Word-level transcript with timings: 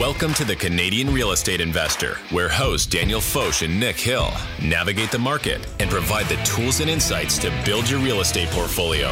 Welcome 0.00 0.34
to 0.34 0.44
the 0.44 0.56
Canadian 0.56 1.14
Real 1.14 1.30
Estate 1.30 1.60
Investor, 1.60 2.16
where 2.32 2.48
hosts 2.48 2.84
Daniel 2.84 3.20
Foch 3.20 3.62
and 3.62 3.78
Nick 3.78 3.94
Hill 3.94 4.28
navigate 4.60 5.12
the 5.12 5.20
market 5.20 5.64
and 5.78 5.88
provide 5.88 6.26
the 6.26 6.34
tools 6.42 6.80
and 6.80 6.90
insights 6.90 7.38
to 7.38 7.52
build 7.64 7.88
your 7.88 8.00
real 8.00 8.20
estate 8.20 8.48
portfolio. 8.48 9.06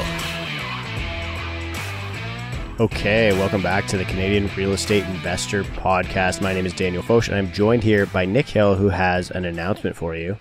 Okay, 2.81 3.33
welcome 3.35 3.63
back 3.63 3.87
to 3.87 3.97
the 3.97 4.05
Canadian 4.05 4.51
Real 4.57 4.73
Estate 4.73 5.05
Investor 5.05 5.63
Podcast. 5.63 6.43
My 6.43 6.53
name 6.53 6.67
is 6.67 6.73
Daniel 6.73 7.05
Foch, 7.05 7.29
and 7.29 7.37
I'm 7.37 7.53
joined 7.53 7.85
here 7.85 8.07
by 8.07 8.25
Nick 8.25 8.49
Hill, 8.49 8.75
who 8.75 8.89
has 8.89 9.31
an 9.31 9.45
announcement 9.45 9.95
for 9.95 10.17
you. 10.17 10.37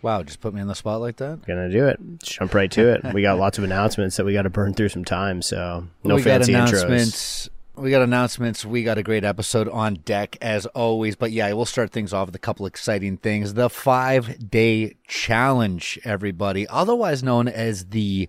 Wow, 0.00 0.22
just 0.22 0.40
put 0.40 0.54
me 0.54 0.62
on 0.62 0.66
the 0.66 0.74
spot 0.74 1.02
like 1.02 1.16
that. 1.16 1.46
Gonna 1.46 1.68
do 1.70 1.88
it. 1.88 2.00
Jump 2.22 2.54
right 2.54 2.70
to 2.70 2.88
it. 2.94 3.12
We 3.12 3.20
got 3.20 3.38
lots 3.38 3.58
of 3.58 3.64
announcements 3.64 4.16
that 4.16 4.24
we 4.24 4.32
got 4.32 4.42
to 4.42 4.50
burn 4.50 4.72
through 4.72 4.88
some 4.88 5.04
time, 5.04 5.42
so 5.42 5.86
no 6.04 6.14
we 6.14 6.22
fancy 6.22 6.52
got 6.52 6.70
intros. 6.70 7.50
We 7.76 7.90
got 7.90 8.02
announcements. 8.02 8.64
We 8.64 8.84
got 8.84 8.98
a 8.98 9.02
great 9.02 9.24
episode 9.24 9.68
on 9.68 9.94
deck 10.04 10.36
as 10.40 10.64
always. 10.66 11.16
But 11.16 11.32
yeah, 11.32 11.52
we'll 11.52 11.64
start 11.64 11.90
things 11.90 12.12
off 12.12 12.26
with 12.26 12.36
a 12.36 12.40
couple 12.40 12.66
exciting 12.66 13.16
things. 13.16 13.54
The 13.54 13.68
five 13.68 14.48
day 14.48 14.94
challenge, 15.08 15.98
everybody, 16.04 16.68
otherwise 16.68 17.24
known 17.24 17.48
as 17.48 17.86
the 17.86 18.28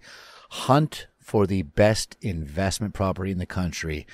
hunt 0.49 1.05
for 1.19 1.45
the 1.45 1.61
best 1.61 2.17
investment 2.21 2.95
property 2.95 3.31
in 3.31 3.37
the 3.37 3.45
country, 3.45 4.07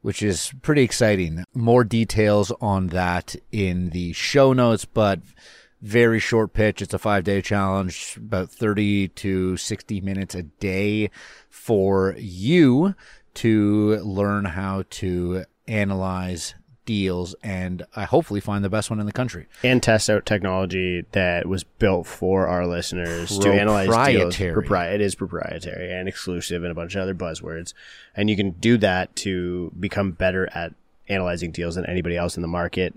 which 0.00 0.22
is 0.22 0.54
pretty 0.62 0.82
exciting. 0.82 1.44
More 1.52 1.84
details 1.84 2.50
on 2.62 2.86
that 2.86 3.36
in 3.52 3.90
the 3.90 4.14
show 4.14 4.54
notes, 4.54 4.86
but 4.86 5.20
very 5.82 6.18
short 6.18 6.54
pitch. 6.54 6.80
It's 6.80 6.94
a 6.94 6.98
five 6.98 7.24
day 7.24 7.42
challenge, 7.42 8.14
about 8.16 8.50
30 8.50 9.08
to 9.08 9.58
60 9.58 10.00
minutes 10.00 10.34
a 10.34 10.44
day 10.44 11.10
for 11.50 12.14
you 12.16 12.94
to 13.34 13.98
learn 13.98 14.44
how 14.44 14.84
to 14.90 15.44
analyze 15.66 16.54
deals 16.84 17.34
and 17.42 17.86
I 17.96 18.04
hopefully 18.04 18.40
find 18.40 18.62
the 18.62 18.68
best 18.68 18.90
one 18.90 19.00
in 19.00 19.06
the 19.06 19.12
country. 19.12 19.46
and 19.62 19.82
test 19.82 20.10
out 20.10 20.26
technology 20.26 21.04
that 21.12 21.46
was 21.46 21.64
built 21.64 22.06
for 22.06 22.46
our 22.46 22.66
listeners 22.66 23.38
to 23.38 23.50
analyze 23.50 23.86
deals. 23.86 24.36
Proprietary. 24.36 24.54
Propri- 24.54 24.94
it 24.94 25.00
is 25.00 25.14
proprietary 25.14 25.92
and 25.92 26.08
exclusive 26.08 26.62
and 26.62 26.70
a 26.70 26.74
bunch 26.74 26.94
of 26.94 27.00
other 27.00 27.14
buzzwords. 27.14 27.72
And 28.14 28.28
you 28.28 28.36
can 28.36 28.50
do 28.50 28.76
that 28.78 29.16
to 29.16 29.72
become 29.80 30.12
better 30.12 30.48
at 30.54 30.74
analyzing 31.08 31.52
deals 31.52 31.74
than 31.76 31.86
anybody 31.86 32.16
else 32.18 32.36
in 32.36 32.42
the 32.42 32.48
market, 32.48 32.94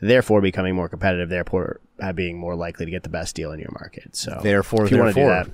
therefore 0.00 0.40
becoming 0.40 0.74
more 0.76 0.88
competitive, 0.88 1.28
therefore 1.28 1.80
uh, 2.00 2.12
being 2.12 2.38
more 2.38 2.54
likely 2.54 2.84
to 2.84 2.90
get 2.90 3.02
the 3.02 3.08
best 3.08 3.34
deal 3.34 3.50
in 3.50 3.58
your 3.58 3.72
market. 3.72 4.14
So 4.14 4.38
Therefore, 4.42 4.84
if 4.84 4.92
you 4.92 4.98
want 4.98 5.14
to 5.14 5.20
do 5.20 5.26
that, 5.26 5.48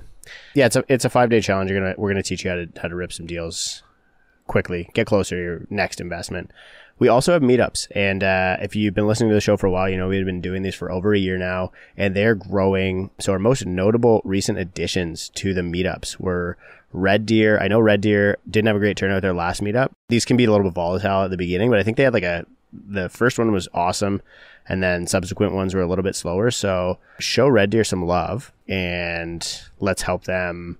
yeah, 0.53 0.67
it's 0.67 0.75
a 0.75 0.83
it's 0.87 1.05
a 1.05 1.09
five 1.09 1.29
day 1.29 1.41
challenge. 1.41 1.69
You're 1.71 1.79
gonna 1.81 1.95
we're 1.97 2.09
gonna 2.09 2.23
teach 2.23 2.43
you 2.43 2.49
how 2.51 2.57
to 2.57 2.69
how 2.81 2.87
to 2.87 2.95
rip 2.95 3.11
some 3.11 3.25
deals 3.25 3.83
quickly, 4.47 4.89
get 4.93 5.07
closer 5.07 5.35
to 5.35 5.41
your 5.41 5.67
next 5.69 6.01
investment. 6.01 6.51
We 6.99 7.07
also 7.07 7.33
have 7.33 7.41
meetups, 7.41 7.87
and 7.95 8.23
uh, 8.23 8.57
if 8.61 8.75
you've 8.75 8.93
been 8.93 9.07
listening 9.07 9.29
to 9.29 9.35
the 9.35 9.41
show 9.41 9.57
for 9.57 9.67
a 9.67 9.71
while, 9.71 9.89
you 9.89 9.97
know 9.97 10.07
we've 10.07 10.25
been 10.25 10.41
doing 10.41 10.61
these 10.61 10.75
for 10.75 10.91
over 10.91 11.13
a 11.13 11.19
year 11.19 11.37
now, 11.37 11.71
and 11.97 12.15
they're 12.15 12.35
growing. 12.35 13.09
So 13.19 13.33
our 13.33 13.39
most 13.39 13.65
notable 13.65 14.21
recent 14.23 14.59
additions 14.59 15.29
to 15.29 15.53
the 15.53 15.61
meetups 15.61 16.19
were 16.19 16.57
Red 16.91 17.25
Deer. 17.25 17.59
I 17.59 17.67
know 17.67 17.79
Red 17.79 18.01
Deer 18.01 18.37
didn't 18.49 18.67
have 18.67 18.75
a 18.75 18.79
great 18.79 18.95
turnout 18.95 19.17
at 19.17 19.21
their 19.21 19.33
last 19.33 19.61
meetup. 19.61 19.91
These 20.09 20.25
can 20.25 20.37
be 20.37 20.45
a 20.45 20.51
little 20.51 20.67
bit 20.67 20.75
volatile 20.75 21.23
at 21.23 21.31
the 21.31 21.37
beginning, 21.37 21.71
but 21.71 21.79
I 21.79 21.83
think 21.83 21.97
they 21.97 22.03
had 22.03 22.13
like 22.13 22.23
a 22.23 22.45
the 22.71 23.09
first 23.09 23.37
one 23.37 23.51
was 23.51 23.67
awesome, 23.73 24.21
and 24.67 24.81
then 24.81 25.07
subsequent 25.07 25.53
ones 25.53 25.73
were 25.73 25.81
a 25.81 25.87
little 25.87 26.03
bit 26.03 26.15
slower. 26.15 26.51
So 26.51 26.99
show 27.19 27.47
Red 27.47 27.69
Deer 27.71 27.83
some 27.83 28.05
love, 28.05 28.51
and 28.67 29.61
let's 29.79 30.03
help 30.03 30.25
them 30.25 30.77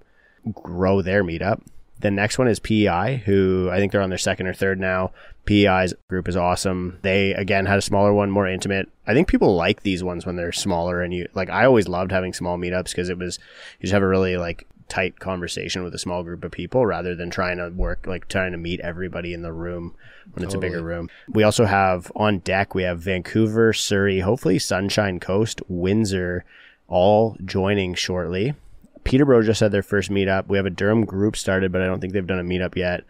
grow 0.51 1.01
their 1.01 1.23
meetup. 1.23 1.61
The 2.03 2.11
next 2.11 2.37
one 2.37 2.49
is 2.49 2.59
PEI, 2.59 3.23
who 3.25 3.69
I 3.71 3.77
think 3.79 3.93
they're 3.93 4.01
on 4.01 4.09
their 4.09 4.17
second 4.17 4.47
or 4.47 4.53
third 4.53 4.77
now. 4.77 5.13
PEI's 5.45 5.93
group 6.09 6.27
is 6.27 6.35
awesome. 6.35 6.99
They 7.01 7.33
again 7.33 7.65
had 7.65 7.77
a 7.77 7.81
smaller 7.81 8.13
one, 8.13 8.29
more 8.29 8.45
intimate. 8.45 8.89
I 9.07 9.13
think 9.13 9.29
people 9.29 9.55
like 9.55 9.83
these 9.83 10.03
ones 10.03 10.25
when 10.25 10.35
they're 10.35 10.51
smaller 10.51 11.01
and 11.01 11.13
you 11.13 11.29
like 11.33 11.49
I 11.49 11.63
always 11.65 11.87
loved 11.87 12.11
having 12.11 12.33
small 12.33 12.57
meetups 12.57 12.89
because 12.89 13.07
it 13.07 13.17
was 13.17 13.39
you 13.79 13.83
just 13.83 13.93
have 13.93 14.03
a 14.03 14.07
really 14.07 14.35
like 14.35 14.67
tight 14.89 15.21
conversation 15.21 15.81
with 15.81 15.95
a 15.95 15.97
small 15.97 16.23
group 16.23 16.43
of 16.43 16.51
people 16.51 16.85
rather 16.85 17.15
than 17.15 17.29
trying 17.29 17.55
to 17.55 17.69
work 17.69 18.05
like 18.05 18.27
trying 18.27 18.51
to 18.51 18.57
meet 18.57 18.81
everybody 18.81 19.33
in 19.33 19.41
the 19.41 19.53
room 19.53 19.95
when 20.33 20.43
it's 20.43 20.53
a 20.53 20.59
bigger 20.59 20.83
room. 20.83 21.09
We 21.29 21.43
also 21.43 21.63
have 21.63 22.11
on 22.17 22.39
deck 22.39 22.75
we 22.75 22.83
have 22.83 22.99
Vancouver, 22.99 23.71
Surrey, 23.71 24.19
hopefully 24.19 24.59
Sunshine 24.59 25.21
Coast, 25.21 25.61
Windsor 25.69 26.43
all 26.89 27.37
joining 27.45 27.93
shortly. 27.93 28.55
Peterborough 29.03 29.43
just 29.43 29.59
had 29.59 29.71
their 29.71 29.83
first 29.83 30.09
meetup. 30.09 30.47
We 30.47 30.57
have 30.57 30.65
a 30.65 30.71
Durham 30.71 31.05
group 31.05 31.35
started, 31.35 31.71
but 31.71 31.81
I 31.81 31.85
don't 31.85 31.99
think 31.99 32.13
they've 32.13 32.25
done 32.25 32.39
a 32.39 32.43
meetup 32.43 32.75
yet. 32.75 33.03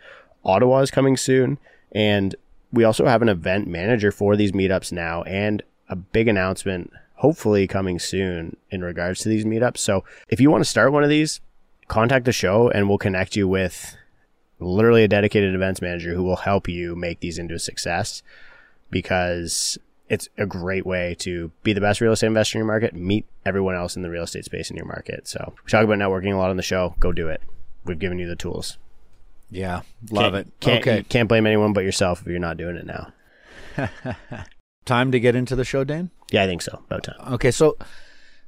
Ottawa 0.44 0.80
is 0.80 0.92
coming 0.92 1.18
soon. 1.18 1.58
And 1.92 2.36
we 2.72 2.84
also 2.84 3.06
have 3.06 3.22
an 3.22 3.30
event 3.30 3.68
manager 3.68 4.12
for 4.12 4.36
these 4.36 4.52
meetups 4.52 4.92
now 4.92 5.24
and 5.24 5.62
a 5.90 5.96
big 5.96 6.28
announcement 6.28 6.92
hopefully 7.16 7.68
coming 7.68 8.00
soon 8.00 8.58
in 8.72 8.84
regards 8.84 9.22
to 9.22 9.30
these 9.30 9.46
meetups. 9.46 9.78
So 9.78 10.03
if 10.28 10.42
you 10.42 10.50
want 10.50 10.64
to 10.64 10.70
start 10.70 10.92
one 10.92 11.03
of 11.03 11.09
these, 11.09 11.40
contact 11.88 12.26
the 12.26 12.32
show 12.32 12.70
and 12.70 12.90
we'll 12.90 12.98
connect 12.98 13.36
you 13.36 13.48
with 13.48 13.96
literally 14.59 15.03
a 15.03 15.08
dedicated 15.08 15.53
events 15.53 15.82
manager 15.82 16.14
who 16.16 16.24
will 16.24 16.38
help 16.38 16.68
you 16.68 16.96
make 16.96 17.20
these 17.20 17.38
into 17.38 17.53
a 17.53 17.59
success 17.59 18.24
because 18.90 19.78
it's 20.13 20.29
a 20.38 20.46
great 20.46 20.85
way 20.85 21.16
to 21.19 21.51
be 21.63 21.74
the 21.74 21.81
best 21.81 22.00
real 22.01 22.12
estate 22.13 22.28
investor 22.28 22.57
in 22.57 22.59
your 22.59 22.68
market, 22.68 22.94
meet 22.96 23.25
everyone 23.46 23.75
else 23.75 23.96
in 23.96 24.01
the 24.01 24.09
real 24.09 24.24
estate 24.24 24.46
space 24.46 24.69
in 24.69 24.78
your 24.78 24.85
market. 24.85 25.28
So 25.28 25.53
we 25.66 25.69
talk 25.69 25.84
about 25.84 25.97
networking 25.97 26.34
a 26.34 26.38
lot 26.38 26.50
on 26.50 26.57
the 26.57 26.63
show. 26.63 26.96
Go 27.00 27.12
do 27.12 27.28
it. 27.28 27.41
We've 27.85 28.00
given 28.00 28.19
you 28.19 28.28
the 28.28 28.35
tools. 28.35 28.78
Yeah, 29.50 29.81
love 30.09 30.34
Can't- 30.34 30.47
it. 30.47 30.53
Can't, 30.62 30.81
okay, 30.81 30.97
you 31.00 31.03
can't 31.03 31.29
blame 31.29 31.46
anyone 31.46 31.73
but 31.73 31.84
yourself 31.84 32.22
if 32.22 32.28
you're 32.28 32.40
not 32.40 32.57
doing 32.57 32.75
it 32.78 32.85
now. 32.85 33.12
time 34.85 35.12
to 35.12 35.19
get 35.19 35.35
into 35.35 35.56
the 35.56 35.66
show, 35.66 35.84
Dan. 35.84 36.09
Yeah, 36.31 36.44
I 36.44 36.47
think 36.47 36.62
so. 36.62 36.81
About 36.88 37.03
time. 37.03 37.34
Okay, 37.34 37.52
so 37.52 37.78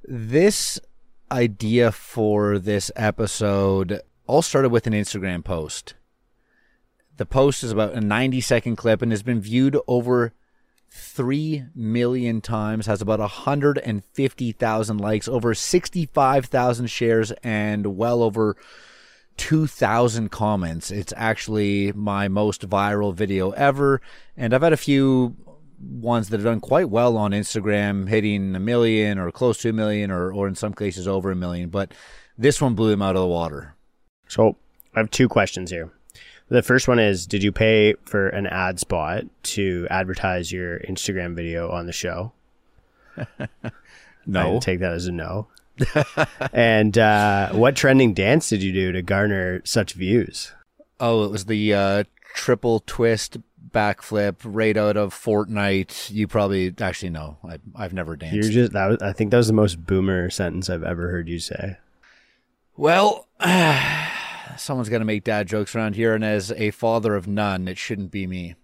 this 0.04 0.80
idea 1.32 1.92
for 1.92 2.60
this 2.60 2.92
episode 2.96 4.02
all 4.28 4.42
started 4.42 4.70
with 4.70 4.88
an 4.88 4.94
Instagram 4.94 5.44
post. 5.44 5.96
The 7.18 7.26
post 7.26 7.64
is 7.64 7.72
about 7.72 7.94
a 7.94 8.02
90 8.02 8.42
second 8.42 8.76
clip 8.76 9.02
and 9.02 9.12
has 9.12 9.24
been 9.24 9.40
viewed 9.40 9.78
over 9.88 10.34
3 10.96 11.66
million 11.76 12.40
times, 12.40 12.86
has 12.86 13.02
about 13.02 13.20
150,000 13.20 14.98
likes, 14.98 15.28
over 15.28 15.54
65,000 15.54 16.88
shares, 16.88 17.32
and 17.44 17.98
well 17.98 18.24
over 18.24 18.56
2,000 19.36 20.30
comments. 20.30 20.92
It's 20.92 21.14
actually 21.18 21.92
my 21.92 22.30
most 22.30 22.68
viral 22.70 23.14
video 23.14 23.52
ever. 23.52 24.02
And 24.38 24.54
I've 24.54 24.62
had 24.62 24.72
a 24.72 24.78
few 24.78 25.36
ones 25.80 26.30
that 26.30 26.38
have 26.38 26.46
done 26.46 26.62
quite 26.62 26.90
well 26.90 27.18
on 27.18 27.32
Instagram, 27.32 28.08
hitting 28.08 28.56
a 28.56 28.60
million 28.60 29.20
or 29.20 29.32
close 29.32 29.58
to 29.60 29.70
a 29.70 29.74
million, 29.74 30.12
or, 30.12 30.32
or 30.32 30.48
in 30.48 30.56
some 30.56 30.74
cases 30.74 31.10
over 31.10 31.30
a 31.30 31.36
million. 31.36 31.70
But 31.70 31.94
this 32.38 32.62
one 32.62 32.74
blew 32.74 32.90
them 32.90 33.02
out 33.02 33.18
of 33.18 33.22
the 33.22 33.28
water. 33.28 33.76
So 34.30 34.56
I 34.96 35.00
have 35.00 35.12
two 35.12 35.28
questions 35.28 35.72
here. 35.72 35.92
The 36.50 36.62
first 36.62 36.88
one 36.88 37.00
is 37.00 37.26
Did 37.26 37.44
you 37.44 37.52
pay 37.52 37.96
for 38.06 38.28
an 38.30 38.48
ad 38.48 38.80
spot 38.80 39.26
to 39.44 39.88
advertise 39.90 40.52
your 40.52 40.80
Instagram 40.80 41.36
video 41.36 41.70
on 41.70 41.86
the 41.86 41.94
show? 41.94 42.34
No. 44.26 44.60
Take 44.60 44.80
that 44.80 44.94
as 44.94 45.08
a 45.08 45.12
no. 45.12 45.48
and 46.54 46.98
uh, 46.98 47.52
what 47.52 47.76
trending 47.76 48.14
dance 48.14 48.50
did 48.50 48.64
you 48.64 48.72
do 48.72 48.92
to 48.92 49.02
garner 49.02 49.62
such 49.66 49.94
views? 49.94 50.52
Oh, 51.00 51.26
it 51.26 51.32
was 51.32 51.46
the 51.46 51.74
uh, 51.74 52.04
triple 52.34 52.82
twist 52.86 53.38
backflip 53.72 54.38
right 54.44 54.78
out 54.78 54.96
of 54.96 55.14
Fortnite. 55.14 56.12
You 56.12 56.28
probably 56.28 56.74
actually 56.80 57.10
know. 57.10 57.38
I, 57.48 57.60
I've 57.76 57.94
never 57.94 58.16
danced. 58.16 58.36
You're 58.36 58.52
just 58.52 58.72
that. 58.74 58.88
Was, 58.88 59.02
I 59.02 59.12
think 59.12 59.32
that 59.32 59.38
was 59.38 59.48
the 59.48 59.54
most 59.54 59.86
boomer 59.86 60.30
sentence 60.30 60.70
I've 60.70 60.84
ever 60.84 61.10
heard 61.10 61.28
you 61.28 61.40
say. 61.40 61.78
Well, 62.78 63.28
someone's 64.58 64.90
got 64.90 65.00
to 65.00 65.06
make 65.06 65.24
dad 65.24 65.48
jokes 65.48 65.76
around 65.76 65.96
here, 65.96 66.14
and 66.14 66.24
as 66.24 66.52
a 66.52 66.72
father 66.72 67.16
of 67.16 67.28
none, 67.28 67.68
it 67.68 67.78
shouldn't 67.78 68.12
be 68.12 68.28
me. 68.28 68.56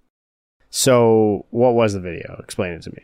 So, 0.69 1.45
what 1.49 1.73
was 1.73 1.93
the 1.93 1.99
video? 1.99 2.39
Explain 2.43 2.73
it 2.73 2.81
to 2.83 2.91
me. 2.91 3.03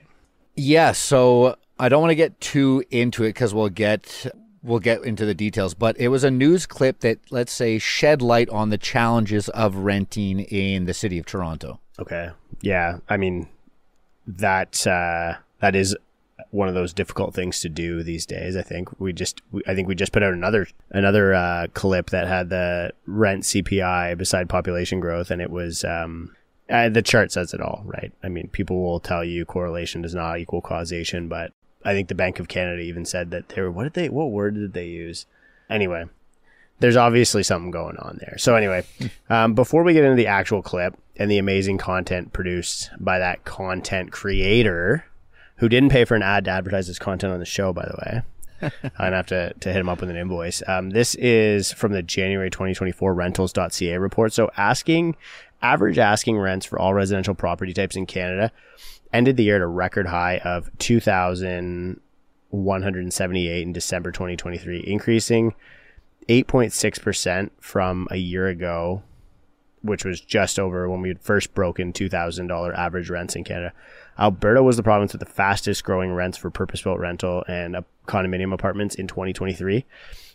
Yeah, 0.56 0.94
so 0.94 1.58
I 1.80 1.90
don't 1.90 2.02
want 2.02 2.12
to 2.12 2.16
get 2.16 2.40
too 2.40 2.84
into 2.90 3.24
it 3.24 3.30
because 3.30 3.54
we'll 3.54 3.70
get 3.70 4.32
we'll 4.64 4.80
get 4.80 5.04
into 5.04 5.26
the 5.26 5.34
details. 5.34 5.74
But 5.74 5.98
it 6.00 6.08
was 6.08 6.24
a 6.24 6.32
news 6.32 6.66
clip 6.66 7.02
that 7.02 7.20
let's 7.30 7.52
say 7.52 7.78
shed 7.78 8.22
light 8.22 8.50
on 8.50 8.70
the 8.70 8.78
challenges 8.78 9.50
of 9.50 9.76
renting 9.76 10.40
in 10.40 10.86
the 10.86 10.94
city 10.94 11.20
of 11.20 11.26
Toronto. 11.26 11.80
Okay. 12.00 12.30
Yeah. 12.62 13.00
I 13.10 13.18
mean, 13.18 13.48
that 14.26 14.86
uh, 14.88 15.36
that 15.60 15.76
is 15.76 15.96
one 16.52 16.68
of 16.68 16.74
those 16.74 16.94
difficult 16.94 17.34
things 17.34 17.60
to 17.62 17.70
do 17.70 18.04
these 18.04 18.26
days. 18.26 18.56
I 18.56 18.62
think 18.62 19.00
we 19.00 19.14
just, 19.14 19.42
we, 19.52 19.62
I 19.68 19.76
think 19.76 19.88
we 19.88 19.96
just 19.96 20.12
put 20.12 20.24
out 20.24 20.34
another 20.34 20.68
another 20.92 21.34
uh, 21.34 21.68
clip 21.74 22.10
that 22.12 22.28
had 22.28 22.50
the 22.50 22.92
rent 23.06 23.44
CPI 23.44 24.18
beside 24.18 24.50
population 24.50 25.00
growth, 25.00 25.32
and 25.32 25.42
it 25.42 25.50
was 25.50 25.84
um, 25.84 26.36
uh, 26.70 26.90
the 26.90 27.02
chart 27.02 27.32
says 27.32 27.54
it 27.54 27.62
all, 27.62 27.84
right? 27.86 28.12
I 28.24 28.30
mean, 28.30 28.50
people 28.50 28.82
will 28.82 29.00
tell 29.00 29.24
you 29.24 29.46
correlation 29.46 30.02
does 30.02 30.16
not 30.16 30.40
equal 30.40 30.62
causation, 30.62 31.28
but 31.28 31.54
I 31.86 31.94
think 31.94 32.08
the 32.08 32.16
Bank 32.16 32.40
of 32.40 32.48
Canada 32.48 32.82
even 32.82 33.06
said 33.06 33.32
that 33.32 33.50
they 33.50 33.62
were. 33.62 33.72
What 33.72 33.84
did 33.84 33.94
they? 33.94 34.10
What 34.10 34.32
word 34.32 34.56
did 34.56 34.74
they 34.74 34.88
use? 34.88 35.26
Anyway, 35.70 36.06
there's 36.80 36.96
obviously 36.96 37.44
something 37.44 37.72
going 37.72 37.98
on 37.98 38.18
there. 38.20 38.38
So 38.38 38.56
anyway, 38.56 38.86
um, 39.30 39.54
before 39.54 39.84
we 39.84 39.94
get 39.94 40.04
into 40.04 40.16
the 40.16 40.28
actual 40.28 40.62
clip, 40.62 40.96
and 41.20 41.32
the 41.32 41.38
amazing 41.38 41.78
content 41.78 42.32
produced 42.34 42.92
by 43.00 43.20
that 43.20 43.44
content 43.44 44.12
creator 44.12 45.06
who 45.58 45.70
didn't 45.70 45.90
pay 45.90 46.06
for 46.06 46.16
an 46.16 46.24
ad 46.24 46.46
to 46.46 46.52
advertise 46.52 46.88
his 46.88 47.00
content 47.00 47.34
on 47.34 47.40
the 47.40 47.46
show, 47.46 47.74
by 47.74 47.86
the 47.86 47.98
way. 48.06 48.22
I'm 48.84 48.92
gonna 48.98 49.16
have 49.16 49.28
to, 49.28 49.54
to 49.54 49.72
hit 49.72 49.80
him 49.80 49.90
up 49.90 50.02
with 50.02 50.10
an 50.10 50.16
invoice. 50.16 50.64
Um, 50.68 50.90
this 50.90 51.14
is 51.16 51.72
from 51.72 51.92
the 51.92 52.02
January 52.02 52.50
2024 52.50 53.14
rentals.ca 53.14 53.98
report. 53.98 54.34
So 54.34 54.50
asking 54.58 55.16
average 55.62 55.98
asking 55.98 56.38
rents 56.38 56.66
for 56.66 56.80
all 56.80 56.94
residential 56.94 57.36
property 57.36 57.74
types 57.74 57.96
in 57.96 58.06
Canada 58.06 58.52
ended 59.14 59.38
the 59.38 59.44
year 59.44 59.56
at 59.56 59.62
a 59.62 59.68
record 59.68 60.08
high 60.08 60.40
of 60.40 60.70
2,178 60.80 63.62
in 63.62 63.74
December 63.74 64.12
2023, 64.12 64.84
increasing 64.86 65.56
8.6% 66.28 67.52
from 67.60 68.08
a 68.12 68.18
year 68.18 68.48
ago, 68.48 69.02
which 69.82 70.04
was 70.04 70.20
just 70.20 70.60
over 70.60 70.90
when 70.90 71.02
we 71.02 71.08
had 71.08 71.22
first 71.22 71.54
broken 71.54 71.94
$2,000 71.94 72.78
average 72.78 73.10
rents 73.10 73.36
in 73.36 73.44
Canada. 73.44 73.74
Alberta 74.20 74.64
was 74.64 74.78
the 74.78 74.84
province 74.84 75.14
with 75.14 75.20
the 75.20 75.26
fastest 75.26 75.84
growing 75.84 76.12
rents 76.14 76.38
for 76.38 76.50
purpose 76.50 76.82
built 76.82 77.00
rental 77.00 77.44
and 77.48 77.76
uh, 77.76 77.82
condominium 78.08 78.54
apartments 78.54 78.96
in 78.96 79.08
2023, 79.08 79.86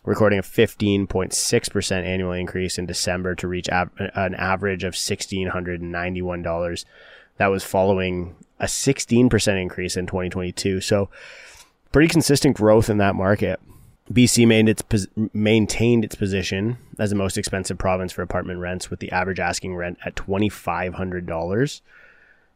recording 0.05 0.39
a 0.39 0.43
15.6% 0.43 1.93
annual 2.05 2.33
increase 2.33 2.79
in 2.79 2.87
December 2.87 3.35
to 3.35 3.49
reach 3.49 3.69
ab- 3.69 3.91
uh, 3.99 4.09
an 4.15 4.35
average 4.37 4.85
of 4.85 4.95
$1,691. 4.95 6.85
That 7.39 7.47
was 7.49 7.65
following 7.65 8.37
a 8.61 8.67
16% 8.67 9.61
increase 9.61 9.97
in 9.97 10.07
2022. 10.07 10.81
So, 10.81 11.09
pretty 11.91 12.09
consistent 12.09 12.57
growth 12.57 12.89
in 12.89 12.99
that 12.99 13.17
market. 13.17 13.59
BC 14.13 14.47
maintained 14.47 14.69
its, 14.69 15.07
maintained 15.33 16.05
its 16.05 16.15
position 16.15 16.77
as 16.99 17.11
the 17.11 17.17
most 17.17 17.39
expensive 17.39 17.79
province 17.79 18.13
for 18.13 18.23
apartment 18.23 18.61
rents, 18.61 18.91
with 18.91 19.01
the 19.01 19.11
average 19.11 19.41
asking 19.41 19.75
rent 19.75 19.99
at 20.05 20.15
$2,500 20.15 21.81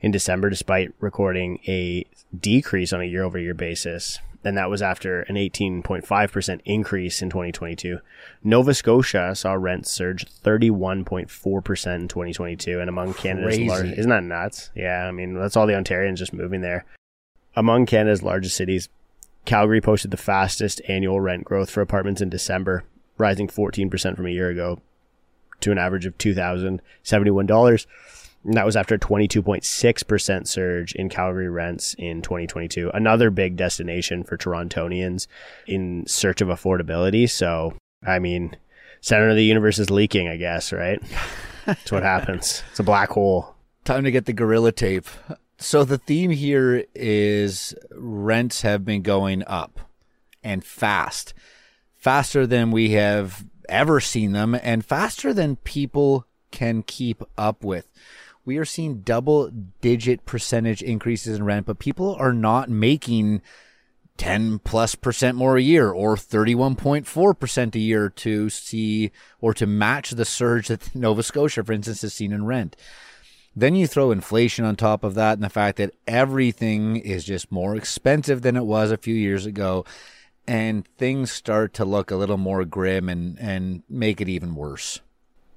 in 0.01 0.11
December, 0.11 0.51
despite 0.51 0.93
recording 1.01 1.59
a 1.67 2.05
decrease 2.39 2.93
on 2.93 3.01
a 3.01 3.05
year 3.05 3.25
over 3.25 3.39
year 3.39 3.55
basis. 3.55 4.19
And 4.45 4.57
that 4.57 4.71
was 4.71 4.81
after 4.81 5.23
an 5.23 5.35
18.5% 5.35 6.61
increase 6.65 7.21
in 7.21 7.31
2022. 7.31 7.99
Nova 8.45 8.75
Scotia 8.75 9.35
saw 9.35 9.55
rents 9.55 9.91
surge 9.91 10.25
31.4% 10.45 11.97
in 11.97 12.09
2022 12.09 12.79
and 12.81 12.89
among 12.89 13.15
Canada's 13.15 13.59
largest. 13.59 13.99
Isn't 13.99 14.11
that 14.11 14.23
nuts? 14.23 14.71
Yeah, 14.77 15.09
I 15.09 15.11
mean, 15.11 15.35
that's 15.35 15.57
all 15.57 15.67
the 15.67 15.73
Ontarians 15.73 16.19
just 16.19 16.33
moving 16.33 16.61
there. 16.61 16.85
Among 17.57 17.87
Canada's 17.87 18.23
largest 18.23 18.57
cities, 18.57 18.89
Calgary 19.47 19.81
posted 19.81 20.13
the 20.13 20.17
fastest 20.17 20.81
annual 20.87 21.21
rent 21.21 21.45
growth 21.45 21.71
for 21.71 21.81
apartments 21.81 22.21
in 22.21 22.29
December, 22.29 22.85
rising 23.19 23.49
14% 23.49 24.15
from 24.15 24.27
a 24.27 24.31
year 24.31 24.51
ago 24.51 24.81
to 25.61 25.73
an 25.73 25.79
average 25.79 26.07
of 26.07 26.19
$2,071. 26.19 27.87
And 28.47 28.55
that 28.55 28.65
was 28.65 28.77
after 28.77 28.95
a 28.95 28.99
22.6% 28.99 30.47
surge 30.47 30.95
in 30.95 31.09
Calgary 31.09 31.49
rents 31.49 31.95
in 31.99 32.23
2022. 32.23 32.91
Another 32.95 33.31
big 33.31 33.57
destination 33.57 34.23
for 34.23 34.37
Torontonians 34.37 35.27
in 35.67 36.07
search 36.07 36.41
of 36.41 36.49
affordability. 36.49 37.29
So, 37.29 37.75
I 38.07 38.21
mean, 38.21 38.57
center 39.01 39.31
of 39.31 39.37
the 39.37 39.45
universe 39.45 39.81
is 39.81 39.91
leaking, 39.91 40.29
I 40.29 40.37
guess, 40.37 40.73
right? 40.73 41.03
That's 41.67 41.91
what 41.91 42.05
happens. 42.05 42.63
It's 42.71 42.79
a 42.79 42.85
black 42.85 43.11
hole. 43.11 43.57
Time 43.85 44.05
to 44.05 44.13
get 44.13 44.27
the 44.27 44.33
gorilla 44.33 44.71
tape. 44.71 45.09
So 45.59 45.83
the 45.85 45.99
theme 45.99 46.31
here 46.31 46.85
is 46.95 47.75
rents 47.91 48.63
have 48.63 48.85
been 48.85 49.03
going 49.03 49.43
up 49.49 49.81
and 50.45 50.65
fast. 50.65 51.35
Faster 51.97 52.47
than 52.47 52.71
we 52.71 52.91
have 52.91 53.45
ever 53.69 53.99
seen 53.99 54.31
them 54.31 54.55
and 54.55 54.85
faster 54.85 55.35
than 55.35 55.57
people 55.57 56.27
can 56.53 56.85
keep 56.85 57.25
up 57.37 57.65
with 57.65 57.89
we 58.47 58.57
are 58.57 58.65
seeing 58.65 59.01
double 59.01 59.51
digit 59.81 60.25
percentage 60.25 60.81
increases 60.81 61.37
in 61.37 61.45
rent, 61.45 61.67
but 61.67 61.81
people 61.81 62.15
are 62.15 62.33
not 62.33 62.71
making 62.71 63.43
10 64.17 64.61
plus 64.61 64.95
percent 64.95 65.37
more 65.37 65.57
a 65.57 65.63
year 65.63 65.91
or 65.91 66.17
31.4% 66.17 67.75
a 67.75 67.79
year 67.79 68.09
to 68.09 68.49
see 68.49 69.11
or 69.41 69.53
to 69.53 69.67
match 69.67 70.13
the 70.13 70.25
surge 70.25 70.69
that 70.69 70.95
Nova 70.95 71.23
Scotia, 71.23 71.65
for 71.65 71.73
instance, 71.73 72.03
has 72.03 72.15
seen 72.15 72.33
in 72.33 72.47
rent. 72.47 72.77
Then 73.55 73.75
you 73.75 73.87
throw 73.87 74.11
inflation 74.11 74.65
on 74.65 74.77
top 74.77 75.03
of 75.03 75.15
that 75.15 75.35
and 75.35 75.43
the 75.43 75.51
fact 75.51 75.79
that 75.79 75.95
everything 76.07 76.97
is 76.97 77.25
just 77.25 77.51
more 77.51 77.75
expensive 77.75 78.43
than 78.43 78.57
it 78.57 78.67
was 78.67 78.91
a 78.91 78.99
few 78.99 79.15
years 79.15 79.47
ago. 79.47 79.85
And 80.47 80.87
things 80.99 81.33
start 81.33 81.75
to 81.75 81.85
look 81.85 82.11
a 82.11 82.17
little 82.17 82.37
more 82.37 82.65
grim 82.65 83.09
and, 83.09 83.37
and 83.41 83.83
make 83.89 84.21
it 84.21 84.29
even 84.29 84.55
worse. 84.55 85.01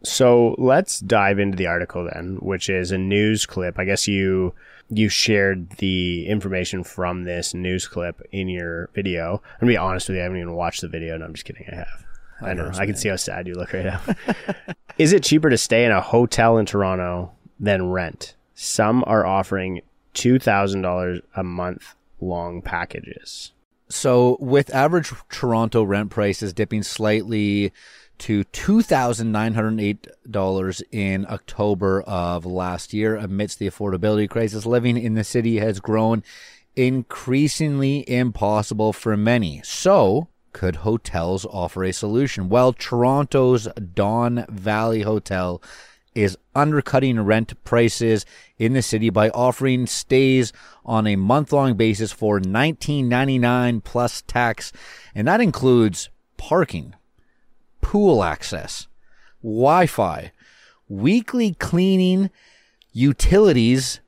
So 0.04 0.56
let's 0.58 1.00
dive 1.00 1.40
into 1.40 1.58
the 1.58 1.68
article 1.68 2.10
then, 2.14 2.38
which 2.42 2.70
is 2.70 2.92
a 2.92 2.98
news 2.98 3.46
clip. 3.46 3.78
I 3.78 3.86
guess 3.86 4.08
you 4.08 4.54
you 4.90 5.10
shared 5.10 5.70
the 5.72 6.28
information 6.28 6.84
from 6.84 7.24
this 7.24 7.54
news 7.54 7.88
clip 7.88 8.22
in 8.32 8.48
your 8.48 8.90
video. 8.94 9.42
I'm 9.44 9.60
gonna 9.62 9.74
be 9.74 9.78
honest 9.78 10.08
with 10.08 10.16
you, 10.16 10.22
I 10.22 10.24
haven't 10.24 10.40
even 10.40 10.54
watched 10.54 10.82
the 10.82 10.88
video. 10.88 11.18
No, 11.18 11.26
I'm 11.26 11.34
just 11.34 11.46
kidding. 11.46 11.66
I 11.72 11.76
have. 11.76 12.06
I, 12.42 12.50
I 12.50 12.54
know. 12.54 12.72
I 12.76 12.86
can 12.86 12.96
see 12.96 13.10
how 13.10 13.18
sad 13.18 13.48
you 13.48 13.56
look 13.56 13.74
right 13.74 13.86
now. 13.86 14.02
is 14.98 15.12
it 15.14 15.24
cheaper 15.24 15.50
to 15.50 15.58
stay 15.58 15.86
in 15.86 15.92
a 15.92 16.02
hotel 16.02 16.58
in 16.58 16.66
Toronto 16.66 17.32
than 17.60 17.90
rent? 17.90 18.36
Some 18.56 19.04
are 19.06 19.26
offering 19.26 19.82
two 20.14 20.40
thousand 20.40 20.82
dollars 20.82 21.22
a 21.36 21.44
month 21.44 21.96
long 22.22 22.62
packages. 22.62 23.52
So, 23.92 24.38
with 24.40 24.74
average 24.74 25.12
Toronto 25.30 25.84
rent 25.84 26.12
prices 26.12 26.54
dipping 26.54 26.84
slightly 26.84 27.74
to 28.20 28.44
$2,908 28.46 30.84
in 30.92 31.26
October 31.30 32.02
of 32.02 32.46
last 32.46 32.94
year 32.94 33.16
amidst 33.16 33.60
the 33.60 33.70
affordability 33.70 34.30
crisis. 34.30 34.66
Living 34.66 34.98
in 34.98 35.14
the 35.16 35.24
city 35.24 35.60
has 35.60 35.80
grown 35.80 36.24
increasingly 36.76 38.10
impossible 38.10 38.92
for 38.94 39.18
many. 39.18 39.62
So, 39.64 40.28
could 40.54 40.78
hotels 40.78 41.46
offer 41.46 41.84
a 41.84 41.92
solution? 41.92 42.50
Well, 42.50 42.74
Toronto's 42.74 43.68
Don 43.94 44.46
Valley 44.50 45.02
Hotel 45.02 45.62
is 46.16 46.36
undercutting 46.56 47.20
rent 47.22 47.64
prices 47.64 48.26
in 48.58 48.74
the 48.74 48.82
city 48.82 49.10
by 49.10 49.30
offering 49.30 49.88
stays 49.88 50.52
on 50.84 51.08
a 51.08 51.16
month-long 51.16 51.76
basis 51.76 52.12
for 52.12 52.40
$19.99 52.40 53.84
plus 53.84 54.24
tax, 54.24 54.74
and 55.14 55.28
that 55.28 55.40
includes 55.40 56.10
parking 56.38 56.96
pool 57.82 58.24
access, 58.24 58.88
Wi 59.42 59.86
Fi, 59.86 60.32
weekly 60.88 61.54
cleaning, 61.54 62.30
utilities, 62.92 64.00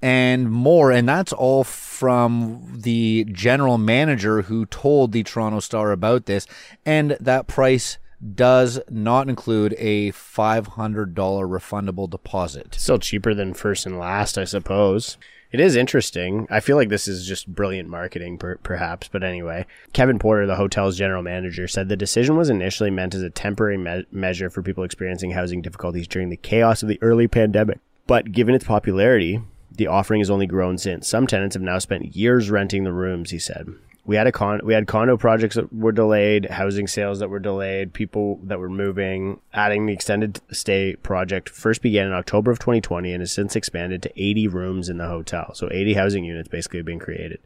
and 0.00 0.50
more. 0.50 0.90
And 0.92 1.08
that's 1.08 1.32
all 1.32 1.64
from 1.64 2.80
the 2.82 3.26
general 3.32 3.78
manager 3.78 4.42
who 4.42 4.66
told 4.66 5.12
the 5.12 5.22
Toronto 5.22 5.60
Star 5.60 5.92
about 5.92 6.26
this. 6.26 6.46
And 6.86 7.16
that 7.20 7.46
price 7.46 7.98
does 8.34 8.80
not 8.88 9.28
include 9.28 9.74
a 9.78 10.10
$500 10.12 11.14
refundable 11.14 12.10
deposit. 12.10 12.74
Still 12.74 12.98
cheaper 12.98 13.34
than 13.34 13.54
first 13.54 13.86
and 13.86 13.98
last, 13.98 14.36
I 14.36 14.44
suppose. 14.44 15.18
It 15.50 15.60
is 15.60 15.76
interesting. 15.76 16.46
I 16.50 16.60
feel 16.60 16.76
like 16.76 16.90
this 16.90 17.08
is 17.08 17.26
just 17.26 17.54
brilliant 17.54 17.88
marketing, 17.88 18.36
per- 18.36 18.58
perhaps. 18.58 19.08
But 19.08 19.22
anyway, 19.22 19.64
Kevin 19.94 20.18
Porter, 20.18 20.46
the 20.46 20.56
hotel's 20.56 20.98
general 20.98 21.22
manager, 21.22 21.66
said 21.66 21.88
the 21.88 21.96
decision 21.96 22.36
was 22.36 22.50
initially 22.50 22.90
meant 22.90 23.14
as 23.14 23.22
a 23.22 23.30
temporary 23.30 23.78
me- 23.78 24.06
measure 24.12 24.50
for 24.50 24.62
people 24.62 24.84
experiencing 24.84 25.30
housing 25.30 25.62
difficulties 25.62 26.06
during 26.06 26.28
the 26.28 26.36
chaos 26.36 26.82
of 26.82 26.88
the 26.88 26.98
early 27.00 27.28
pandemic. 27.28 27.78
But 28.06 28.32
given 28.32 28.54
its 28.54 28.64
popularity, 28.64 29.40
the 29.70 29.86
offering 29.86 30.20
has 30.20 30.30
only 30.30 30.46
grown 30.46 30.76
since. 30.76 31.08
Some 31.08 31.26
tenants 31.26 31.54
have 31.54 31.62
now 31.62 31.78
spent 31.78 32.14
years 32.14 32.50
renting 32.50 32.84
the 32.84 32.92
rooms, 32.92 33.30
he 33.30 33.38
said 33.38 33.68
we 34.08 34.16
had 34.16 34.26
a 34.26 34.32
con 34.32 34.62
we 34.64 34.72
had 34.72 34.86
condo 34.86 35.18
projects 35.18 35.54
that 35.56 35.70
were 35.70 35.92
delayed, 35.92 36.46
housing 36.46 36.86
sales 36.86 37.18
that 37.18 37.28
were 37.28 37.38
delayed, 37.38 37.92
people 37.92 38.40
that 38.42 38.58
were 38.58 38.70
moving. 38.70 39.38
Adding 39.52 39.84
the 39.84 39.92
extended 39.92 40.40
stay 40.50 40.96
project 40.96 41.50
first 41.50 41.82
began 41.82 42.06
in 42.06 42.14
October 42.14 42.50
of 42.50 42.58
2020 42.58 43.12
and 43.12 43.20
has 43.20 43.32
since 43.32 43.54
expanded 43.54 44.02
to 44.02 44.12
80 44.16 44.48
rooms 44.48 44.88
in 44.88 44.96
the 44.96 45.08
hotel. 45.08 45.52
So 45.54 45.68
80 45.70 45.92
housing 45.92 46.24
units 46.24 46.48
basically 46.48 46.80
being 46.80 46.98
created. 46.98 47.38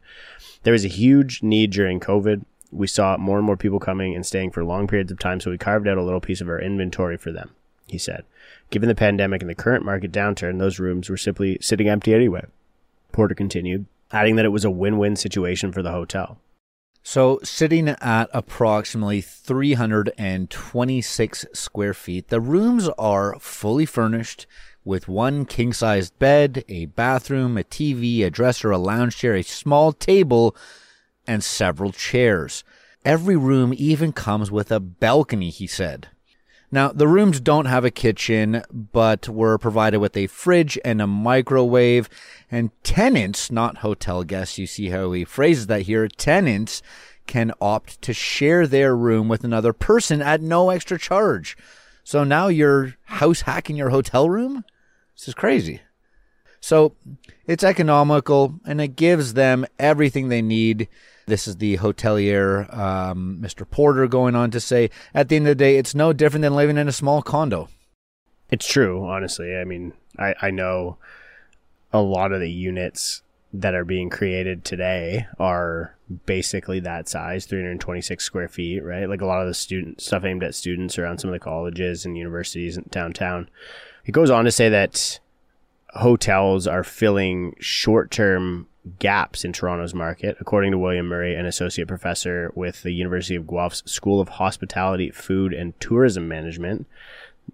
There 0.63 0.71
was 0.71 0.85
a 0.85 0.87
huge 0.87 1.43
need 1.43 1.71
during 1.71 1.99
COVID. 1.99 2.45
We 2.71 2.87
saw 2.87 3.17
more 3.17 3.37
and 3.37 3.45
more 3.45 3.57
people 3.57 3.81
coming 3.81 4.15
and 4.15 4.25
staying 4.25 4.51
for 4.51 4.63
long 4.63 4.87
periods 4.87 5.11
of 5.11 5.19
time, 5.19 5.41
so 5.41 5.51
we 5.51 5.57
carved 5.57 5.89
out 5.89 5.97
a 5.97 6.01
little 6.01 6.21
piece 6.21 6.39
of 6.39 6.47
our 6.47 6.61
inventory 6.61 7.17
for 7.17 7.33
them, 7.33 7.49
he 7.87 7.97
said. 7.97 8.23
Given 8.69 8.87
the 8.87 8.95
pandemic 8.95 9.41
and 9.41 9.49
the 9.49 9.53
current 9.53 9.83
market 9.83 10.13
downturn, 10.13 10.59
those 10.59 10.79
rooms 10.79 11.09
were 11.09 11.17
simply 11.17 11.57
sitting 11.59 11.89
empty 11.89 12.13
anyway. 12.13 12.45
Porter 13.11 13.35
continued, 13.35 13.85
adding 14.13 14.37
that 14.37 14.45
it 14.45 14.49
was 14.53 14.63
a 14.63 14.71
win 14.71 14.97
win 14.97 15.17
situation 15.17 15.73
for 15.73 15.81
the 15.81 15.91
hotel. 15.91 16.39
So, 17.05 17.41
sitting 17.43 17.89
at 17.89 18.29
approximately 18.33 19.19
326 19.19 21.45
square 21.53 21.93
feet, 21.93 22.29
the 22.29 22.39
rooms 22.39 22.87
are 22.97 23.37
fully 23.39 23.85
furnished 23.85 24.47
with 24.85 25.09
one 25.09 25.45
king 25.45 25.73
sized 25.73 26.17
bed, 26.17 26.63
a 26.69 26.85
bathroom, 26.85 27.57
a 27.57 27.63
TV, 27.63 28.23
a 28.23 28.29
dresser, 28.29 28.71
a 28.71 28.77
lounge 28.77 29.17
chair, 29.17 29.35
a 29.35 29.43
small 29.43 29.91
table, 29.91 30.55
and 31.27 31.43
several 31.43 31.91
chairs. 31.91 32.63
Every 33.03 33.35
room 33.35 33.73
even 33.75 34.13
comes 34.13 34.49
with 34.49 34.71
a 34.71 34.79
balcony, 34.79 35.49
he 35.49 35.67
said. 35.67 36.07
Now, 36.71 36.91
the 36.91 37.07
rooms 37.07 37.39
don't 37.39 37.65
have 37.65 37.85
a 37.85 37.91
kitchen, 37.91 38.63
but 38.71 39.29
were 39.29 39.59
provided 39.59 39.99
with 39.99 40.17
a 40.17 40.27
fridge 40.27 40.79
and 40.83 41.01
a 41.01 41.07
microwave. 41.07 42.09
And 42.53 42.69
tenants, 42.83 43.51
not 43.51 43.77
hotel 43.77 44.23
guests, 44.23 44.59
you 44.59 44.67
see 44.67 44.89
how 44.89 45.11
he 45.11 45.25
phrases 45.25 45.65
that 45.65 45.81
here, 45.81 46.07
tenants 46.07 46.83
can 47.25 47.51
opt 47.59 47.99
to 48.03 48.13
share 48.13 48.67
their 48.67 48.95
room 48.95 49.27
with 49.27 49.43
another 49.43 49.73
person 49.73 50.21
at 50.21 50.39
no 50.39 50.69
extra 50.69 50.99
charge. 50.99 51.57
So 52.03 52.23
now 52.23 52.49
you're 52.49 52.93
house 53.05 53.41
hacking 53.41 53.75
your 53.75 53.89
hotel 53.89 54.29
room? 54.29 54.65
This 55.15 55.29
is 55.29 55.33
crazy. 55.33 55.81
So 56.59 56.93
it's 57.47 57.63
economical 57.63 58.59
and 58.67 58.79
it 58.79 58.89
gives 58.89 59.33
them 59.33 59.65
everything 59.79 60.29
they 60.29 60.43
need. 60.43 60.89
This 61.25 61.47
is 61.47 61.57
the 61.57 61.77
hotelier, 61.77 62.71
um, 62.71 63.39
Mr. 63.41 63.67
Porter, 63.67 64.05
going 64.05 64.35
on 64.35 64.51
to 64.51 64.59
say, 64.59 64.91
at 65.15 65.27
the 65.27 65.37
end 65.37 65.47
of 65.47 65.57
the 65.57 65.63
day, 65.63 65.77
it's 65.77 65.95
no 65.95 66.13
different 66.13 66.43
than 66.43 66.53
living 66.53 66.77
in 66.77 66.87
a 66.87 66.91
small 66.91 67.23
condo. 67.23 67.69
It's 68.51 68.67
true, 68.67 69.07
honestly. 69.07 69.57
I 69.57 69.63
mean, 69.63 69.93
I, 70.19 70.35
I 70.39 70.51
know 70.51 70.99
a 71.93 72.01
lot 72.01 72.31
of 72.31 72.39
the 72.39 72.51
units 72.51 73.21
that 73.53 73.75
are 73.75 73.85
being 73.85 74.09
created 74.09 74.65
today 74.65 75.27
are 75.39 75.95
basically 76.25 76.79
that 76.79 77.07
size 77.07 77.45
326 77.45 78.23
square 78.23 78.47
feet 78.47 78.83
right 78.83 79.07
like 79.07 79.21
a 79.21 79.25
lot 79.25 79.41
of 79.41 79.47
the 79.47 79.53
student 79.53 80.01
stuff 80.01 80.25
aimed 80.25 80.43
at 80.43 80.55
students 80.55 80.97
around 80.97 81.19
some 81.19 81.29
of 81.29 81.33
the 81.33 81.39
colleges 81.39 82.03
and 82.05 82.17
universities 82.17 82.77
downtown 82.89 83.47
it 84.05 84.11
goes 84.11 84.29
on 84.29 84.43
to 84.43 84.51
say 84.51 84.69
that 84.69 85.19
hotels 85.95 86.67
are 86.67 86.83
filling 86.83 87.55
short-term 87.59 88.67
gaps 88.99 89.45
in 89.45 89.53
Toronto's 89.53 89.93
market, 89.93 90.35
according 90.39 90.71
to 90.71 90.77
William 90.77 91.07
Murray, 91.07 91.35
an 91.35 91.45
associate 91.45 91.87
professor 91.87 92.51
with 92.55 92.83
the 92.83 92.91
University 92.91 93.35
of 93.35 93.47
Guelph's 93.47 93.89
School 93.89 94.19
of 94.19 94.29
Hospitality, 94.29 95.09
Food, 95.11 95.53
and 95.53 95.79
Tourism 95.79 96.27
Management. 96.27 96.87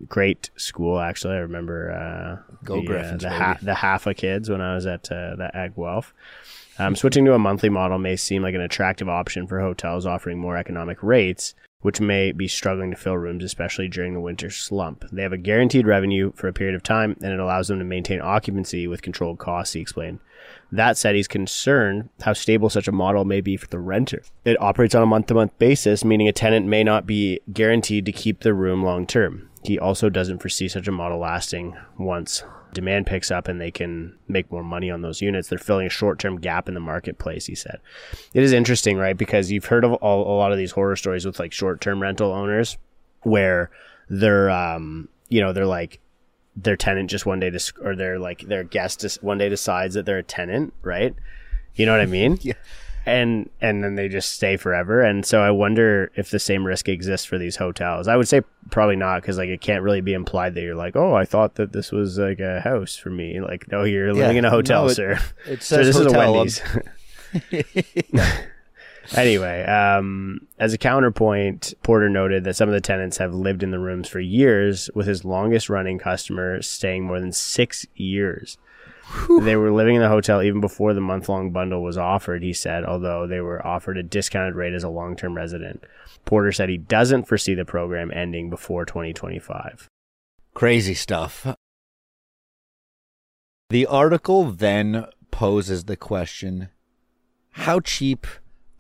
Great 0.07 0.49
school, 0.55 0.99
actually. 0.99 1.35
I 1.35 1.39
remember 1.39 1.91
uh, 1.91 2.53
Go 2.63 2.81
the, 2.81 2.87
Gryphons, 2.87 3.25
uh, 3.25 3.29
the, 3.29 3.35
ha- 3.35 3.57
the 3.61 3.75
half 3.75 4.07
of 4.07 4.15
kids 4.15 4.49
when 4.49 4.61
I 4.61 4.75
was 4.75 4.85
at 4.85 5.11
uh, 5.11 5.35
the 5.35 5.51
at 5.53 5.75
Guelph. 5.75 6.13
Um, 6.77 6.95
switching 6.95 7.25
to 7.25 7.33
a 7.33 7.39
monthly 7.39 7.69
model 7.69 7.97
may 7.97 8.15
seem 8.15 8.41
like 8.41 8.55
an 8.55 8.61
attractive 8.61 9.09
option 9.09 9.47
for 9.47 9.59
hotels 9.59 10.05
offering 10.05 10.39
more 10.39 10.55
economic 10.55 11.03
rates, 11.03 11.53
which 11.81 11.99
may 11.99 12.31
be 12.31 12.47
struggling 12.47 12.91
to 12.91 12.97
fill 12.97 13.17
rooms, 13.17 13.43
especially 13.43 13.89
during 13.89 14.13
the 14.13 14.21
winter 14.21 14.49
slump. 14.49 15.03
They 15.11 15.23
have 15.23 15.33
a 15.33 15.37
guaranteed 15.37 15.85
revenue 15.85 16.31
for 16.35 16.47
a 16.47 16.53
period 16.53 16.75
of 16.75 16.83
time, 16.83 17.17
and 17.21 17.33
it 17.33 17.39
allows 17.39 17.67
them 17.67 17.79
to 17.79 17.85
maintain 17.85 18.21
occupancy 18.21 18.87
with 18.87 19.01
controlled 19.01 19.39
costs, 19.39 19.73
he 19.73 19.81
explained. 19.81 20.19
That 20.71 20.97
said, 20.97 21.15
he's 21.15 21.27
concerned 21.27 22.09
how 22.21 22.33
stable 22.33 22.69
such 22.69 22.87
a 22.87 22.93
model 22.93 23.25
may 23.25 23.41
be 23.41 23.57
for 23.57 23.67
the 23.67 23.79
renter. 23.79 24.21
It 24.45 24.61
operates 24.61 24.95
on 24.95 25.03
a 25.03 25.07
month 25.07 25.27
to 25.27 25.33
month 25.33 25.57
basis, 25.57 26.05
meaning 26.05 26.27
a 26.27 26.33
tenant 26.33 26.65
may 26.65 26.83
not 26.83 27.05
be 27.05 27.41
guaranteed 27.51 28.05
to 28.05 28.11
keep 28.11 28.41
the 28.41 28.53
room 28.53 28.83
long 28.83 29.05
term. 29.07 29.48
He 29.63 29.77
also 29.77 30.09
doesn't 30.09 30.39
foresee 30.39 30.67
such 30.67 30.87
a 30.87 30.91
model 30.91 31.19
lasting 31.19 31.75
once 31.97 32.43
demand 32.73 33.07
picks 33.07 33.31
up 33.31 33.47
and 33.47 33.59
they 33.59 33.71
can 33.71 34.15
make 34.27 34.51
more 34.51 34.63
money 34.63 34.89
on 34.91 35.01
those 35.01 35.21
units. 35.21 35.47
They're 35.47 35.57
filling 35.57 35.87
a 35.87 35.89
short 35.89 36.19
term 36.19 36.39
gap 36.39 36.67
in 36.67 36.75
the 36.75 36.79
marketplace, 36.79 37.45
he 37.47 37.55
said. 37.55 37.79
It 38.33 38.43
is 38.43 38.53
interesting, 38.53 38.97
right? 38.97 39.17
Because 39.17 39.51
you've 39.51 39.65
heard 39.65 39.83
of 39.83 39.93
all, 39.93 40.21
a 40.21 40.37
lot 40.37 40.51
of 40.51 40.57
these 40.57 40.71
horror 40.71 40.95
stories 40.95 41.25
with 41.25 41.39
like 41.39 41.51
short 41.51 41.81
term 41.81 42.01
rental 42.01 42.31
owners 42.31 42.77
where 43.23 43.69
they're, 44.09 44.49
um, 44.49 45.09
you 45.27 45.41
know, 45.41 45.51
they're 45.51 45.65
like, 45.65 45.99
their 46.55 46.75
tenant 46.75 47.09
just 47.09 47.25
one 47.25 47.39
day, 47.39 47.49
dis- 47.49 47.73
or 47.81 47.95
their 47.95 48.19
like 48.19 48.41
their 48.41 48.63
guest 48.63 49.01
just 49.01 49.23
one 49.23 49.37
day 49.37 49.47
decides 49.47 49.93
that 49.93 50.05
they're 50.05 50.17
a 50.17 50.23
tenant, 50.23 50.73
right? 50.81 51.15
You 51.75 51.85
know 51.85 51.93
what 51.93 52.01
I 52.01 52.05
mean? 52.05 52.37
Yeah. 52.41 52.53
And 53.09 53.49
and 53.59 53.83
then 53.83 53.95
they 53.95 54.07
just 54.07 54.31
stay 54.33 54.55
forever. 54.57 55.01
And 55.01 55.25
so 55.25 55.41
I 55.41 55.51
wonder 55.51 56.11
if 56.15 56.29
the 56.31 56.39
same 56.39 56.65
risk 56.65 56.87
exists 56.87 57.25
for 57.25 57.37
these 57.37 57.55
hotels. 57.55 58.07
I 58.07 58.15
would 58.15 58.27
say 58.27 58.41
probably 58.71 58.95
not 58.95 59.21
because 59.21 59.37
like 59.37 59.49
it 59.49 59.61
can't 59.61 59.83
really 59.83 60.01
be 60.01 60.13
implied 60.13 60.53
that 60.55 60.61
you're 60.61 60.75
like, 60.75 60.95
oh, 60.95 61.13
I 61.15 61.25
thought 61.25 61.55
that 61.55 61.71
this 61.71 61.91
was 61.91 62.17
like 62.17 62.39
a 62.39 62.61
house 62.61 62.95
for 62.95 63.09
me. 63.09 63.41
Like, 63.41 63.71
no, 63.71 63.83
you're 63.83 64.13
living 64.13 64.37
in 64.37 64.45
a 64.45 64.49
hotel, 64.49 64.83
no, 64.83 64.89
it- 64.89 64.95
sir. 64.95 65.19
It 65.45 65.63
So 65.63 65.77
this 65.83 65.97
is 65.97 66.05
a 66.05 66.09
hotel. 66.09 66.33
Wendy's. 66.33 66.61
anyway, 69.15 69.63
um, 69.63 70.47
as 70.59 70.73
a 70.73 70.77
counterpoint, 70.77 71.73
Porter 71.83 72.09
noted 72.09 72.43
that 72.43 72.55
some 72.55 72.69
of 72.69 72.73
the 72.73 72.81
tenants 72.81 73.17
have 73.17 73.33
lived 73.33 73.63
in 73.63 73.71
the 73.71 73.79
rooms 73.79 74.07
for 74.07 74.19
years, 74.19 74.89
with 74.93 75.07
his 75.07 75.25
longest 75.25 75.69
running 75.69 75.97
customer 75.97 76.61
staying 76.61 77.05
more 77.05 77.19
than 77.19 77.31
six 77.31 77.85
years. 77.95 78.57
They 79.41 79.55
were 79.55 79.71
living 79.71 79.95
in 79.95 80.01
the 80.01 80.09
hotel 80.09 80.41
even 80.41 80.61
before 80.61 80.93
the 80.93 81.01
month 81.01 81.29
long 81.29 81.51
bundle 81.51 81.83
was 81.83 81.97
offered, 81.97 82.43
he 82.43 82.53
said, 82.53 82.83
although 82.83 83.27
they 83.27 83.41
were 83.41 83.65
offered 83.65 83.97
a 83.97 84.03
discounted 84.03 84.55
rate 84.55 84.73
as 84.73 84.83
a 84.83 84.89
long 84.89 85.15
term 85.15 85.35
resident. 85.35 85.83
Porter 86.25 86.51
said 86.51 86.69
he 86.69 86.77
doesn't 86.77 87.27
foresee 87.27 87.53
the 87.53 87.65
program 87.65 88.11
ending 88.11 88.49
before 88.49 88.85
2025. 88.85 89.87
Crazy 90.53 90.93
stuff. 90.93 91.55
The 93.69 93.85
article 93.85 94.45
then 94.45 95.05
poses 95.31 95.85
the 95.85 95.95
question 95.95 96.69
how 97.51 97.79
cheap 97.79 98.25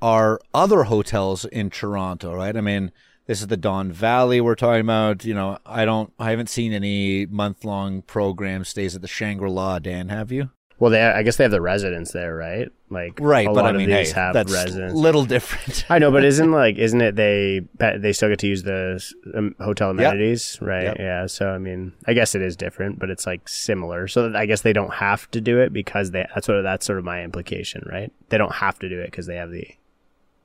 are 0.01 0.39
other 0.53 0.83
hotels 0.83 1.45
in 1.45 1.69
Toronto, 1.69 2.33
right? 2.33 2.55
I 2.55 2.61
mean, 2.61 2.91
this 3.29 3.41
is 3.41 3.47
the 3.47 3.57
Don 3.57 3.91
Valley 3.91 4.41
we're 4.41 4.55
talking 4.55 4.81
about. 4.81 5.23
You 5.23 5.35
know, 5.35 5.59
I 5.63 5.85
don't, 5.85 6.11
I 6.17 6.31
haven't 6.31 6.49
seen 6.49 6.73
any 6.73 7.27
month 7.27 7.63
long 7.63 8.01
program 8.01 8.65
stays 8.65 8.95
at 8.95 9.03
the 9.03 9.07
Shangri 9.07 9.51
La, 9.51 9.77
Dan, 9.77 10.09
have 10.09 10.31
you? 10.31 10.49
Well, 10.79 10.89
they, 10.89 11.03
I 11.03 11.21
guess 11.21 11.35
they 11.37 11.43
have 11.43 11.51
the 11.51 11.61
residence 11.61 12.11
there, 12.11 12.33
right? 12.35 12.69
Like, 12.89 13.19
Right, 13.19 13.45
a 13.45 13.49
but 13.51 13.55
lot 13.57 13.65
I 13.65 13.69
of 13.69 13.75
mean, 13.75 13.89
these 13.91 14.13
hey, 14.13 14.19
have 14.19 14.33
that's 14.33 14.51
residents. 14.51 14.95
little 14.95 15.25
different. 15.25 15.85
I 15.91 15.99
know, 15.99 16.09
but 16.09 16.25
isn't 16.25 16.51
like 16.63 16.77
isn't 16.77 17.01
it 17.01 17.15
they 17.17 17.61
they 17.77 18.13
still 18.13 18.29
get 18.29 18.39
to 18.39 18.47
use 18.47 18.63
the 18.63 18.99
um, 19.35 19.53
hotel 19.59 19.89
Yep. 19.89 19.99
amenities, 19.99 20.57
right? 20.59 20.85
Yep. 20.85 20.97
Yeah. 20.97 21.25
So 21.27 21.51
I 21.51 21.59
mean, 21.59 21.93
I 22.07 22.13
guess 22.13 22.33
it 22.33 22.41
is 22.41 22.55
different, 22.55 22.97
but 22.97 23.11
it's 23.11 23.27
like 23.27 23.47
similar. 23.47 24.07
So 24.07 24.33
I 24.35 24.47
guess 24.47 24.61
they 24.61 24.73
don't 24.73 24.95
have 24.95 25.29
to 25.31 25.41
do 25.41 25.59
it 25.59 25.71
because 25.71 26.09
they. 26.09 26.25
That's 26.33 26.47
what 26.47 26.63
that's 26.63 26.83
sort 26.87 26.97
of 26.97 27.05
my 27.05 27.23
implication, 27.23 27.83
right? 27.85 28.11
They 28.29 28.39
don't 28.39 28.55
have 28.55 28.79
to 28.79 28.89
do 28.89 28.99
it 29.01 29.11
because 29.11 29.27
they 29.27 29.35
have 29.35 29.51
the 29.51 29.67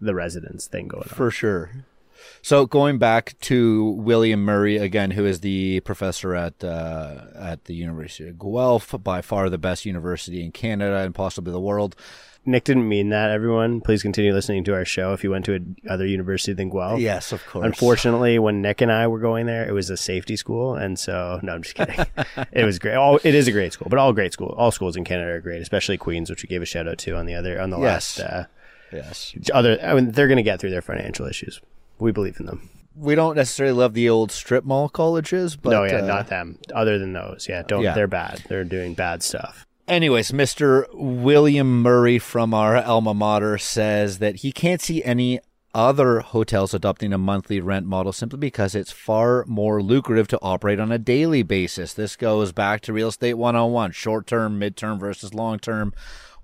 the 0.02 0.14
residence 0.14 0.66
thing 0.66 0.88
going 0.88 1.04
on. 1.04 1.08
For 1.08 1.30
sure. 1.30 1.70
So 2.42 2.66
going 2.66 2.98
back 2.98 3.34
to 3.42 3.84
William 3.90 4.42
Murray 4.44 4.76
again, 4.76 5.12
who 5.12 5.24
is 5.24 5.40
the 5.40 5.80
professor 5.80 6.34
at 6.34 6.62
uh, 6.62 7.22
at 7.34 7.64
the 7.64 7.74
University 7.74 8.28
of 8.28 8.38
Guelph, 8.38 8.94
by 9.02 9.22
far 9.22 9.48
the 9.50 9.58
best 9.58 9.84
university 9.86 10.44
in 10.44 10.52
Canada 10.52 10.98
and 10.98 11.14
possibly 11.14 11.52
the 11.52 11.60
world. 11.60 11.96
Nick 12.46 12.64
didn't 12.64 12.86
mean 12.86 13.08
that. 13.08 13.30
Everyone, 13.30 13.80
please 13.80 14.02
continue 14.02 14.34
listening 14.34 14.64
to 14.64 14.74
our 14.74 14.84
show. 14.84 15.14
If 15.14 15.24
you 15.24 15.30
went 15.30 15.46
to 15.46 15.54
a 15.54 15.90
other 15.90 16.04
university 16.04 16.52
than 16.52 16.68
Guelph, 16.68 17.00
Yes, 17.00 17.32
of 17.32 17.42
course. 17.46 17.64
Unfortunately, 17.64 18.38
when 18.38 18.60
Nick 18.60 18.82
and 18.82 18.92
I 18.92 19.06
were 19.06 19.18
going 19.18 19.46
there, 19.46 19.66
it 19.66 19.72
was 19.72 19.88
a 19.88 19.96
safety 19.96 20.36
school, 20.36 20.74
and 20.74 20.98
so 20.98 21.40
no, 21.42 21.54
I'm 21.54 21.62
just 21.62 21.74
kidding. 21.74 22.04
it 22.52 22.64
was 22.66 22.78
great. 22.78 22.96
All 22.96 23.18
it 23.24 23.34
is 23.34 23.48
a 23.48 23.52
great 23.52 23.72
school, 23.72 23.86
but 23.88 23.98
all 23.98 24.12
great 24.12 24.34
school. 24.34 24.54
All 24.58 24.70
schools 24.70 24.94
in 24.94 25.04
Canada 25.04 25.30
are 25.32 25.40
great, 25.40 25.62
especially 25.62 25.96
Queens, 25.96 26.28
which 26.28 26.42
we 26.42 26.46
gave 26.48 26.60
a 26.60 26.66
shout 26.66 26.86
out 26.86 26.98
to 26.98 27.16
on 27.16 27.24
the 27.24 27.34
other 27.34 27.58
on 27.58 27.70
the 27.70 27.78
Yes. 27.78 28.18
last. 28.18 28.20
Uh, 28.20 28.44
yes, 28.92 29.34
other, 29.54 29.78
I 29.82 29.94
mean, 29.94 30.10
they're 30.12 30.28
going 30.28 30.36
to 30.36 30.42
get 30.42 30.60
through 30.60 30.70
their 30.70 30.82
financial 30.82 31.26
issues. 31.26 31.62
We 32.04 32.12
believe 32.12 32.38
in 32.38 32.46
them. 32.46 32.68
we 32.94 33.14
don't 33.14 33.34
necessarily 33.34 33.74
love 33.74 33.94
the 33.94 34.08
old 34.10 34.30
strip 34.30 34.64
mall 34.64 34.88
colleges, 34.88 35.56
but 35.56 35.70
no, 35.70 35.84
yeah, 35.84 36.02
uh, 36.02 36.06
not 36.06 36.28
them. 36.28 36.58
Other 36.74 36.98
than 36.98 37.12
those, 37.14 37.46
yeah, 37.48 37.62
don't. 37.62 37.82
Yeah. 37.82 37.94
They're 37.94 38.06
bad. 38.06 38.42
They're 38.48 38.62
doing 38.62 38.92
bad 38.94 39.22
stuff. 39.22 39.66
Anyways, 39.88 40.30
Mr. 40.30 40.86
William 40.92 41.82
Murray 41.82 42.18
from 42.18 42.54
our 42.54 42.76
alma 42.76 43.14
mater 43.14 43.56
says 43.58 44.18
that 44.18 44.36
he 44.36 44.52
can't 44.52 44.80
see 44.80 45.02
any 45.02 45.40
other 45.74 46.20
hotels 46.20 46.72
adopting 46.72 47.12
a 47.12 47.18
monthly 47.18 47.58
rent 47.60 47.84
model 47.86 48.12
simply 48.12 48.38
because 48.38 48.74
it's 48.74 48.92
far 48.92 49.44
more 49.46 49.82
lucrative 49.82 50.28
to 50.28 50.38
operate 50.40 50.78
on 50.78 50.92
a 50.92 50.98
daily 50.98 51.42
basis. 51.42 51.94
This 51.94 52.16
goes 52.16 52.52
back 52.52 52.80
to 52.82 52.92
real 52.92 53.08
estate 53.08 53.34
101 53.34 53.92
short 53.92 54.26
term, 54.26 54.58
mid 54.58 54.76
term 54.76 54.98
versus 54.98 55.34
long 55.34 55.58
term. 55.58 55.92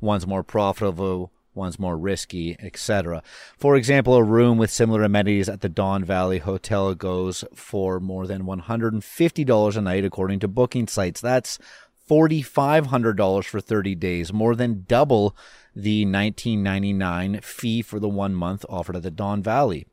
One's 0.01 0.27
more 0.27 0.43
profitable, 0.43 1.31
one's 1.55 1.79
more 1.79 1.97
risky, 1.97 2.57
etc. 2.61 3.23
For 3.57 3.77
example, 3.77 4.15
a 4.15 4.23
room 4.23 4.59
with 4.59 4.71
similar 4.71 5.03
amenities 5.03 5.49
at 5.49 5.61
the 5.61 5.69
Don 5.69 6.05
Valley 6.05 6.39
Hotel 6.39 6.95
goes 6.95 7.45
for 7.55 8.01
more 8.01 8.27
than 8.27 8.45
$150 8.45 9.77
a 9.77 9.81
night 9.81 10.05
according 10.05 10.41
to 10.41 10.49
booking 10.49 10.87
sites. 10.87 11.21
That's 11.21 11.59
$4,500 12.09 13.45
for 13.45 13.61
30 13.61 13.95
days, 13.95 14.33
more 14.33 14.57
than 14.57 14.85
double 14.89 15.37
the 15.77 16.05
1999 16.05 17.41
fee 17.41 17.83
for 17.83 18.01
the 18.01 18.09
one 18.09 18.35
month 18.35 18.65
offered 18.69 18.97
at 18.97 19.03
the 19.03 19.11
Don 19.11 19.43
Valley. 19.43 19.87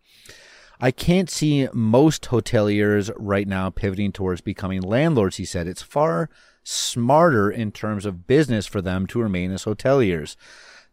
I 0.80 0.92
can't 0.92 1.30
see 1.30 1.68
most 1.74 2.26
hoteliers 2.26 3.12
right 3.18 3.48
now 3.48 3.70
pivoting 3.70 4.12
towards 4.12 4.42
becoming 4.42 4.82
landlords, 4.82 5.38
he 5.38 5.46
said. 5.46 5.68
It's 5.68 5.82
far 5.82 6.30
smarter 6.64 7.50
in 7.50 7.72
terms 7.72 8.06
of 8.06 8.28
business 8.28 8.68
for 8.68 8.82
them 8.82 9.08
to 9.08 9.22
remain 9.22 9.52
as 9.52 9.66
hoteliers. 9.66 10.36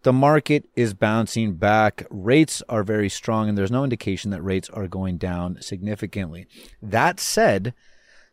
The 0.04 0.12
market 0.12 0.68
is 0.76 0.92
bouncing 0.92 1.54
back. 1.54 2.06
Rates 2.11 2.62
are 2.68 2.82
very 2.82 3.08
strong, 3.08 3.49
and 3.49 3.56
there's 3.56 3.70
no 3.70 3.84
indication 3.84 4.30
that 4.32 4.42
rates 4.42 4.68
are 4.68 4.87
going 4.87 5.16
down 5.16 5.62
significantly. 5.62 6.46
That 6.82 7.18
said, 7.18 7.73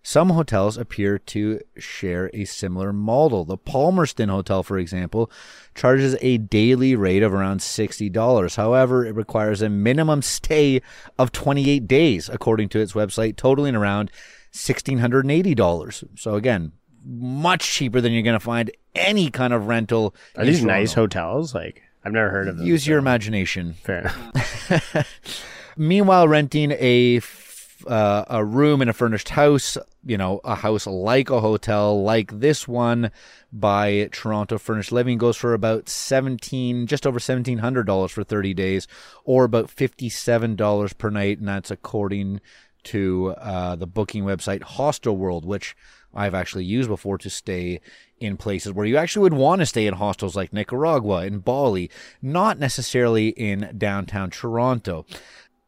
Some 0.03 0.31
hotels 0.31 0.75
appear 0.75 1.17
to 1.17 1.61
share 1.77 2.29
a 2.33 2.43
similar 2.43 2.91
model. 2.91 3.45
The 3.45 3.55
Palmerston 3.55 4.27
Hotel, 4.27 4.63
for 4.63 4.77
example, 4.77 5.31
charges 5.73 6.17
a 6.19 6.39
daily 6.39 6.93
rate 6.93 7.23
of 7.23 7.33
around 7.33 7.61
$60. 7.61 8.55
However, 8.57 9.05
it 9.05 9.15
requires 9.15 9.61
a 9.61 9.69
minimum 9.69 10.21
stay 10.23 10.81
of 11.17 11.31
28 11.31 11.87
days, 11.87 12.27
according 12.27 12.67
to 12.69 12.79
its 12.79 12.91
website, 12.91 13.37
totaling 13.37 13.75
around 13.75 14.11
$1,680. 14.51 16.19
So, 16.19 16.35
again, 16.35 16.73
much 17.05 17.69
cheaper 17.71 18.01
than 18.01 18.13
you're 18.13 18.23
going 18.23 18.33
to 18.33 18.39
find 18.39 18.71
any 18.95 19.29
kind 19.29 19.53
of 19.53 19.67
rental. 19.67 20.15
Are 20.37 20.45
these 20.45 20.63
nice 20.63 20.93
hotels? 20.93 21.53
Like 21.55 21.81
I've 22.03 22.13
never 22.13 22.29
heard 22.29 22.47
of 22.47 22.57
them. 22.57 22.65
Use 22.67 22.85
your 22.87 22.97
imagination. 22.99 23.73
fair 23.83 23.99
enough. 24.01 25.07
Meanwhile, 25.77 26.27
renting 26.27 26.71
a 26.71 27.17
f- 27.17 27.85
uh, 27.87 28.25
a 28.29 28.45
room 28.45 28.81
in 28.81 28.89
a 28.89 28.93
furnished 28.93 29.29
house, 29.29 29.77
you 30.05 30.17
know, 30.17 30.39
a 30.43 30.55
house 30.55 30.85
like 30.85 31.29
a 31.29 31.39
hotel, 31.39 32.03
like 32.03 32.39
this 32.39 32.67
one 32.67 33.09
by 33.51 34.07
Toronto 34.11 34.57
Furnished 34.57 34.91
Living, 34.91 35.17
goes 35.17 35.37
for 35.37 35.53
about 35.53 35.89
seventeen, 35.89 36.85
just 36.87 37.07
over 37.07 37.19
seventeen 37.19 37.59
hundred 37.59 37.87
dollars 37.87 38.11
for 38.11 38.23
thirty 38.23 38.53
days, 38.53 38.87
or 39.23 39.45
about 39.45 39.69
fifty 39.69 40.09
seven 40.09 40.55
dollars 40.55 40.93
per 40.93 41.09
night, 41.09 41.39
and 41.39 41.47
that's 41.47 41.71
according 41.71 42.41
to 42.83 43.33
uh, 43.37 43.75
the 43.75 43.87
booking 43.87 44.23
website 44.25 44.61
Hostel 44.63 45.15
World, 45.15 45.45
which 45.45 45.75
I've 46.13 46.33
actually 46.33 46.65
used 46.65 46.89
before 46.89 47.17
to 47.19 47.29
stay 47.29 47.81
in 48.19 48.37
places 48.37 48.73
where 48.73 48.85
you 48.85 48.97
actually 48.97 49.23
would 49.23 49.33
want 49.33 49.61
to 49.61 49.65
stay 49.65 49.87
in 49.87 49.95
hostels 49.95 50.35
like 50.35 50.53
Nicaragua 50.53 51.17
and 51.17 51.43
Bali, 51.43 51.89
not 52.21 52.59
necessarily 52.59 53.29
in 53.29 53.73
downtown 53.77 54.29
Toronto. 54.29 55.05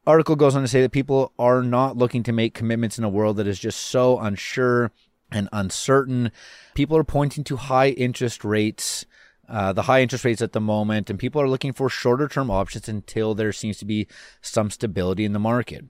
Article 0.06 0.36
goes 0.36 0.56
on 0.56 0.62
to 0.62 0.68
say 0.68 0.82
that 0.82 0.92
people 0.92 1.32
are 1.40 1.64
not 1.64 1.98
looking 1.98 2.24
to 2.24 2.34
make 2.34 2.54
commitments 2.54 2.98
in 2.98 3.04
a 3.04 3.10
world 3.10 3.38
that 3.38 3.48
is 3.48 3.60
just 3.60 3.80
so 3.80 4.20
unsure 4.20 4.92
and 5.32 5.48
uncertain. 5.52 6.32
People 6.76 6.98
are 6.98 7.04
pointing 7.04 7.44
to 7.46 7.56
high 7.56 7.90
interest 7.90 8.44
rates, 8.44 9.06
uh, 9.48 9.72
the 9.74 9.84
high 9.84 10.02
interest 10.02 10.26
rates 10.26 10.42
at 10.42 10.52
the 10.52 10.62
moment, 10.62 11.10
and 11.10 11.18
people 11.18 11.42
are 11.42 11.50
looking 11.50 11.74
for 11.74 11.90
shorter 11.90 12.28
term 12.28 12.52
options 12.52 12.90
until 12.90 13.34
there 13.34 13.54
seems 13.54 13.78
to 13.78 13.86
be 13.86 14.08
some 14.42 14.70
stability 14.70 15.26
in 15.26 15.34
the 15.34 15.40
market. 15.40 15.86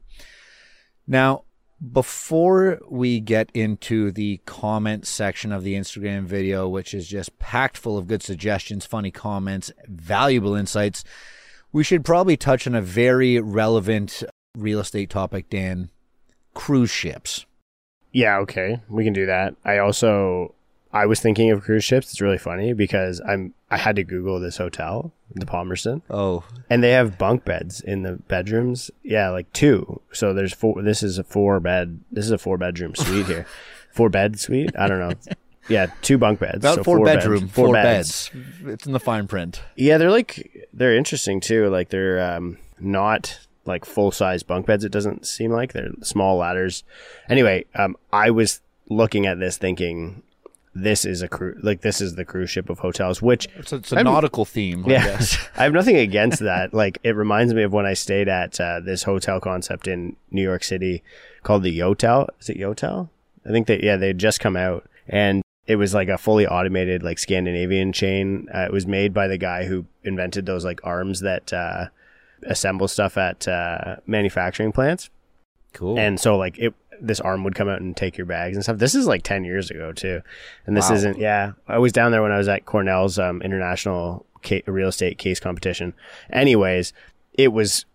Now, 1.08 1.44
before 1.92 2.80
we 2.90 3.20
get 3.20 3.50
into 3.54 4.12
the 4.12 4.42
comment 4.46 5.06
section 5.06 5.52
of 5.52 5.64
the 5.64 5.76
Instagram 5.76 6.26
video, 6.26 6.68
which 6.68 6.94
is 6.94 7.08
just 7.08 7.38
packed 7.40 7.78
full 7.78 7.98
of 7.98 8.08
good 8.08 8.24
suggestions, 8.24 8.86
funny 8.86 9.12
comments, 9.12 9.72
valuable 9.88 10.56
insights, 10.56 11.04
we 11.72 11.84
should 11.84 12.06
probably 12.06 12.38
touch 12.38 12.68
on 12.68 12.76
a 12.76 12.82
very 12.82 13.40
relevant 13.40 14.24
real 14.56 14.80
estate 14.80 15.10
topic, 15.10 15.50
Dan 15.50 15.90
cruise 16.54 16.92
ships. 16.92 17.46
Yeah, 18.12 18.38
okay, 18.40 18.80
we 18.88 19.04
can 19.04 19.14
do 19.14 19.26
that. 19.26 19.56
I 19.66 19.80
also 19.80 20.54
I 20.94 21.08
was 21.08 21.20
thinking 21.20 21.50
of 21.50 21.64
cruise 21.64 21.84
ships. 21.84 22.12
It's 22.12 22.22
really 22.22 22.38
funny 22.38 22.74
because 22.74 23.20
I'm 23.28 23.54
I 23.72 23.78
had 23.78 23.96
to 23.96 24.04
Google 24.04 24.40
this 24.40 24.58
hotel, 24.58 25.12
the 25.34 25.46
Palmerston, 25.48 26.04
Oh, 26.10 26.44
and 26.70 26.84
they 26.84 26.92
have 26.92 27.18
bunk 27.18 27.44
beds 27.44 27.82
in 27.82 28.04
the 28.04 28.14
bedrooms. 28.28 28.92
Yeah, 29.02 29.30
like 29.30 29.52
two. 29.54 30.02
So 30.12 30.34
there's 30.34 30.54
four. 30.54 30.84
This 30.84 31.02
is 31.02 31.18
a 31.18 31.24
four 31.24 31.60
bed. 31.60 32.02
This 32.12 32.26
is 32.26 32.32
a 32.32 32.38
four 32.38 32.60
bedroom 32.60 32.94
suite 32.94 33.26
here. 33.26 33.48
four 33.92 34.10
bed 34.10 34.40
suite. 34.40 34.72
I 34.78 34.88
don't 34.88 35.00
know. 35.00 35.14
Yeah, 35.68 35.88
two 36.02 36.18
bunk 36.18 36.40
beds. 36.40 36.58
about 36.58 36.76
so 36.76 36.84
four, 36.84 37.04
beds, 37.04 37.24
bedroom, 37.24 37.48
four, 37.48 37.74
beds. 37.74 38.30
It's 38.66 38.86
in 38.86 38.92
the 38.92 39.00
fine 39.00 39.28
print. 39.28 39.62
Yeah, 39.76 39.98
they're 39.98 40.12
like 40.12 40.68
they're 40.74 40.96
interesting 40.96 41.40
too. 41.40 41.70
Like 41.70 41.90
they're 41.90 42.36
um, 42.36 42.58
not 42.80 43.40
like 43.66 43.86
full 43.86 44.12
size 44.12 44.44
bunk 44.44 44.68
beds. 44.68 44.84
It 44.84 44.92
doesn't 44.92 45.26
seem 45.26 45.52
like 45.52 45.74
they're 45.74 45.92
small 46.02 46.38
ladders. 46.38 46.84
Anyway, 47.30 47.66
um, 47.76 47.96
I 48.12 48.30
was 48.30 48.62
looking 48.90 49.26
at 49.26 49.40
this 49.40 49.58
thinking 49.58 50.22
this 50.76 51.06
is 51.06 51.22
a 51.22 51.28
cru- 51.28 51.58
like 51.62 51.82
this 51.82 52.02
is 52.02 52.16
the 52.16 52.26
cruise 52.26 52.50
ship 52.50 52.70
of 52.70 52.80
hotels, 52.80 53.22
which 53.22 53.48
It's 53.56 53.72
a, 53.72 53.78
it's 53.78 53.92
a 53.92 54.04
nautical 54.04 54.46
theme, 54.46 54.86
I 54.86 54.90
yeah, 54.90 55.04
guess. 55.18 55.38
I 55.56 55.64
have 55.64 55.74
nothing 55.74 55.98
against 55.98 56.40
that. 56.40 56.74
Like 56.74 56.98
it 57.04 57.16
reminds 57.16 57.54
me 57.54 57.64
of 57.64 57.74
when 57.74 57.86
I 57.86 57.94
stayed 57.94 58.28
at 58.28 58.60
uh, 58.60 58.80
this 58.80 59.04
hotel 59.04 59.40
concept 59.40 59.88
in 59.88 60.16
New 60.32 60.42
York 60.42 60.64
City 60.64 61.04
called 61.44 61.64
the 61.64 61.78
Yotel. 61.78 62.28
Is 62.40 62.50
it 62.50 62.58
Yotel? 62.58 63.10
I 63.46 63.50
think 63.50 63.68
that 63.68 63.84
yeah, 63.84 63.98
they 63.98 64.08
had 64.08 64.18
just 64.18 64.40
come 64.40 64.56
out 64.56 64.90
and 65.08 65.44
it 65.68 65.76
was 65.76 65.94
like 65.94 66.10
a 66.10 66.18
fully 66.18 66.48
automated 66.48 67.04
like 67.04 67.20
Scandinavian 67.20 67.94
chain. 67.94 68.50
Uh, 68.54 68.62
it 68.62 68.72
was 68.72 68.88
made 68.88 69.14
by 69.14 69.28
the 69.28 69.38
guy 69.38 69.66
who 69.66 69.86
invented 70.04 70.46
those 70.46 70.66
like 70.66 70.82
arms 70.84 71.22
that 71.22 71.54
uh, 71.54 71.88
assemble 72.44 72.88
stuff 72.88 73.18
at 73.18 73.48
uh, 73.48 73.98
manufacturing 74.08 74.72
plants. 74.72 75.10
Cool. 75.74 75.98
And 75.98 76.20
so 76.20 76.38
like 76.38 76.58
it 76.60 76.74
this 77.02 77.20
arm 77.20 77.44
would 77.44 77.56
come 77.56 77.68
out 77.70 77.82
and 77.82 77.96
take 77.96 78.18
your 78.18 78.26
bags 78.26 78.56
and 78.56 78.64
stuff. 78.64 78.78
This 78.78 78.96
is 78.96 79.06
like 79.08 79.24
10 79.24 79.44
years 79.46 79.70
ago 79.72 79.92
too. 79.92 80.22
And 80.66 80.76
this 80.78 80.90
Wow. 80.90 80.96
isn't 80.96 81.18
yeah. 81.18 81.54
I 81.68 81.78
was 81.78 81.92
down 81.92 82.12
there 82.12 82.22
when 82.22 82.32
I 82.32 82.38
was 82.38 82.48
at 82.48 82.66
Cornell's 82.66 83.18
um, 83.20 83.42
international 83.42 84.26
ca- 84.44 84.64
real 84.68 84.90
estate 84.90 85.18
case 85.18 85.40
competition. 85.40 85.94
Anyways, 86.32 86.94
it 87.34 87.54
was 87.54 87.86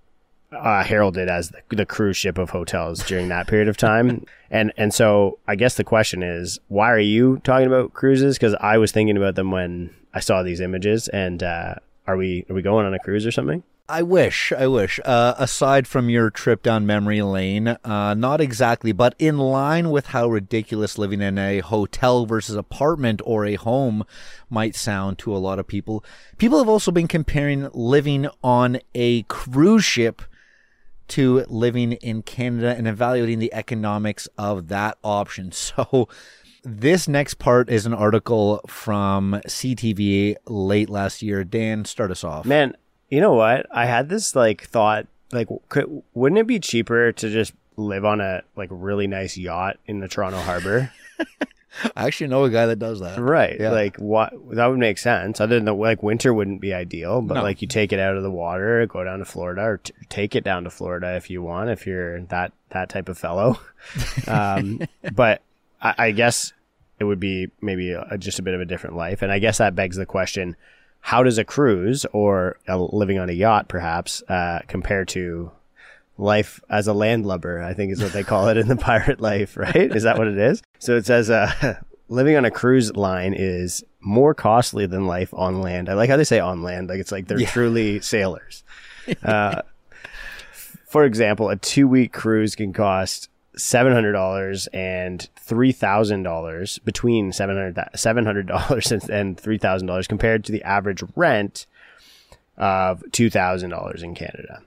uh, 0.50 0.82
heralded 0.82 1.28
as 1.28 1.50
the, 1.50 1.76
the 1.76 1.84
cruise 1.86 2.16
ship 2.16 2.38
of 2.38 2.50
hotels 2.50 3.04
during 3.04 3.28
that 3.28 3.46
period 3.46 3.68
of 3.68 3.76
time. 3.76 4.24
and 4.50 4.72
and 4.76 4.94
so 4.94 5.38
I 5.46 5.56
guess 5.56 5.76
the 5.76 5.84
question 5.84 6.22
is, 6.22 6.58
why 6.68 6.90
are 6.90 6.98
you 6.98 7.38
talking 7.44 7.66
about 7.66 7.92
cruises? 7.92 8.36
Because 8.38 8.54
I 8.60 8.78
was 8.78 8.90
thinking 8.92 9.16
about 9.16 9.34
them 9.34 9.50
when 9.50 9.90
I 10.14 10.20
saw 10.20 10.42
these 10.42 10.60
images. 10.60 11.08
And 11.08 11.42
uh, 11.42 11.74
are 12.06 12.16
we 12.16 12.46
are 12.48 12.54
we 12.54 12.62
going 12.62 12.86
on 12.86 12.94
a 12.94 12.98
cruise 12.98 13.26
or 13.26 13.30
something? 13.30 13.62
I 13.90 14.02
wish, 14.02 14.52
I 14.52 14.66
wish. 14.66 15.00
Uh, 15.02 15.34
aside 15.38 15.88
from 15.88 16.10
your 16.10 16.28
trip 16.28 16.62
down 16.62 16.84
memory 16.84 17.22
lane, 17.22 17.68
uh, 17.68 18.12
not 18.12 18.38
exactly, 18.38 18.92
but 18.92 19.14
in 19.18 19.38
line 19.38 19.90
with 19.90 20.08
how 20.08 20.28
ridiculous 20.28 20.98
living 20.98 21.22
in 21.22 21.38
a 21.38 21.60
hotel 21.60 22.26
versus 22.26 22.54
apartment 22.54 23.22
or 23.24 23.46
a 23.46 23.54
home 23.54 24.04
might 24.50 24.76
sound 24.76 25.18
to 25.20 25.34
a 25.34 25.38
lot 25.38 25.58
of 25.58 25.66
people, 25.66 26.04
people 26.36 26.58
have 26.58 26.68
also 26.68 26.90
been 26.90 27.08
comparing 27.08 27.70
living 27.72 28.28
on 28.44 28.78
a 28.94 29.22
cruise 29.22 29.84
ship 29.84 30.20
to 31.08 31.46
living 31.48 31.92
in 31.92 32.20
Canada 32.20 32.74
and 32.76 32.86
evaluating 32.86 33.38
the 33.38 33.54
economics 33.54 34.28
of 34.36 34.68
that 34.68 34.98
option. 35.02 35.50
So, 35.78 36.08
this 36.64 37.08
next 37.08 37.34
part 37.34 37.70
is 37.70 37.86
an 37.86 37.94
article 37.94 38.60
from 38.66 39.40
CTV 39.46 40.36
late 40.46 40.90
last 40.90 41.22
year. 41.22 41.44
Dan, 41.44 41.84
start 41.84 42.10
us 42.10 42.24
off. 42.24 42.44
Man, 42.44 42.74
you 43.08 43.20
know 43.20 43.32
what? 43.34 43.66
I 43.72 43.86
had 43.86 44.08
this 44.08 44.34
like 44.36 44.64
thought, 44.64 45.06
like, 45.32 45.48
could, 45.68 46.02
wouldn't 46.14 46.38
it 46.38 46.46
be 46.46 46.60
cheaper 46.60 47.12
to 47.12 47.30
just 47.30 47.52
live 47.76 48.04
on 48.04 48.20
a 48.20 48.42
like 48.56 48.68
really 48.72 49.06
nice 49.06 49.36
yacht 49.36 49.78
in 49.86 50.00
the 50.00 50.08
Toronto 50.08 50.38
harbor? 50.38 50.92
I 51.94 52.06
actually 52.08 52.26
know 52.28 52.42
a 52.44 52.50
guy 52.50 52.66
that 52.66 52.80
does 52.80 52.98
that. 53.00 53.20
right. 53.20 53.56
Yeah. 53.60 53.70
Like, 53.70 53.98
what? 53.98 54.32
That 54.56 54.66
would 54.66 54.78
make 54.80 54.98
sense. 54.98 55.40
Other 55.40 55.54
than 55.54 55.64
the, 55.64 55.74
like 55.74 56.02
winter 56.02 56.34
wouldn't 56.34 56.60
be 56.60 56.74
ideal, 56.74 57.22
but 57.22 57.34
No. 57.34 57.42
like 57.42 57.62
you 57.62 57.68
take 57.68 57.92
it 57.92 58.00
out 58.00 58.16
of 58.16 58.22
the 58.24 58.30
water, 58.32 58.84
go 58.86 59.04
down 59.04 59.20
to 59.20 59.24
Florida, 59.24 59.62
or 59.62 59.76
t- 59.78 59.92
take 60.08 60.34
it 60.34 60.42
down 60.42 60.64
to 60.64 60.70
Florida 60.70 61.14
if 61.14 61.30
you 61.30 61.40
want, 61.42 61.70
if 61.70 61.86
you're 61.86 62.20
that 62.22 62.52
that 62.70 62.88
type 62.88 63.08
of 63.08 63.16
fellow. 63.16 63.60
um, 64.26 64.80
but 65.14 65.40
I, 65.80 65.94
I 65.98 66.10
guess 66.10 66.52
it 66.98 67.04
would 67.04 67.20
be 67.20 67.48
maybe 67.60 67.92
a, 67.92 68.18
just 68.18 68.40
a 68.40 68.42
bit 68.42 68.54
of 68.54 68.60
a 68.60 68.64
different 68.64 68.96
life, 68.96 69.22
and 69.22 69.30
I 69.30 69.38
guess 69.38 69.58
that 69.58 69.76
begs 69.76 69.96
the 69.96 70.06
question: 70.06 70.56
How 71.00 71.22
does 71.22 71.38
a 71.38 71.44
cruise 71.44 72.04
or 72.12 72.58
a, 72.66 72.78
living 72.78 73.18
on 73.18 73.30
a 73.30 73.32
yacht, 73.32 73.68
perhaps, 73.68 74.22
uh, 74.28 74.60
compare 74.68 75.04
to 75.06 75.50
life 76.18 76.60
as 76.68 76.86
a 76.86 76.92
landlubber? 76.92 77.62
I 77.62 77.74
think 77.74 77.92
is 77.92 78.02
what 78.02 78.12
they 78.12 78.24
call 78.24 78.48
it 78.48 78.56
in 78.56 78.68
the 78.68 78.76
pirate 78.90 79.20
life, 79.20 79.56
right? 79.56 79.94
Is 79.94 80.02
that 80.02 80.18
what 80.18 80.26
it 80.26 80.38
is? 80.38 80.62
So 80.78 80.96
it 80.96 81.06
says, 81.06 81.30
uh, 81.30 81.80
living 82.08 82.36
on 82.36 82.44
a 82.44 82.50
cruise 82.50 82.94
line 82.94 83.34
is 83.34 83.84
more 84.00 84.34
costly 84.34 84.86
than 84.86 85.06
life 85.06 85.32
on 85.34 85.60
land. 85.60 85.88
I 85.88 85.94
like 85.94 86.10
how 86.10 86.16
they 86.16 86.24
say 86.24 86.40
on 86.40 86.62
land, 86.62 86.88
like 86.88 87.00
it's 87.00 87.12
like 87.12 87.26
they're 87.26 87.38
truly 87.40 88.00
sailors. 88.00 88.64
Uh, 89.22 89.62
for 90.86 91.06
example, 91.06 91.48
a 91.48 91.56
two 91.56 91.88
week 91.88 92.12
cruise 92.12 92.54
can 92.54 92.74
cost 92.74 93.30
seven 93.58 93.92
hundred 93.92 94.12
dollars 94.12 94.66
and 94.68 95.28
three 95.36 95.72
thousand 95.72 96.22
dollars 96.22 96.78
between 96.80 97.32
seven 97.32 97.56
hundred 97.56 97.78
seven 97.94 98.24
hundred 98.24 98.46
dollars 98.46 98.92
and, 98.92 99.08
and 99.10 99.38
three 99.38 99.58
thousand 99.58 99.86
dollars 99.86 100.06
compared 100.06 100.44
to 100.44 100.52
the 100.52 100.62
average 100.62 101.02
rent 101.16 101.66
of 102.56 103.02
two 103.12 103.30
thousand 103.30 103.70
dollars 103.70 104.02
in 104.02 104.14
Canada. 104.14 104.62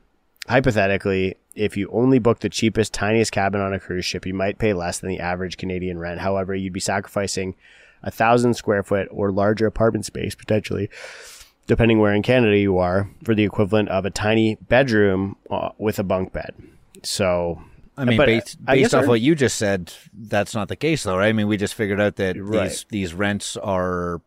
Hypothetically, 0.48 1.36
if 1.56 1.78
you 1.78 1.90
only 1.92 2.20
book 2.20 2.40
the 2.40 2.50
cheapest, 2.50 2.94
tiniest 2.94 3.32
cabin 3.32 3.62
on 3.62 3.74
a 3.74 3.80
cruise 3.80 4.06
ship, 4.06 4.26
you 4.26 4.34
might 4.34 4.58
pay 4.58 4.74
less 4.74 5.00
than 5.00 5.10
the 5.10 5.20
average 5.20 5.58
Canadian 5.58 6.00
rent. 6.00 6.20
However, 6.20 6.56
you'd 6.56 6.74
be 6.74 6.80
sacrificing 6.80 7.56
a 8.04 8.12
thousand 8.12 8.56
square 8.56 8.84
foot 8.84 9.08
or 9.12 9.32
larger 9.32 9.68
apartment 9.68 10.06
space 10.06 10.34
potentially 10.34 10.90
depending 11.72 12.00
where 12.00 12.14
in 12.14 12.22
Canada 12.22 12.58
you 12.58 12.78
are, 12.78 13.10
for 13.24 13.34
the 13.34 13.46
equivalent 13.46 13.88
of 13.88 14.06
a 14.06 14.10
tiny 14.10 14.56
bedroom 14.56 15.38
uh, 15.50 15.70
with 15.78 16.00
a 16.00 16.04
bunk 16.04 16.34
bed. 16.34 16.54
So, 17.04 17.62
I 17.98 18.06
mean, 18.06 18.18
But, 18.18 18.28
based, 18.28 18.58
I 18.66 18.76
based 18.76 18.82
guess 18.84 18.94
off 18.94 19.02
our- 19.04 19.10
what 19.10 19.22
you 19.22 19.36
just 19.36 19.58
said, 19.58 19.92
that's 20.14 20.56
not 20.56 20.70
the 20.70 20.76
case, 20.76 21.04
though, 21.04 21.18
right? 21.18 21.28
I 21.28 21.34
mean, 21.34 21.48
we 21.48 21.58
just 21.58 21.74
figured 21.76 22.00
out 22.00 22.16
that 22.16 22.42
Right. 22.42 22.70
these 22.70 22.86
these 22.90 23.14
rents 23.14 23.58
are, 23.58 24.22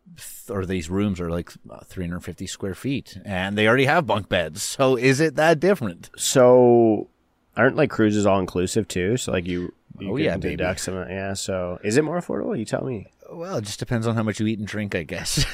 or 0.51 0.67
these 0.67 0.91
rooms 0.91 1.19
are 1.21 1.31
like 1.31 1.51
350 1.87 2.47
square 2.47 2.75
feet, 2.75 3.19
and 3.25 3.57
they 3.57 3.67
already 3.67 3.87
have 3.87 4.07
bunk 4.07 4.29
beds. 4.29 4.63
So 4.77 4.97
is 4.97 5.19
it 5.21 5.37
that 5.37 5.61
different? 5.61 6.11
so 6.17 7.09
aren't 7.57 7.77
like 7.77 7.89
cruises 7.91 8.27
all 8.27 8.39
inclusive 8.41 8.87
too? 8.89 9.17
So 9.17 9.33
like 9.33 9.47
you, 9.47 9.73
you 9.99 10.13
Oh, 10.13 10.17
yeah, 10.17 10.37
baby. 10.37 10.57
deduct 10.57 10.81
some. 10.81 10.95
of- 10.97 11.09
Yeah. 11.09 11.33
So 11.35 11.79
is 11.83 11.97
it 11.97 12.05
more 12.05 12.21
affordable? 12.21 12.59
You 12.59 12.65
tell 12.65 12.85
me. 12.85 13.07
Well, 13.33 13.57
it 13.57 13.65
just 13.65 13.79
depends 13.79 14.07
on 14.07 14.15
how 14.15 14.23
much 14.23 14.39
you 14.41 14.47
eat 14.47 14.59
and 14.59 14.69
drink, 14.69 14.95
I 14.95 15.03
guess. 15.05 15.47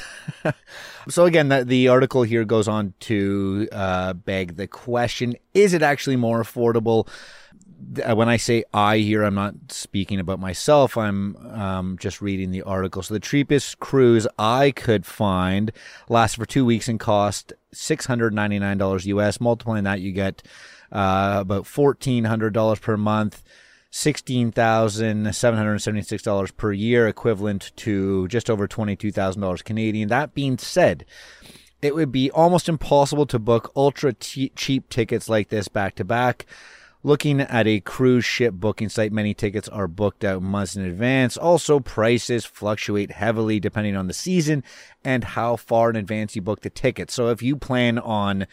so 1.09 1.25
again, 1.25 1.47
that 1.49 1.67
the 1.67 1.87
article 1.87 2.23
here 2.23 2.43
goes 2.43 2.67
on 2.67 2.93
to 3.01 3.67
uh, 3.71 4.13
beg 4.13 4.57
the 4.57 4.67
question: 4.67 5.35
Is 5.53 5.73
it 5.73 5.81
actually 5.81 6.17
more 6.17 6.41
affordable? 6.43 7.07
Uh, 8.05 8.15
When 8.15 8.29
I 8.29 8.37
say 8.37 8.63
I 8.73 8.97
here, 8.97 9.23
I'm 9.23 9.35
not 9.35 9.55
speaking 9.69 10.19
about 10.19 10.39
myself. 10.39 10.97
I'm 10.97 11.35
um, 11.47 11.97
just 11.99 12.21
reading 12.21 12.51
the 12.51 12.61
article. 12.63 13.01
So 13.03 13.13
the 13.13 13.19
cheapest 13.19 13.79
cruise 13.79 14.27
I 14.37 14.71
could 14.71 15.05
find 15.05 15.71
lasted 16.09 16.39
for 16.39 16.45
two 16.45 16.65
weeks 16.65 16.87
and 16.87 16.99
cost 16.99 17.53
six 17.73 18.05
hundred 18.05 18.33
ninety 18.33 18.59
nine 18.59 18.77
dollars 18.77 19.05
US. 19.05 19.39
Multiplying 19.39 19.83
that, 19.85 20.01
you 20.01 20.11
get 20.11 20.43
uh, 20.91 21.37
about 21.41 21.65
fourteen 21.65 22.25
hundred 22.25 22.53
dollars 22.53 22.79
per 22.79 22.97
month 22.97 23.43
sixteen 23.89 24.51
thousand 24.51 25.33
seven 25.35 25.57
hundred 25.57 25.79
seventy 25.79 26.01
six 26.03 26.23
dollars 26.23 26.51
per 26.51 26.71
year, 26.71 27.07
equivalent 27.07 27.71
to 27.77 28.27
just 28.27 28.49
over 28.49 28.67
twenty 28.67 28.95
two 28.95 29.11
thousand 29.11 29.41
dollars 29.41 29.61
Canadian. 29.61 30.09
That 30.09 30.33
being 30.33 30.57
said, 30.57 31.05
it 31.81 31.95
would 31.95 32.11
be 32.11 32.31
almost 32.31 32.69
impossible 32.69 33.25
to 33.27 33.39
book 33.39 33.71
ultra 33.75 34.13
che- 34.13 34.51
cheap 34.55 34.89
tickets 34.89 35.27
like 35.27 35.49
this 35.49 35.67
back 35.67 35.95
to 35.95 36.03
back. 36.03 36.45
Looking 37.03 37.41
at 37.41 37.65
a 37.65 37.79
cruise 37.79 38.25
ship 38.25 38.53
booking 38.53 38.89
site, 38.89 39.11
many 39.11 39.33
tickets 39.33 39.67
are 39.67 39.87
booked 39.87 40.23
out 40.23 40.43
months 40.43 40.75
in 40.75 40.85
advance. 40.85 41.35
Also, 41.35 41.79
prices 41.79 42.45
fluctuate 42.45 43.11
heavily 43.11 43.59
depending 43.59 43.95
on 43.95 44.05
the 44.05 44.13
season 44.13 44.63
and 45.03 45.23
how 45.23 45.55
far 45.55 45.89
in 45.89 45.95
advance 45.95 46.35
you 46.35 46.43
book 46.43 46.61
the 46.61 46.69
ticket. 46.69 47.09
So, 47.09 47.29
if 47.29 47.41
you 47.41 47.55
plan 47.55 47.97
on 47.97 48.45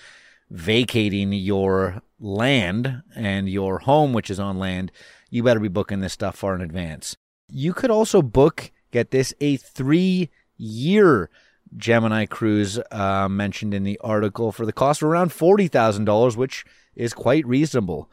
vacating 0.50 1.34
your 1.34 2.00
land 2.18 3.02
and 3.14 3.50
your 3.50 3.80
home, 3.80 4.14
which 4.14 4.30
is 4.30 4.40
on 4.40 4.58
land, 4.58 4.92
you 5.28 5.42
better 5.42 5.60
be 5.60 5.68
booking 5.68 6.00
this 6.00 6.14
stuff 6.14 6.36
far 6.36 6.54
in 6.54 6.62
advance. 6.62 7.16
You 7.50 7.74
could 7.74 7.90
also 7.90 8.22
book, 8.22 8.70
get 8.92 9.10
this, 9.10 9.34
a 9.40 9.58
three 9.58 10.30
year 10.56 11.28
Gemini 11.76 12.24
cruise 12.24 12.80
uh, 12.90 13.28
mentioned 13.28 13.74
in 13.74 13.82
the 13.82 13.98
article 14.02 14.52
for 14.52 14.64
the 14.64 14.72
cost 14.72 15.02
of 15.02 15.08
around 15.08 15.32
$40,000, 15.32 16.34
which 16.34 16.64
is 16.94 17.12
quite 17.12 17.46
reasonable. 17.46 18.10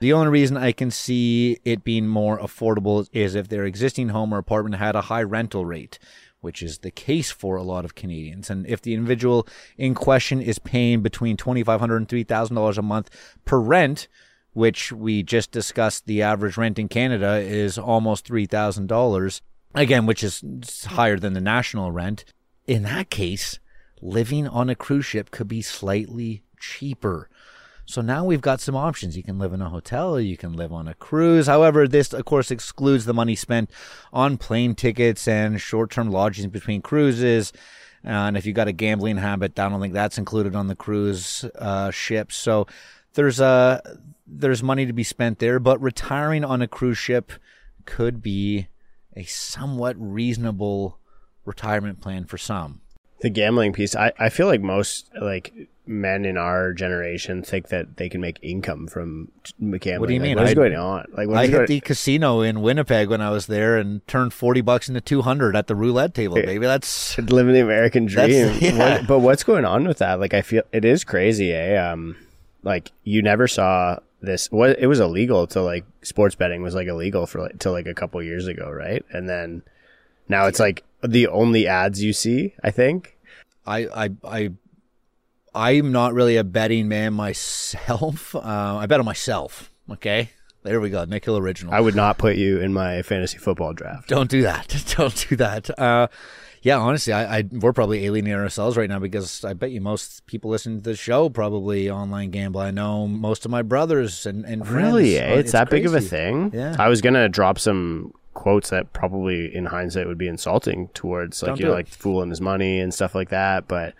The 0.00 0.12
only 0.12 0.28
reason 0.28 0.56
I 0.56 0.72
can 0.72 0.90
see 0.90 1.58
it 1.64 1.82
being 1.82 2.06
more 2.06 2.38
affordable 2.38 3.08
is 3.12 3.34
if 3.34 3.48
their 3.48 3.64
existing 3.64 4.10
home 4.10 4.32
or 4.32 4.38
apartment 4.38 4.76
had 4.76 4.94
a 4.94 5.02
high 5.02 5.24
rental 5.24 5.66
rate, 5.66 5.98
which 6.40 6.62
is 6.62 6.78
the 6.78 6.92
case 6.92 7.32
for 7.32 7.56
a 7.56 7.64
lot 7.64 7.84
of 7.84 7.96
Canadians. 7.96 8.48
And 8.48 8.64
if 8.66 8.80
the 8.80 8.94
individual 8.94 9.46
in 9.76 9.94
question 9.94 10.40
is 10.40 10.60
paying 10.60 11.02
between 11.02 11.36
$2,500 11.36 11.96
and 11.96 12.08
$3,000 12.08 12.78
a 12.78 12.82
month 12.82 13.10
per 13.44 13.58
rent, 13.58 14.06
which 14.52 14.92
we 14.92 15.24
just 15.24 15.50
discussed, 15.50 16.06
the 16.06 16.22
average 16.22 16.56
rent 16.56 16.78
in 16.78 16.88
Canada 16.88 17.38
is 17.38 17.76
almost 17.76 18.28
$3,000, 18.28 19.40
again, 19.74 20.06
which 20.06 20.22
is 20.22 20.42
higher 20.90 21.18
than 21.18 21.32
the 21.32 21.40
national 21.40 21.90
rent. 21.90 22.24
In 22.66 22.84
that 22.84 23.10
case, 23.10 23.58
living 24.00 24.46
on 24.46 24.70
a 24.70 24.76
cruise 24.76 25.06
ship 25.06 25.32
could 25.32 25.48
be 25.48 25.62
slightly 25.62 26.42
cheaper. 26.60 27.28
So 27.88 28.02
now 28.02 28.22
we've 28.22 28.42
got 28.42 28.60
some 28.60 28.76
options. 28.76 29.16
You 29.16 29.22
can 29.22 29.38
live 29.38 29.54
in 29.54 29.62
a 29.62 29.70
hotel, 29.70 30.20
you 30.20 30.36
can 30.36 30.52
live 30.52 30.74
on 30.74 30.86
a 30.88 30.92
cruise. 30.92 31.46
However, 31.46 31.88
this, 31.88 32.12
of 32.12 32.26
course, 32.26 32.50
excludes 32.50 33.06
the 33.06 33.14
money 33.14 33.34
spent 33.34 33.70
on 34.12 34.36
plane 34.36 34.74
tickets 34.74 35.26
and 35.26 35.58
short 35.58 35.90
term 35.90 36.10
lodgings 36.10 36.48
between 36.48 36.82
cruises. 36.82 37.50
And 38.04 38.36
if 38.36 38.44
you've 38.44 38.54
got 38.54 38.68
a 38.68 38.72
gambling 38.72 39.16
habit, 39.16 39.58
I 39.58 39.70
don't 39.70 39.80
think 39.80 39.94
that's 39.94 40.18
included 40.18 40.54
on 40.54 40.66
the 40.66 40.76
cruise 40.76 41.46
uh, 41.58 41.90
ship. 41.90 42.30
So 42.30 42.66
there's 43.14 43.40
a 43.40 43.80
there's 44.26 44.62
money 44.62 44.84
to 44.84 44.92
be 44.92 45.02
spent 45.02 45.38
there, 45.38 45.58
but 45.58 45.80
retiring 45.80 46.44
on 46.44 46.60
a 46.60 46.68
cruise 46.68 46.98
ship 46.98 47.32
could 47.86 48.20
be 48.20 48.68
a 49.16 49.24
somewhat 49.24 49.96
reasonable 49.98 50.98
retirement 51.46 52.02
plan 52.02 52.26
for 52.26 52.36
some. 52.36 52.82
The 53.22 53.30
gambling 53.30 53.72
piece, 53.72 53.96
I, 53.96 54.12
I 54.18 54.28
feel 54.28 54.46
like 54.46 54.60
most 54.60 55.10
like 55.18 55.54
men 55.88 56.24
in 56.26 56.36
our 56.36 56.72
generation 56.74 57.42
think 57.42 57.68
that 57.68 57.96
they 57.96 58.08
can 58.08 58.20
make 58.20 58.38
income 58.42 58.86
from 58.86 59.30
gambling. 59.60 60.00
What 60.00 60.08
do 60.08 60.14
you 60.14 60.20
Like, 60.20 60.28
mean? 60.28 60.36
What 60.36 60.44
is 60.44 60.50
I- 60.50 60.54
going 60.54 60.74
on? 60.76 61.06
Like 61.12 61.28
I 61.30 61.46
hit 61.46 61.66
the 61.66 61.80
casino 61.80 62.42
in 62.42 62.60
Winnipeg 62.60 63.08
when 63.08 63.20
I 63.22 63.30
was 63.30 63.46
there 63.46 63.76
and 63.78 64.06
turned 64.06 64.32
forty 64.34 64.60
bucks 64.60 64.88
into 64.88 65.00
two 65.00 65.22
hundred 65.22 65.56
at 65.56 65.66
the 65.66 65.74
roulette 65.74 66.14
table, 66.14 66.36
baby. 66.36 66.66
That's 66.66 67.16
living 67.18 67.54
the 67.54 67.60
American 67.62 68.06
dream. 68.14 68.54
Yeah. 68.60 68.98
What- 68.98 69.06
but 69.06 69.18
what's 69.20 69.42
going 69.44 69.64
on 69.64 69.88
with 69.88 69.98
that? 69.98 70.20
Like 70.20 70.34
I 70.34 70.42
feel 70.42 70.62
it 70.72 70.84
is 70.84 71.04
crazy, 71.04 71.52
eh? 71.52 71.76
Um 71.76 72.16
like 72.62 72.92
you 73.04 73.22
never 73.22 73.48
saw 73.48 73.98
this 74.20 74.50
what 74.50 74.78
it 74.78 74.88
was 74.88 75.00
illegal 75.00 75.46
to 75.46 75.62
like 75.62 75.84
sports 76.02 76.34
betting 76.34 76.60
was 76.60 76.74
like 76.74 76.88
illegal 76.88 77.24
for 77.26 77.40
like 77.40 77.58
till 77.60 77.72
like 77.72 77.86
a 77.86 77.94
couple 77.94 78.22
years 78.22 78.46
ago, 78.46 78.68
right? 78.70 79.04
And 79.12 79.28
then 79.28 79.62
now 80.28 80.46
it's 80.48 80.58
like 80.60 80.84
the 81.02 81.28
only 81.28 81.66
ads 81.66 82.02
you 82.02 82.12
see, 82.12 82.54
I 82.62 82.70
think. 82.72 83.16
I 83.66 83.86
I 83.86 84.10
I 84.24 84.50
I'm 85.54 85.92
not 85.92 86.14
really 86.14 86.36
a 86.36 86.44
betting 86.44 86.88
man 86.88 87.14
myself. 87.14 88.34
Uh, 88.48 88.76
I 88.78 88.86
bet 88.86 88.98
on 89.00 89.06
myself. 89.06 89.70
Okay, 89.90 90.30
there 90.62 90.80
we 90.80 90.90
go. 90.90 91.04
Nick 91.04 91.24
Hill 91.24 91.36
original. 91.38 91.72
I 91.74 91.80
would 91.80 91.94
not 91.94 92.18
put 92.18 92.36
you 92.36 92.60
in 92.60 92.72
my 92.72 93.02
fantasy 93.02 93.38
football 93.38 93.72
draft. 93.72 94.08
Don't 94.08 94.30
do 94.30 94.42
that. 94.42 94.84
Don't 94.96 95.26
do 95.28 95.36
that. 95.36 95.78
Uh, 95.78 96.08
yeah, 96.62 96.78
honestly, 96.78 97.12
I, 97.12 97.38
I 97.38 97.44
we're 97.50 97.72
probably 97.72 98.04
alienating 98.06 98.38
ourselves 98.38 98.76
right 98.76 98.88
now 98.88 98.98
because 98.98 99.44
I 99.44 99.52
bet 99.54 99.70
you 99.70 99.80
most 99.80 100.26
people 100.26 100.50
listening 100.50 100.82
to 100.82 100.90
the 100.90 100.96
show 100.96 101.28
probably 101.28 101.90
online 101.90 102.30
gamble. 102.30 102.60
I 102.60 102.70
know 102.70 103.06
most 103.06 103.44
of 103.44 103.50
my 103.50 103.62
brothers 103.62 104.26
and, 104.26 104.44
and 104.44 104.66
friends. 104.66 104.86
Really? 104.92 105.18
Eh? 105.18 105.34
Uh, 105.34 105.38
It's, 105.38 105.52
that 105.52 105.70
big 105.70 105.86
of 105.86 105.94
a 105.94 106.00
thing? 106.00 106.50
Yeah. 106.54 106.76
I 106.78 106.88
was 106.88 107.00
gonna 107.00 107.28
drop 107.28 107.58
some 107.58 108.12
quotes 108.34 108.70
that 108.70 108.92
probably 108.92 109.54
in 109.54 109.66
hindsight 109.66 110.06
would 110.06 110.18
be 110.18 110.28
insulting 110.28 110.88
towards 110.94 111.42
like 111.42 111.50
Don't 111.50 111.60
you 111.60 111.66
know 111.66 111.72
it. 111.72 111.76
like 111.76 111.88
fooling 111.88 112.30
his 112.30 112.40
money 112.40 112.78
and 112.80 112.92
stuff 112.94 113.14
like 113.14 113.30
that. 113.30 113.68
But 113.68 113.94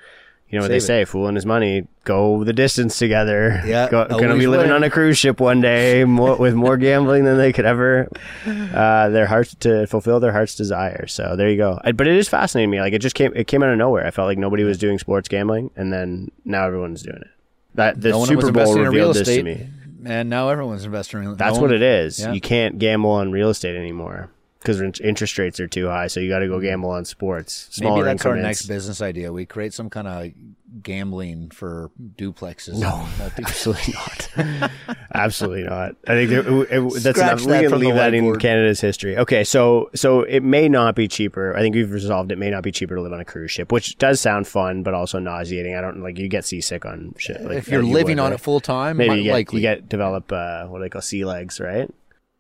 you 0.51 0.59
know 0.59 0.63
what 0.65 0.69
Save 0.71 0.81
they 0.81 0.87
say, 0.87 1.05
fooling 1.05 1.35
his 1.35 1.45
money, 1.45 1.87
go 2.05 2.43
the 2.43 2.55
distance 2.55 2.99
together. 2.99 3.63
Yeah, 3.67 3.89
go, 3.91 4.07
gonna 4.09 4.37
be 4.37 4.47
living 4.47 4.69
win. 4.69 4.77
on 4.77 4.83
a 4.83 4.89
cruise 4.89 5.19
ship 5.19 5.41
one 5.41 5.61
day 5.61 6.05
more, 6.05 6.37
with 6.37 6.55
more 6.55 6.77
gambling 6.79 7.25
than 7.25 7.37
they 7.37 7.53
could 7.53 7.67
ever 7.67 8.09
uh, 8.47 9.11
their 9.11 9.27
hearts 9.27 9.55
to 9.57 9.87
fulfill 9.87 10.21
their 10.21 10.33
heart's 10.33 10.55
desire. 10.55 11.07
So 11.07 11.37
there 11.37 11.51
you 11.51 11.59
go. 11.59 11.79
I, 11.85 11.93
but 11.93 12.07
it 12.09 12.17
is 12.17 12.29
fascinating 12.29 12.71
to 12.71 12.77
me. 12.77 12.81
Like 12.81 12.95
it 12.95 13.01
just 13.01 13.15
came 13.15 13.33
it 13.37 13.47
came 13.47 13.63
out 13.63 13.69
of 13.69 13.77
nowhere. 13.77 14.07
I 14.07 14.11
felt 14.11 14.27
like 14.27 14.39
nobody 14.39 14.65
was 14.65 14.79
doing 14.79 14.99
sports 14.99 15.29
gambling, 15.29 15.71
and 15.77 15.93
then 15.93 16.31
now 16.47 16.67
everyone's 16.67 17.03
doing 17.03 17.19
it. 17.19 17.29
That 17.75 18.01
the 18.01 18.11
No 18.11 18.25
Super 18.25 18.51
Bowl 18.51 18.63
investing 18.63 18.77
in 18.79 18.83
real 18.85 19.09
revealed 19.09 19.17
this 19.17 19.29
to 19.29 19.43
me. 19.43 19.69
and 20.07 20.31
now 20.31 20.49
everyone's 20.49 20.85
investing. 20.87 21.19
in 21.19 21.25
real- 21.27 21.33
estate. 21.33 21.45
That's 21.45 21.57
no 21.57 21.61
what 21.63 21.69
one- 21.71 21.77
it 21.77 21.83
is. 21.83 22.21
Yeah. 22.21 22.33
You 22.33 22.41
can't 22.41 22.79
gamble 22.79 23.11
on 23.11 23.33
real 23.33 23.51
estate 23.51 23.77
anymore 23.77 24.31
because 24.61 24.81
interest 25.01 25.39
rates 25.39 25.61
are 25.61 25.69
too 25.69 25.87
high. 25.89 26.09
So 26.09 26.21
you 26.21 26.29
got 26.29 26.41
to 26.41 26.49
go 26.49 26.61
gamble 26.61 26.91
on 26.91 27.05
sports. 27.05 27.69
Smaller 27.71 28.05
Maybe 28.05 28.17
that's 28.17 28.27
our 28.27 28.37
next 28.37 28.67
business 28.67 29.01
idea. 29.01 29.33
We 29.33 29.47
create 29.47 29.73
some 29.73 29.89
kind 29.89 30.09
of 30.09 30.83
gambling 30.83 31.51
for 31.51 31.91
duplexes. 32.17 32.79
No, 32.79 33.07
absolutely 33.39 33.95
not. 34.59 34.71
absolutely 35.15 35.63
not. 35.65 35.95
I 36.07 36.13
think 36.13 36.31
there, 36.31 36.41
it, 36.41 36.69
it- 36.73 37.03
that's 37.03 37.19
enough. 37.19 37.43
that 37.45 37.63
we 37.63 37.69
can 37.69 37.79
leave 37.79 37.95
that 37.95 38.15
in. 38.15 38.37
Canada's 38.39 38.81
history. 38.81 39.17
Okay, 39.17 39.45
so 39.45 39.91
so 39.95 40.23
it 40.23 40.43
may 40.43 40.69
not 40.69 40.95
be 40.97 41.09
cheaper. 41.09 41.57
I 41.57 41.61
think 41.61 41.75
we've 41.75 41.91
resolved 41.91 42.33
it 42.33 42.39
may 42.39 42.51
not 42.51 42.63
be 42.63 42.73
cheaper 42.73 42.97
to 42.97 43.01
live 43.03 43.13
on 43.13 43.21
a 43.21 43.25
cruise 43.25 43.51
ship, 43.51 43.71
which 43.73 43.97
does 43.99 44.21
sound 44.21 44.47
fun, 44.47 44.83
but 44.83 44.93
also 44.95 45.19
nauseating. 45.19 45.75
I 45.77 45.81
don't 45.81 46.03
like 46.03 46.19
you 46.19 46.29
get 46.29 46.45
seasick 46.45 46.85
on 46.85 47.15
shit. 47.19 47.41
Like, 47.43 47.59
if 47.59 47.69
you're 47.69 47.83
you 47.83 47.93
living 47.93 48.17
would, 48.17 48.25
on 48.25 48.31
right? 48.33 48.41
it 48.41 48.43
full 48.43 48.61
time, 48.61 48.97
maybe 48.97 49.17
you 49.17 49.23
get, 49.25 49.33
likely. 49.33 49.59
you 49.59 49.63
get 49.63 49.89
develop 49.89 50.31
uh, 50.33 50.67
what 50.67 50.79
do 50.79 50.83
they 50.85 50.89
call 50.91 51.03
sea 51.03 51.25
legs, 51.25 51.61
right? 51.61 51.89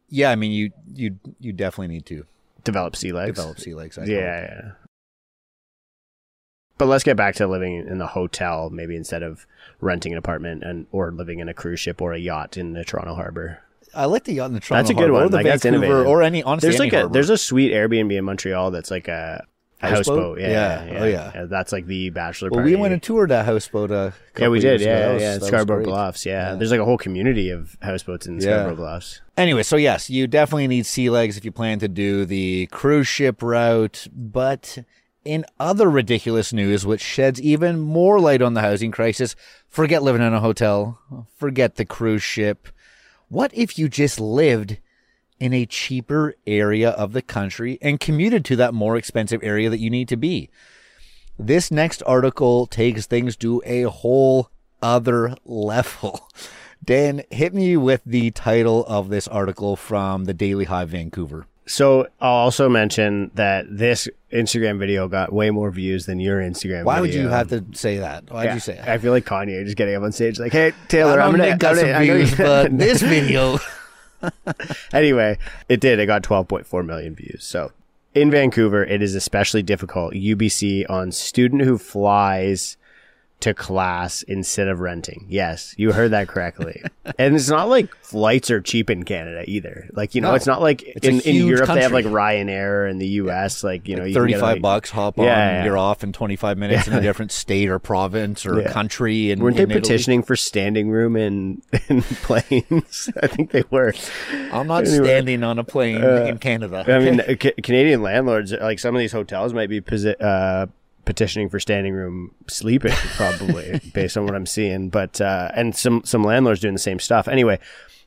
Yeah, 0.09 0.31
I 0.31 0.37
mean, 0.37 0.53
you 0.53 0.71
you 0.95 1.19
you 1.41 1.53
definitely 1.53 1.89
need 1.95 2.07
to 2.07 2.25
Develop 2.65 2.97
sea 2.97 3.13
legs. 3.13 3.37
develop 3.37 3.59
sea 3.61 3.75
legs. 3.75 3.97
I 3.99 4.05
yeah, 4.05 4.17
yeah. 4.41 4.71
But 6.77 6.87
let's 6.87 7.03
get 7.03 7.17
back 7.17 7.35
to 7.37 7.47
living 7.47 7.75
in 7.89 7.99
the 7.99 8.07
hotel, 8.07 8.71
maybe 8.71 8.95
instead 8.95 9.23
of 9.23 9.47
renting 9.81 10.13
an 10.13 10.19
apartment 10.19 10.63
and 10.63 10.87
or 10.93 11.11
living 11.11 11.41
in 11.41 11.49
a 11.49 11.55
cruise 11.55 11.81
ship 11.81 12.01
or 12.01 12.13
a 12.13 12.19
yacht 12.19 12.57
in 12.57 12.73
the 12.75 12.85
Toronto 12.85 13.15
harbor. 13.15 13.61
I 13.95 14.05
like 14.05 14.25
the 14.25 14.35
yacht 14.35 14.49
in 14.49 14.55
the 14.55 14.61
Toronto 14.61 14.83
That's 14.83 14.91
a 14.91 14.95
good 14.95 15.11
Harbor, 15.11 15.13
one. 15.15 15.23
or 15.25 15.29
the 15.31 15.37
Like, 15.39 15.61
Vancouver, 15.63 16.05
or 16.05 16.23
any 16.23 16.43
honestly. 16.43 16.69
There's 16.69 16.79
like 16.79 16.93
any 16.93 17.07
a 17.07 17.09
there's 17.09 17.31
a 17.31 17.39
sweet 17.39 17.73
Airbnb 17.73 18.13
in 18.17 18.25
Montreal 18.25 18.71
that's 18.71 18.91
like 18.91 19.09
a 19.09 19.45
Houseboat? 19.81 19.97
houseboat. 20.19 20.41
Yeah, 20.41 20.49
Yeah. 20.49 20.85
yeah, 20.93 20.99
Oh, 21.01 21.07
yeah. 21.07 21.47
That's 21.49 21.73
like 21.73 21.87
the 21.87 22.11
bachelor 22.11 22.51
Well, 22.51 22.61
party. 22.61 22.75
we 22.75 22.81
went 22.81 22.93
and 22.93 23.03
toured 23.03 23.31
a 23.31 23.45
houseboat. 23.45 23.91
A 23.91 24.13
yeah, 24.39 24.49
we 24.49 24.59
did. 24.61 24.81
Yeah, 24.81 25.13
yeah, 25.13 25.19
yeah. 25.19 25.39
Scarborough. 25.39 25.85
Bluffs. 25.85 26.27
Yeah. 26.27 26.55
There's 26.55 26.71
like 26.73 26.81
a 26.81 26.85
whole 26.85 26.99
community 26.99 27.51
of 27.51 27.77
houseboats 27.81 28.27
in 28.27 28.35
Yeah. 28.37 28.41
Scarborough 28.41 28.77
Bluffs. 28.77 29.21
Anyway, 29.37 29.63
so 29.63 29.77
yes, 29.77 30.11
you 30.11 30.27
definitely 30.27 30.67
need 30.67 30.85
sea 30.87 31.11
legs 31.11 31.37
if 31.37 31.45
you 31.45 31.53
plan 31.53 31.79
to 31.79 31.89
do 31.89 32.25
the 32.25 32.67
cruise 32.73 33.07
ship 33.07 33.41
route. 33.43 34.09
But 34.13 34.79
in 35.25 35.45
other 35.61 35.89
ridiculous 35.89 36.53
news, 36.53 36.85
which 36.85 37.01
sheds 37.01 37.41
even 37.41 37.79
more 37.79 38.19
light 38.19 38.43
on 38.43 38.55
the 38.55 38.63
housing 38.63 38.91
crisis, 38.91 39.37
forget 39.69 40.03
living 40.03 40.23
in 40.23 40.35
a 40.35 40.41
hotel, 40.41 40.99
forget 41.37 41.77
the 41.77 41.85
cruise 41.85 42.23
ship. 42.23 42.67
What 43.29 43.53
if 43.55 43.79
you 43.79 43.89
just 43.89 44.19
lived 44.19 44.79
in 45.41 45.53
a 45.53 45.67
cheaper 45.67 46.35
area 46.47 46.91
of 46.91 47.13
the 47.13 47.23
country 47.23 47.79
and 47.81 48.01
commuted 48.01 48.45
to 48.47 48.57
that 48.57 48.75
more 48.75 48.97
expensive 48.97 49.43
area 49.43 49.71
that 49.71 49.79
you 49.81 49.91
need 49.91 50.09
to 50.09 50.17
be? 50.17 50.51
This 51.39 51.71
next 51.71 52.03
article 52.07 52.67
takes 52.67 53.07
things 53.07 53.37
to 53.37 53.63
a 53.65 53.83
whole 53.85 54.51
other 54.83 55.35
level. 55.45 56.29
Dan, 56.85 57.23
hit 57.31 57.53
me 57.55 57.77
with 57.77 58.03
the 58.07 58.31
title 58.31 58.85
of 58.87 59.09
this 59.09 59.29
article 59.29 59.77
from 59.77 60.25
the 60.25 60.35
Daily 60.35 60.65
Hive 60.65 60.91
Vancouver. 60.91 61.47
So 61.67 62.07
I'll 62.21 62.33
also 62.33 62.69
mention 62.69 63.31
that 63.35 63.67
this 63.69 64.09
Instagram 64.33 64.79
video 64.79 65.07
got 65.07 65.33
way 65.33 65.51
more 65.51 65.71
views 65.71 66.07
than 66.07 66.19
your 66.19 66.41
Instagram. 66.41 66.63
Video. 66.63 66.85
Why 66.85 67.01
would 67.03 67.13
you 67.13 67.29
have 67.29 67.49
to 67.49 67.63
say 67.73 67.99
that? 67.99 68.31
Why'd 68.31 68.47
Yeah, 68.47 68.55
you 68.55 68.61
say 68.61 68.77
that? 68.77 68.89
I 68.89 68.97
feel 68.97 69.13
like 69.13 69.27
Kanye 69.27 69.65
just 69.65 69.77
getting 69.77 69.95
up 69.95 70.03
on 70.03 70.13
stage 70.13 70.39
like, 70.39 70.53
"Hey 70.53 70.73
Taylor, 70.89 71.21
I'm 71.21 71.33
gonna." 71.33 71.59
got 71.59 71.73
I'm 71.73 71.77
some 71.77 71.87
gonna- 71.87 71.99
I'm 71.99 72.07
gonna- 72.07 72.19
views, 72.25 72.35
but 72.39 72.79
this 72.79 73.03
video. 73.17 73.59
anyway, 74.93 75.39
it 75.69 75.81
did. 75.81 75.99
It 75.99 76.07
got 76.07 76.23
12.4 76.23 76.85
million 76.85 77.15
views. 77.15 77.45
So 77.45 77.73
in 78.15 78.31
Vancouver, 78.31 78.85
it 78.85 79.03
is 79.03 79.15
especially 79.15 79.63
difficult. 79.63 80.15
UBC 80.15 80.89
on 80.89 81.13
student 81.13 81.63
who 81.63 81.79
flies 81.79 82.77
to 83.41 83.55
class 83.55 84.23
instead 84.23 84.67
of 84.67 84.81
renting. 84.81 85.25
Yes, 85.29 85.73
you 85.79 85.93
heard 85.93 86.11
that 86.11 86.27
correctly. 86.27 86.83
and 87.21 87.37
it's 87.37 87.49
not 87.49 87.69
like 87.69 87.95
flights 88.03 88.51
are 88.51 88.61
cheap 88.61 88.91
in 88.91 89.05
Canada 89.05 89.45
either. 89.47 89.89
Like, 89.93 90.17
you 90.17 90.21
know, 90.21 90.31
No. 90.31 90.35
it's 90.35 90.47
not 90.47 90.61
like 90.61 90.83
It's 90.83 91.07
in, 91.07 91.21
in 91.21 91.47
Europe 91.47 91.69
they 91.69 91.83
have 91.83 91.93
like. 91.93 92.05
Ryanair 92.05 92.91
in 92.91 92.99
the 92.99 93.07
US. 93.23 93.63
Like, 93.63 93.87
you 93.87 93.95
know, 93.95 94.03
you 94.05 94.15
35 94.15 94.43
like- 94.43 94.63
bucks, 94.63 94.91
hop 94.91 95.19
Yeah, 95.19 95.23
on, 95.23 95.29
yeah. 95.29 95.65
you're 95.67 95.79
off 95.79 96.03
in 96.03 96.13
25 96.13 96.59
minutes 96.59 96.89
in 96.89 96.95
a 96.95 97.01
different 97.01 97.31
state 97.31 97.69
or 97.69 97.79
province 97.79 98.45
or 98.45 98.61
Yeah. 98.61 98.73
country. 98.73 99.31
And 99.31 99.41
Weren't 99.41 99.57
they 99.57 99.67
petitioning 99.67 100.23
for 100.25 100.35
standing 100.35 100.91
room 100.91 101.15
in, 101.17 101.63
in 101.89 102.03
planes? 102.03 103.09
I 103.23 103.29
think 103.29 103.53
they 103.53 103.63
were. 103.71 103.95
I'm 104.53 104.67
not 104.67 104.85
Anyway. 104.87 105.05
standing 105.07 105.45
on 105.45 105.61
a 105.61 105.65
plane 105.65 106.03
in 106.03 106.39
Canada. 106.39 106.85
I 106.89 106.99
mean, 106.99 107.23
ca- 107.39 107.53
Canadian 107.63 108.03
landlords, 108.03 108.51
like 108.53 108.79
some 108.81 108.97
of 108.97 108.99
these 108.99 109.13
hotels, 109.13 109.53
might 109.55 109.69
be 109.69 109.81
posi- 109.81 110.21
uh, 110.21 110.67
petitioning 111.09 111.49
for 111.49 111.59
standing 111.59 111.95
room 111.95 112.35
sleeping, 112.49 112.93
probably 113.17 113.81
based 113.95 114.19
on 114.19 114.27
what 114.27 114.35
I'm 114.35 114.45
seeing. 114.45 114.91
But 114.91 115.21
uh, 115.23 115.51
and 115.55 115.75
some 115.75 116.03
some 116.05 116.23
landlords 116.23 116.61
doing 116.61 116.75
the 116.75 116.79
same 116.81 116.99
stuff. 116.99 117.27
Anyway, 117.29 117.59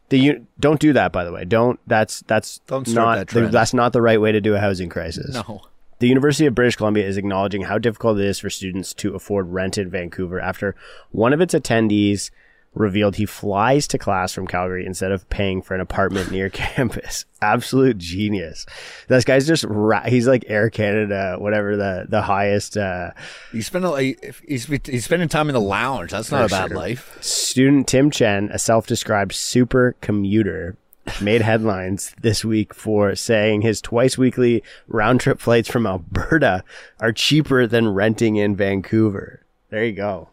the 0.09 0.19
u- 0.19 0.47
don't 0.59 0.79
do 0.79 0.93
that. 0.93 1.11
By 1.11 1.25
the 1.25 1.31
way, 1.33 1.43
don't. 1.43 1.79
That's 1.87 2.21
that's 2.27 2.59
Don't 2.67 2.87
start 2.87 3.17
not 3.17 3.27
that 3.29 3.51
that's 3.51 3.73
not 3.73 3.91
the 3.91 4.01
right 4.03 4.21
way 4.21 4.31
to 4.31 4.39
do 4.39 4.53
a 4.55 4.59
housing 4.59 4.87
crisis. 4.87 5.33
no. 5.33 5.61
The 5.97 6.07
University 6.07 6.47
of 6.47 6.55
British 6.55 6.77
Columbia 6.77 7.05
is 7.07 7.17
acknowledging 7.17 7.61
how 7.61 7.77
difficult 7.77 8.17
it 8.17 8.25
is 8.25 8.39
for 8.39 8.49
students 8.49 8.91
to 8.95 9.13
afford 9.13 9.49
rent 9.49 9.77
in 9.77 9.87
Vancouver 9.87 10.39
after 10.39 10.75
one 11.11 11.31
of 11.31 11.41
its 11.41 11.53
attendees 11.53 12.31
revealed 12.73 13.17
he 13.17 13.25
flies 13.25 13.85
to 13.87 13.97
class 13.97 14.33
from 14.33 14.47
Calgary 14.47 14.85
instead 14.85 15.11
of 15.11 15.29
paying 15.29 15.61
for 15.61 15.75
an 15.75 15.81
apartment 15.81 16.31
near 16.31 16.49
campus. 16.53 17.25
Absolute 17.41 17.97
genius. 17.97 18.65
This 19.07 19.25
guy's 19.25 19.45
just 19.45 19.65
ra- 19.67 20.05
he's 20.07 20.27
like 20.27 20.45
Air 20.47 20.69
Canada, 20.69 21.35
whatever 21.37 21.75
the 21.75 22.05
the 22.07 22.21
highest 22.21 22.77
uh, 22.77 23.11
He's 23.51 23.67
spending, 23.67 23.91
like, 23.91 24.35
he's, 24.47 24.65
he's 24.65 25.05
spending 25.05 25.27
time 25.27 25.49
in 25.49 25.53
the 25.53 25.61
lounge. 25.61 26.11
That's 26.11 26.31
not 26.31 26.45
a 26.45 26.49
bad 26.49 26.69
sure. 26.69 26.77
life. 26.77 27.17
student 27.21 27.87
Tim 27.87 28.09
Chen, 28.09 28.49
a 28.53 28.59
self-described 28.59 29.33
super 29.33 29.95
commuter, 30.01 30.77
made 31.21 31.41
headlines 31.41 32.15
this 32.21 32.45
week 32.45 32.73
for 32.73 33.15
saying 33.15 33.63
his 33.63 33.81
twice 33.81 34.17
weekly 34.17 34.63
round 34.87 35.19
trip 35.19 35.39
flights 35.39 35.67
from 35.67 35.85
Alberta 35.85 36.63
are 36.99 37.11
cheaper 37.11 37.67
than 37.67 37.89
renting 37.89 38.37
in 38.37 38.55
Vancouver. 38.55 39.41
There 39.69 39.83
you 39.83 39.93
go. 39.93 40.29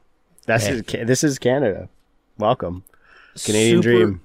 That's 0.47 0.67
is, 0.67 0.83
Ca- 0.83 1.05
this 1.05 1.25
is 1.25 1.39
Canada. 1.39 1.89
Welcome. 2.39 2.85
Canadian 3.45 3.83
Super- 3.83 3.97
dream. 3.97 4.21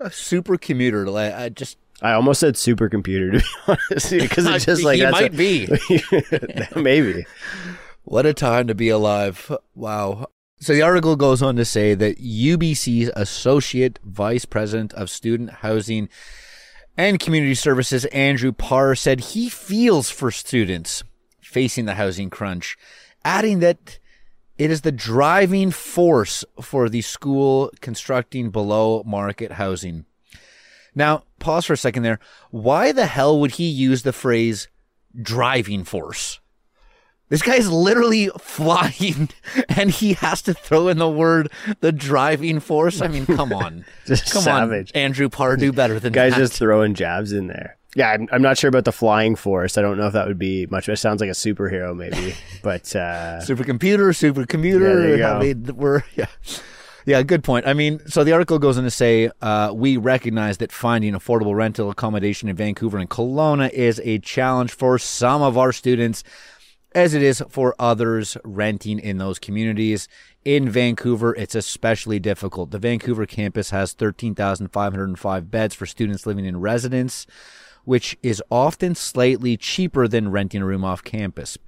A 0.00 0.10
super 0.10 0.56
commuter. 0.56 1.10
Like, 1.10 1.34
I 1.34 1.48
just, 1.50 1.76
I 2.00 2.12
almost 2.12 2.40
said 2.40 2.54
supercomputer 2.54 3.32
to 3.32 3.38
be 3.38 3.44
honest 3.90 4.10
because 4.10 4.46
it's 4.46 4.64
just 4.66 4.82
like 4.82 4.96
he 4.96 5.02
that's 5.02 5.12
might 5.12 5.34
a- 5.34 5.36
be. 5.36 5.68
maybe. 6.80 7.26
What 8.04 8.24
a 8.26 8.32
time 8.32 8.66
to 8.68 8.74
be 8.74 8.88
alive. 8.88 9.54
Wow. 9.74 10.28
So 10.58 10.72
the 10.74 10.82
article 10.82 11.16
goes 11.16 11.42
on 11.42 11.56
to 11.56 11.64
say 11.64 11.94
that 11.94 12.18
UBC's 12.18 13.10
Associate 13.16 13.98
Vice 14.04 14.44
President 14.44 14.92
of 14.94 15.08
Student 15.10 15.50
Housing 15.50 16.08
and 16.96 17.18
Community 17.20 17.54
Services, 17.54 18.04
Andrew 18.06 18.52
Parr, 18.52 18.94
said 18.94 19.20
he 19.20 19.48
feels 19.48 20.10
for 20.10 20.30
students 20.30 21.02
facing 21.40 21.84
the 21.86 21.94
housing 21.94 22.28
crunch, 22.30 22.76
adding 23.24 23.60
that 23.60 23.98
it 24.60 24.70
is 24.70 24.82
the 24.82 24.92
driving 24.92 25.70
force 25.70 26.44
for 26.60 26.90
the 26.90 27.00
school 27.00 27.72
constructing 27.80 28.50
below 28.50 29.02
market 29.06 29.52
housing. 29.52 30.04
Now, 30.94 31.22
pause 31.38 31.64
for 31.64 31.72
a 31.72 31.78
second 31.78 32.02
there. 32.02 32.18
Why 32.50 32.92
the 32.92 33.06
hell 33.06 33.40
would 33.40 33.52
he 33.52 33.66
use 33.70 34.02
the 34.02 34.12
phrase 34.12 34.68
driving 35.20 35.84
force? 35.84 36.40
This 37.30 37.40
guy 37.40 37.54
is 37.54 37.70
literally 37.70 38.28
flying 38.38 39.30
and 39.70 39.90
he 39.90 40.12
has 40.14 40.42
to 40.42 40.52
throw 40.52 40.88
in 40.88 40.98
the 40.98 41.08
word 41.08 41.50
the 41.80 41.90
driving 41.90 42.60
force. 42.60 43.00
I 43.00 43.08
mean, 43.08 43.24
come 43.24 43.54
on. 43.54 43.86
Just 44.06 44.30
come 44.30 44.42
savage. 44.42 44.92
on, 44.94 45.00
Andrew 45.00 45.30
Parr, 45.30 45.56
do 45.56 45.72
better 45.72 45.98
than 45.98 46.12
Guys 46.12 46.34
that. 46.34 46.38
just 46.40 46.58
throwing 46.58 46.92
jabs 46.92 47.32
in 47.32 47.46
there. 47.46 47.78
Yeah, 47.96 48.10
I'm, 48.12 48.28
I'm 48.30 48.42
not 48.42 48.56
sure 48.56 48.68
about 48.68 48.84
the 48.84 48.92
flying 48.92 49.34
force. 49.34 49.76
I 49.76 49.82
don't 49.82 49.98
know 49.98 50.06
if 50.06 50.12
that 50.12 50.28
would 50.28 50.38
be 50.38 50.66
much. 50.66 50.88
It 50.88 50.96
sounds 50.96 51.20
like 51.20 51.30
a 51.30 51.34
superhero, 51.34 51.96
maybe. 51.96 52.34
but 52.62 52.94
uh, 52.94 53.40
supercomputer, 53.40 54.10
supercomputer. 54.14 54.80
Yeah, 54.80 54.94
there 54.94 55.10
you 55.10 55.16
go. 55.16 55.36
I 55.36 55.40
mean, 55.40 55.76
we're 55.76 56.02
yeah. 56.14 56.26
Yeah, 57.06 57.22
good 57.22 57.42
point. 57.42 57.66
I 57.66 57.72
mean, 57.72 58.00
so 58.06 58.24
the 58.24 58.32
article 58.32 58.58
goes 58.58 58.76
on 58.76 58.84
to 58.84 58.90
say 58.90 59.30
uh, 59.40 59.72
we 59.74 59.96
recognize 59.96 60.58
that 60.58 60.70
finding 60.70 61.14
affordable 61.14 61.56
rental 61.56 61.90
accommodation 61.90 62.48
in 62.48 62.56
Vancouver 62.56 62.98
and 62.98 63.08
Kelowna 63.08 63.70
is 63.70 64.00
a 64.04 64.18
challenge 64.18 64.72
for 64.72 64.98
some 64.98 65.40
of 65.40 65.56
our 65.56 65.72
students, 65.72 66.22
as 66.94 67.14
it 67.14 67.22
is 67.22 67.42
for 67.48 67.74
others 67.78 68.36
renting 68.44 68.98
in 68.98 69.18
those 69.18 69.38
communities. 69.38 70.08
In 70.44 70.68
Vancouver, 70.68 71.34
it's 71.34 71.54
especially 71.54 72.18
difficult. 72.18 72.70
The 72.70 72.78
Vancouver 72.78 73.26
campus 73.26 73.70
has 73.70 73.92
13,505 73.94 75.50
beds 75.50 75.74
for 75.74 75.86
students 75.86 76.26
living 76.26 76.44
in 76.44 76.60
residence, 76.60 77.26
which 77.90 78.16
is 78.22 78.40
often 78.52 78.94
slightly 78.94 79.56
cheaper 79.56 80.06
than 80.06 80.30
renting 80.30 80.62
a 80.62 80.64
room 80.64 80.84
off 80.84 81.02
campus. 81.02 81.58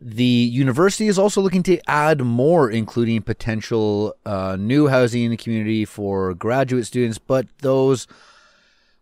The 0.00 0.22
university 0.24 1.08
is 1.08 1.18
also 1.18 1.40
looking 1.40 1.64
to 1.64 1.80
add 1.90 2.20
more, 2.20 2.70
including 2.70 3.20
potential 3.22 4.14
uh, 4.24 4.54
new 4.56 4.86
housing 4.86 5.24
in 5.24 5.32
the 5.32 5.36
community 5.36 5.84
for 5.84 6.34
graduate 6.34 6.86
students, 6.86 7.18
but 7.18 7.48
those 7.62 8.06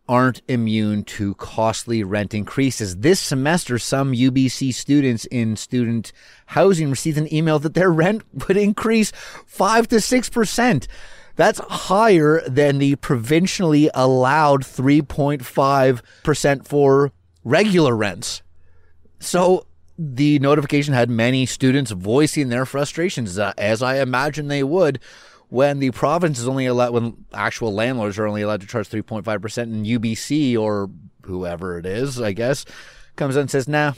aren't 0.08 0.40
immune 0.48 1.04
to 1.04 1.34
costly 1.34 2.02
rent 2.02 2.32
increases. 2.32 2.96
This 2.96 3.20
semester, 3.20 3.78
some 3.78 4.12
UBC 4.12 4.72
students 4.72 5.26
in 5.26 5.56
student 5.56 6.12
housing 6.46 6.88
received 6.88 7.18
an 7.18 7.30
email 7.30 7.58
that 7.58 7.74
their 7.74 7.92
rent 7.92 8.22
would 8.48 8.56
increase 8.56 9.12
5 9.44 9.86
to 9.88 9.96
6%. 9.96 10.86
That's 11.40 11.60
higher 11.70 12.42
than 12.46 12.76
the 12.76 12.96
provincially 12.96 13.88
allowed 13.94 14.60
3.5% 14.60 16.68
for 16.68 17.12
regular 17.44 17.96
rents. 17.96 18.42
So 19.20 19.66
the 19.98 20.38
notification 20.40 20.92
had 20.92 21.08
many 21.08 21.46
students 21.46 21.92
voicing 21.92 22.50
their 22.50 22.66
frustrations, 22.66 23.38
uh, 23.38 23.54
as 23.56 23.80
I 23.80 24.02
imagine 24.02 24.48
they 24.48 24.62
would 24.62 25.00
when 25.48 25.78
the 25.78 25.92
province 25.92 26.38
is 26.38 26.46
only 26.46 26.66
allowed, 26.66 26.92
when 26.92 27.24
actual 27.32 27.72
landlords 27.72 28.18
are 28.18 28.26
only 28.26 28.42
allowed 28.42 28.60
to 28.60 28.66
charge 28.66 28.90
3.5%, 28.90 29.62
and 29.62 29.86
UBC 29.86 30.58
or 30.58 30.90
whoever 31.22 31.78
it 31.78 31.86
is, 31.86 32.20
I 32.20 32.32
guess, 32.32 32.66
comes 33.16 33.36
in 33.36 33.40
and 33.40 33.50
says, 33.50 33.66
nah, 33.66 33.94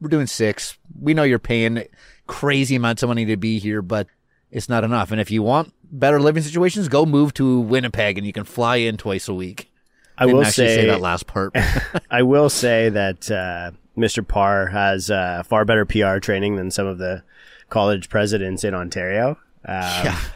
we're 0.00 0.08
doing 0.08 0.26
six. 0.26 0.76
We 1.00 1.14
know 1.14 1.22
you're 1.22 1.38
paying 1.38 1.84
crazy 2.26 2.74
amounts 2.74 3.04
of 3.04 3.10
money 3.10 3.26
to 3.26 3.36
be 3.36 3.60
here, 3.60 3.80
but 3.80 4.08
it's 4.50 4.68
not 4.68 4.82
enough. 4.82 5.12
And 5.12 5.20
if 5.20 5.30
you 5.30 5.44
want 5.44 5.72
better 5.90 6.20
living 6.20 6.42
situations, 6.42 6.88
go 6.88 7.06
move 7.06 7.34
to 7.34 7.60
Winnipeg 7.60 8.18
and 8.18 8.26
you 8.26 8.32
can 8.32 8.44
fly 8.44 8.76
in 8.76 8.96
twice 8.96 9.28
a 9.28 9.34
week. 9.34 9.70
I 10.16 10.26
Didn't 10.26 10.38
will 10.38 10.44
say, 10.44 10.76
say 10.76 10.86
that 10.86 11.00
last 11.00 11.26
part. 11.26 11.54
I 12.10 12.22
will 12.22 12.50
say 12.50 12.88
that 12.90 13.30
uh, 13.30 13.72
Mr. 13.96 14.26
Parr 14.26 14.66
has 14.66 15.10
uh, 15.10 15.42
far 15.44 15.64
better 15.64 15.84
PR 15.84 16.18
training 16.18 16.56
than 16.56 16.70
some 16.70 16.86
of 16.86 16.98
the 16.98 17.22
college 17.68 18.08
presidents 18.08 18.64
in 18.64 18.74
Ontario. 18.74 19.30
Um, 19.64 19.82
Yeah. 20.04 20.20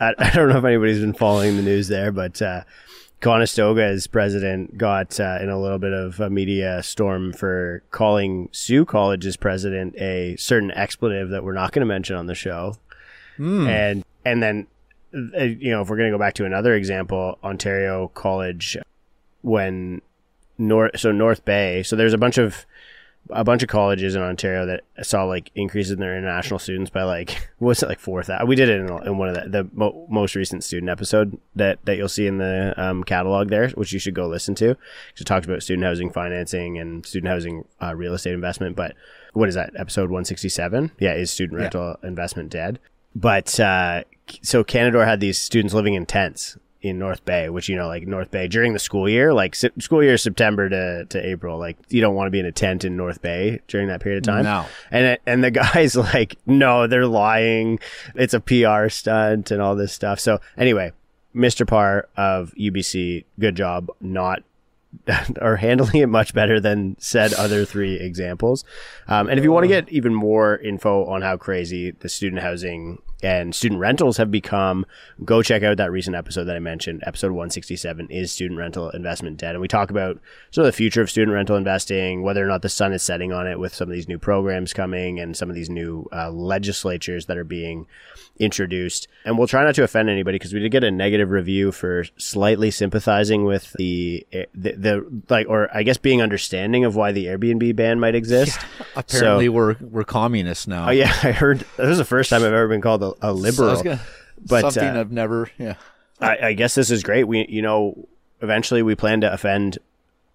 I, 0.00 0.14
I 0.18 0.30
don't 0.30 0.48
know 0.48 0.58
if 0.58 0.64
anybody's 0.64 1.00
been 1.00 1.12
following 1.12 1.56
the 1.56 1.62
news 1.62 1.88
there, 1.88 2.10
but 2.12 2.40
uh, 2.40 2.62
Conestoga, 3.20 3.82
as 3.82 4.06
president, 4.06 4.78
got 4.78 5.18
uh, 5.18 5.38
in 5.40 5.48
a 5.50 5.60
little 5.60 5.78
bit 5.78 5.92
of 5.92 6.20
a 6.20 6.30
media 6.30 6.82
storm 6.82 7.32
for 7.32 7.82
calling 7.90 8.48
Sault 8.52 8.88
College's 8.88 9.36
president 9.36 9.96
a 9.96 10.36
certain 10.36 10.70
expletive 10.70 11.30
that 11.30 11.44
we're 11.44 11.52
not 11.52 11.72
going 11.72 11.80
to 11.80 11.86
mention 11.86 12.16
on 12.16 12.26
the 12.26 12.34
show. 12.34 12.76
And 13.68 14.04
and 14.24 14.42
then, 14.42 14.66
you 15.16 15.70
know, 15.70 15.80
if 15.82 15.88
we're 15.88 15.96
going 15.96 16.10
to 16.10 16.14
go 16.14 16.18
back 16.18 16.34
to 16.34 16.44
another 16.44 16.74
example, 16.74 17.38
Ontario 17.42 18.08
College, 18.14 18.76
when 19.42 20.00
North, 20.58 20.98
so 21.00 21.12
North 21.12 21.44
Bay, 21.44 21.82
so 21.82 21.96
there's 21.96 22.12
a 22.14 22.18
bunch 22.18 22.38
of 22.38 22.66
a 23.30 23.42
bunch 23.42 23.60
of 23.64 23.68
colleges 23.68 24.14
in 24.14 24.22
Ontario 24.22 24.64
that 24.66 24.82
saw 25.04 25.24
like 25.24 25.50
increases 25.56 25.90
in 25.90 25.98
their 25.98 26.16
international 26.16 26.60
students 26.60 26.90
by 26.90 27.02
like 27.02 27.30
what 27.58 27.70
was 27.70 27.82
it 27.82 27.88
like 27.88 27.98
four 27.98 28.22
thousand? 28.22 28.46
We 28.46 28.54
did 28.54 28.68
it 28.68 28.80
in, 28.80 28.88
in 29.04 29.18
one 29.18 29.28
of 29.30 29.34
the, 29.34 29.48
the 29.64 29.68
mo- 29.72 30.06
most 30.08 30.36
recent 30.36 30.62
student 30.62 30.88
episode 30.90 31.36
that 31.56 31.84
that 31.86 31.96
you'll 31.96 32.08
see 32.08 32.26
in 32.28 32.38
the 32.38 32.72
um, 32.76 33.02
catalog 33.02 33.48
there, 33.48 33.68
which 33.70 33.92
you 33.92 33.98
should 33.98 34.14
go 34.14 34.28
listen 34.28 34.54
to. 34.56 34.70
It 34.70 35.24
talks 35.24 35.44
about 35.44 35.62
student 35.64 35.84
housing 35.84 36.10
financing 36.10 36.78
and 36.78 37.04
student 37.04 37.32
housing 37.32 37.64
uh, 37.82 37.94
real 37.96 38.14
estate 38.14 38.34
investment. 38.34 38.76
But 38.76 38.94
what 39.32 39.48
is 39.48 39.56
that 39.56 39.72
episode 39.76 40.10
one 40.10 40.24
sixty 40.24 40.48
seven? 40.48 40.92
Yeah, 41.00 41.14
is 41.14 41.30
student 41.30 41.58
Yeah. 41.58 41.64
rental 41.64 41.96
investment 42.04 42.50
dead? 42.50 42.78
But 43.18 43.58
uh, 43.58 44.04
so 44.42 44.62
Canadore 44.62 45.06
had 45.06 45.20
these 45.20 45.38
students 45.38 45.72
living 45.72 45.94
in 45.94 46.04
tents 46.04 46.58
in 46.82 46.98
North 46.98 47.24
Bay, 47.24 47.48
which 47.48 47.68
you 47.68 47.74
know, 47.76 47.88
like 47.88 48.06
North 48.06 48.30
Bay 48.30 48.46
during 48.46 48.74
the 48.74 48.78
school 48.78 49.08
year, 49.08 49.32
like 49.32 49.54
se- 49.54 49.70
school 49.78 50.02
year 50.02 50.18
September 50.18 50.68
to, 50.68 51.06
to 51.06 51.26
April. 51.26 51.58
Like 51.58 51.78
you 51.88 52.00
don't 52.02 52.14
want 52.14 52.26
to 52.26 52.30
be 52.30 52.38
in 52.40 52.44
a 52.46 52.52
tent 52.52 52.84
in 52.84 52.94
North 52.96 53.22
Bay 53.22 53.60
during 53.68 53.88
that 53.88 54.00
period 54.02 54.18
of 54.18 54.34
time. 54.34 54.44
No. 54.44 54.66
And 54.90 55.04
it- 55.06 55.22
and 55.26 55.42
the 55.42 55.50
guy's 55.62 55.96
like, 55.96 56.36
no, 56.44 56.86
they're 56.86 57.06
lying. 57.06 57.78
It's 58.14 58.34
a 58.34 58.40
PR 58.40 58.88
stunt 58.90 59.50
and 59.50 59.62
all 59.62 59.74
this 59.74 59.92
stuff. 59.94 60.20
So 60.20 60.38
anyway, 60.58 60.92
Mr. 61.34 61.66
Parr 61.66 62.08
of 62.18 62.52
UBC, 62.58 63.24
good 63.40 63.56
job 63.56 63.88
not 64.00 64.42
are 65.42 65.56
handling 65.56 65.96
it 65.96 66.08
much 66.08 66.32
better 66.34 66.60
than 66.60 66.96
said 66.98 67.32
other 67.34 67.64
three 67.64 67.96
examples. 67.96 68.64
Um, 69.08 69.28
and 69.28 69.38
if 69.38 69.44
you 69.44 69.52
want 69.52 69.64
to 69.64 69.68
get 69.68 69.88
even 69.90 70.14
more 70.14 70.56
info 70.58 71.04
on 71.06 71.22
how 71.22 71.36
crazy 71.36 71.90
the 71.90 72.08
student 72.08 72.42
housing 72.42 73.02
and 73.22 73.54
student 73.54 73.80
rentals 73.80 74.18
have 74.18 74.30
become, 74.30 74.84
go 75.24 75.42
check 75.42 75.62
out 75.62 75.78
that 75.78 75.90
recent 75.90 76.14
episode 76.16 76.44
that 76.44 76.56
I 76.56 76.58
mentioned. 76.58 77.02
Episode 77.06 77.28
167 77.32 78.08
is 78.10 78.30
student 78.30 78.58
rental 78.58 78.90
investment 78.90 79.38
debt. 79.38 79.52
And 79.54 79.60
we 79.60 79.68
talk 79.68 79.90
about 79.90 80.20
sort 80.50 80.66
of 80.66 80.72
the 80.72 80.76
future 80.76 81.00
of 81.00 81.08
student 81.10 81.34
rental 81.34 81.56
investing, 81.56 82.22
whether 82.22 82.44
or 82.44 82.48
not 82.48 82.62
the 82.62 82.68
sun 82.68 82.92
is 82.92 83.02
setting 83.02 83.32
on 83.32 83.46
it 83.46 83.58
with 83.58 83.74
some 83.74 83.88
of 83.88 83.94
these 83.94 84.06
new 84.08 84.18
programs 84.18 84.72
coming 84.72 85.18
and 85.18 85.36
some 85.36 85.48
of 85.48 85.54
these 85.56 85.70
new 85.70 86.06
uh, 86.12 86.30
legislatures 86.30 87.26
that 87.26 87.38
are 87.38 87.44
being 87.44 87.86
introduced. 88.38 89.08
And 89.24 89.38
we'll 89.38 89.46
try 89.46 89.64
not 89.64 89.74
to 89.76 89.82
offend 89.82 90.10
anybody 90.10 90.36
because 90.36 90.52
we 90.52 90.60
did 90.60 90.70
get 90.72 90.84
a 90.84 90.90
negative 90.90 91.30
review 91.30 91.72
for 91.72 92.04
slightly 92.18 92.70
sympathizing 92.70 93.44
with 93.44 93.72
the, 93.78 94.26
the, 94.54 94.72
the 94.72 95.22
like, 95.30 95.48
or 95.48 95.74
I 95.74 95.82
guess 95.82 95.96
being 95.96 96.20
understanding 96.20 96.84
of 96.84 96.96
why 96.96 97.12
the 97.12 97.26
Airbnb 97.26 97.74
ban 97.76 97.98
might 97.98 98.14
exist. 98.14 98.58
Apparently, 98.96 99.46
So- 99.46 99.52
we're 99.52 99.76
we're 99.80 100.04
communists 100.04 100.66
now. 100.66 100.88
Oh 100.88 100.90
yeah, 100.90 101.12
I 101.22 101.32
heard 101.32 101.60
this 101.76 101.88
is 101.88 101.98
the 101.98 102.04
first 102.04 102.30
time 102.30 102.42
I've 102.42 102.52
ever 102.52 102.68
been 102.68 102.80
called 102.80 103.02
a, 103.22 103.30
a 103.30 103.32
liberal. 103.32 103.70
was 103.70 103.82
gonna- 103.82 104.00
but, 104.44 104.72
something 104.72 104.96
uh, 104.96 105.00
I've 105.00 105.12
never. 105.12 105.50
Yeah. 105.58 105.74
I, 106.20 106.38
I 106.48 106.52
guess 106.52 106.74
this 106.74 106.90
is 106.90 107.02
great. 107.02 107.24
We, 107.24 107.46
you 107.48 107.62
know, 107.62 108.06
eventually 108.40 108.82
we 108.82 108.94
plan 108.94 109.20
to 109.22 109.32
offend 109.32 109.78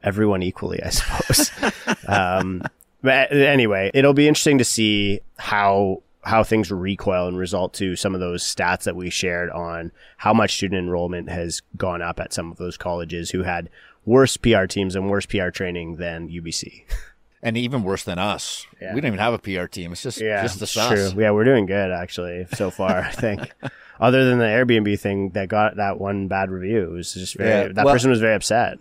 everyone 0.04 0.44
equally, 0.44 0.82
I 0.82 0.90
suppose. 0.90 1.52
um, 2.08 2.64
but 3.02 3.32
anyway, 3.32 3.92
it'll 3.94 4.14
be 4.14 4.28
interesting 4.28 4.58
to 4.60 4.66
see 4.66 5.22
how 5.38 6.02
how 6.24 6.44
things 6.44 6.70
recoil 6.72 7.28
and 7.28 7.38
result 7.38 7.74
to 7.74 7.96
some 7.96 8.14
of 8.14 8.20
those 8.22 8.44
stats 8.44 8.84
that 8.84 8.96
we 8.96 9.10
shared 9.10 9.50
on 9.50 9.92
how 10.18 10.32
much 10.32 10.56
student 10.56 10.78
enrollment 10.78 11.28
has 11.30 11.62
gone 11.78 12.04
up 12.04 12.20
at 12.20 12.32
some 12.32 12.52
of 12.52 12.58
those 12.58 12.78
colleges 12.78 13.32
who 13.32 13.42
had 13.42 13.70
worse 14.06 14.38
PR 14.38 14.66
teams 14.66 14.96
and 14.96 15.10
worse 15.10 15.26
PR 15.26 15.50
training 15.50 15.96
than 15.96 16.30
UBC. 16.30 16.84
And 17.44 17.58
even 17.58 17.84
worse 17.84 18.04
than 18.04 18.20
us. 18.20 18.68
Yeah. 18.80 18.94
We 18.94 19.02
don't 19.02 19.08
even 19.08 19.20
have 19.20 19.34
a 19.34 19.40
PR 19.40 19.66
team. 19.66 19.92
It's 19.94 20.04
just 20.04 20.22
Yeah, 20.22 20.44
just 20.44 20.60
the 20.60 20.66
us. 20.82 20.88
true. 21.14 21.22
Yeah, 21.24 21.32
we're 21.32 21.44
doing 21.44 21.66
good 21.66 21.92
actually 21.92 22.46
so 22.54 22.70
far. 22.70 23.00
I 23.00 23.10
think, 23.12 23.52
other 24.00 24.30
than 24.30 24.38
the 24.38 24.46
Airbnb 24.46 25.00
thing 25.00 25.30
that 25.32 25.48
got 25.50 25.78
that 25.78 26.00
one 26.00 26.28
bad 26.28 26.52
review, 26.52 26.84
it 26.84 26.92
was 26.92 27.14
just 27.14 27.36
very. 27.36 27.50
Yeah, 27.50 27.68
that 27.74 27.86
well- 27.86 27.96
person 27.96 28.12
was 28.12 28.20
very 28.20 28.36
upset. 28.36 28.78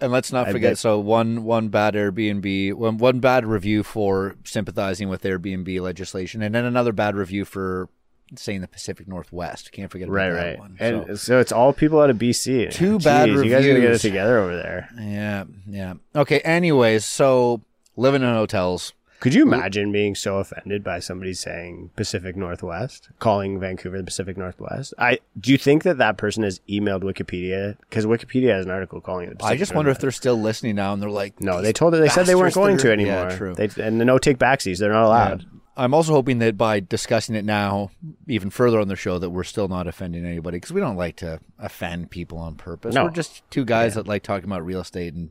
And 0.00 0.12
let's 0.12 0.32
not 0.32 0.46
forget. 0.52 0.70
bet- 0.72 0.78
So 0.78 1.00
one 1.00 1.42
one 1.42 1.68
bad 1.70 1.94
Airbnb, 1.94 2.74
one 2.74 2.98
one 2.98 3.18
bad 3.18 3.44
review 3.44 3.82
for 3.82 4.36
sympathizing 4.44 5.08
with 5.08 5.22
Airbnb 5.24 5.80
legislation, 5.80 6.40
and 6.40 6.54
then 6.54 6.64
another 6.64 6.92
bad 6.92 7.16
review 7.16 7.44
for 7.44 7.88
saying 8.36 8.60
the 8.60 8.68
Pacific 8.68 9.08
Northwest. 9.08 9.72
Can't 9.72 9.90
forget 9.90 10.06
about 10.06 10.14
Right, 10.16 10.30
that 10.30 10.46
right. 10.50 10.58
one. 10.58 10.76
And 10.78 11.04
So- 11.08 11.14
so. 11.16 11.40
it's 11.40 11.50
all 11.50 11.72
people 11.72 12.00
out 12.00 12.10
of 12.10 12.16
BC. 12.18 12.70
Two 12.70 12.98
bad 13.00 13.28
reviews. 13.28 13.44
You 13.44 13.50
guys 13.50 13.66
gotta 13.66 13.80
get 13.80 13.90
it 13.90 13.98
together 13.98 14.38
over 14.38 14.54
there. 14.56 14.88
yeah, 15.00 15.44
yeah. 15.68 15.94
Okay. 16.14 16.38
Anyways, 16.40 17.04
so 17.04 17.62
living 17.98 18.22
in 18.22 18.28
hotels. 18.28 18.92
Could 19.20 19.34
you 19.34 19.42
imagine 19.42 19.90
being 19.90 20.14
so 20.14 20.38
offended 20.38 20.84
by 20.84 21.00
somebody 21.00 21.34
saying 21.34 21.90
Pacific 21.96 22.36
Northwest, 22.36 23.08
calling 23.18 23.58
Vancouver 23.58 23.98
the 23.98 24.04
Pacific 24.04 24.36
Northwest? 24.36 24.94
I 24.96 25.18
do 25.40 25.50
you 25.50 25.58
think 25.58 25.82
that 25.82 25.98
that 25.98 26.16
person 26.18 26.44
has 26.44 26.60
emailed 26.68 27.02
Wikipedia 27.02 27.76
because 27.80 28.06
Wikipedia 28.06 28.50
has 28.50 28.64
an 28.64 28.70
article 28.70 29.00
calling 29.00 29.28
it. 29.28 29.40
The 29.40 29.44
I 29.44 29.56
just 29.56 29.74
wonder 29.74 29.90
if 29.90 29.98
they're 29.98 30.12
still 30.12 30.40
listening 30.40 30.76
now, 30.76 30.92
and 30.92 31.02
they're 31.02 31.10
like, 31.10 31.40
No, 31.40 31.60
they 31.60 31.72
told 31.72 31.96
it. 31.96 31.98
They 31.98 32.08
said 32.08 32.26
they 32.26 32.36
weren't 32.36 32.54
going 32.54 32.78
to 32.78 32.92
anymore. 32.92 33.28
Yeah, 33.30 33.36
true. 33.36 33.54
They, 33.54 33.68
and 33.82 34.00
the 34.00 34.04
no 34.04 34.18
take 34.18 34.38
backsies. 34.38 34.78
They're 34.78 34.92
not 34.92 35.04
allowed. 35.04 35.46
I'm 35.76 35.94
also 35.94 36.12
hoping 36.12 36.38
that 36.40 36.56
by 36.56 36.80
discussing 36.80 37.36
it 37.36 37.44
now, 37.44 37.90
even 38.26 38.50
further 38.50 38.80
on 38.80 38.88
the 38.88 38.96
show, 38.96 39.18
that 39.20 39.30
we're 39.30 39.44
still 39.44 39.68
not 39.68 39.86
offending 39.86 40.24
anybody 40.24 40.56
because 40.56 40.72
we 40.72 40.80
don't 40.80 40.96
like 40.96 41.16
to 41.16 41.40
offend 41.58 42.10
people 42.10 42.38
on 42.38 42.56
purpose. 42.56 42.96
No. 42.96 43.04
We're 43.04 43.10
just 43.10 43.48
two 43.50 43.64
guys 43.64 43.94
that 43.94 44.08
like 44.08 44.24
talking 44.24 44.44
about 44.44 44.64
real 44.64 44.80
estate 44.80 45.14
and 45.14 45.30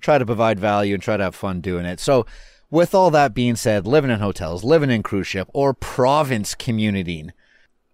try 0.00 0.18
to 0.18 0.26
provide 0.26 0.58
value 0.58 0.94
and 0.94 1.02
try 1.02 1.16
to 1.16 1.24
have 1.24 1.34
fun 1.34 1.60
doing 1.60 1.84
it. 1.84 2.00
So, 2.00 2.26
with 2.70 2.94
all 2.94 3.10
that 3.10 3.34
being 3.34 3.56
said, 3.56 3.86
living 3.86 4.10
in 4.10 4.20
hotels, 4.20 4.62
living 4.62 4.90
in 4.90 5.02
cruise 5.02 5.26
ship, 5.26 5.48
or 5.52 5.74
province 5.74 6.54
commuting, 6.54 7.32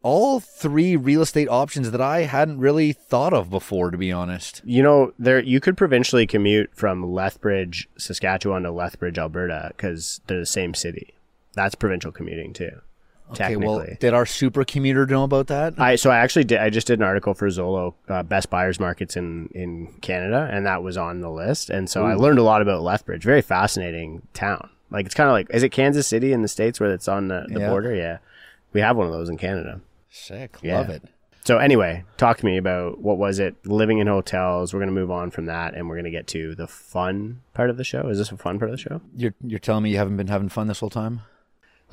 all 0.03 0.39
three 0.39 0.95
real 0.97 1.23
estate 1.23 1.49
options 1.49 1.91
that 1.91 2.01
I 2.01 2.21
hadn't 2.21 2.61
really 2.61 2.93
thought 2.93 3.33
of 3.33 3.51
before, 3.51 3.91
to 3.91 3.99
be 3.99 4.13
honest. 4.13 4.61
You 4.65 4.83
know, 4.83 5.13
there 5.19 5.43
you 5.43 5.61
could 5.61 5.77
provincially 5.77 6.27
commute 6.27 6.71
from 6.75 7.13
Lethbridge, 7.13 7.89
Saskatchewan 7.99 8.63
to 8.63 8.71
Lethbridge, 8.71 9.19
Alberta, 9.19 9.73
because 9.77 10.21
they're 10.27 10.41
the 10.41 10.47
same 10.47 10.75
city. 10.75 11.15
That's 11.55 11.75
provincial 11.75 12.13
commuting 12.13 12.53
too. 12.53 12.83
Okay, 13.33 13.57
well, 13.57 13.85
did 13.99 14.15
our 14.15 14.25
super 14.25 14.65
commuter 14.65 15.05
know 15.07 15.25
about 15.25 15.49
that? 15.49 15.75
I 15.79 15.97
so 15.97 16.11
I 16.11 16.19
actually 16.19 16.45
did. 16.45 16.59
I 16.59 16.71
just 16.71 16.87
did 16.87 17.01
an 17.01 17.05
article 17.05 17.35
for 17.35 17.49
Zolo, 17.49 17.95
uh, 18.09 18.23
best 18.23 18.51
buyers 18.51 18.79
markets 18.79 19.17
in 19.17 19.49
in 19.55 19.89
Canada, 20.01 20.49
and 20.53 20.65
that 20.67 20.83
was 20.83 20.97
on 20.97 21.21
the 21.21 21.31
list. 21.31 21.69
And 21.71 21.91
so 21.91 22.05
I 22.07 22.15
learned 22.15 22.39
a 22.39 22.43
lot 22.45 22.63
about 22.63 22.83
Lethbridge. 22.83 23.25
Very 23.25 23.43
fascinating 23.43 24.23
town. 24.33 24.71
Like 24.91 25.07
it's 25.07 25.15
kind 25.15 25.29
of 25.29 25.33
like 25.33 25.49
is 25.51 25.65
it 25.65 25.71
Kansas 25.71 26.07
City 26.07 26.33
in 26.33 26.43
the 26.43 26.49
states 26.49 26.79
where 26.79 26.93
it's 26.93 27.09
on 27.09 27.27
the, 27.29 27.47
the 27.49 27.61
Yeah. 27.61 27.69
border? 27.71 27.93
Yeah, 27.95 28.19
we 28.73 28.81
have 28.81 28.97
one 28.97 29.07
of 29.07 29.13
those 29.13 29.29
in 29.29 29.37
Canada. 29.39 29.81
Sick, 30.09 30.57
Yeah. 30.63 30.79
love 30.79 30.91
it. 30.91 31.03
So 31.45 31.59
anyway, 31.59 32.05
talk 32.17 32.39
to 32.39 32.47
me 32.47 32.57
about 32.57 33.01
what 33.01 33.19
was 33.19 33.39
it 33.39 33.55
living 33.65 33.99
in 33.99 34.07
hotels. 34.07 34.73
We're 34.73 34.81
gonna 34.81 34.93
move 34.93 35.11
on 35.11 35.31
from 35.33 35.47
that, 35.47 35.75
and 35.75 35.89
we're 35.89 35.97
gonna 35.97 36.11
get 36.11 36.27
to 36.29 36.55
the 36.55 36.67
fun 36.69 37.43
part 37.55 37.71
of 37.71 37.77
the 37.77 37.85
show. 37.85 38.09
Is 38.09 38.19
this 38.19 38.31
a 38.31 38.37
fun 38.37 38.59
part 38.61 38.71
of 38.71 38.77
the 38.77 38.83
show? 38.83 39.01
You're 39.17 39.35
you're 39.45 39.59
telling 39.59 39.83
me 39.83 39.91
you 39.91 39.99
haven't 39.99 40.17
been 40.17 40.29
having 40.29 40.49
fun 40.49 40.69
this 40.69 40.79
whole 40.81 40.91
time? 40.91 41.23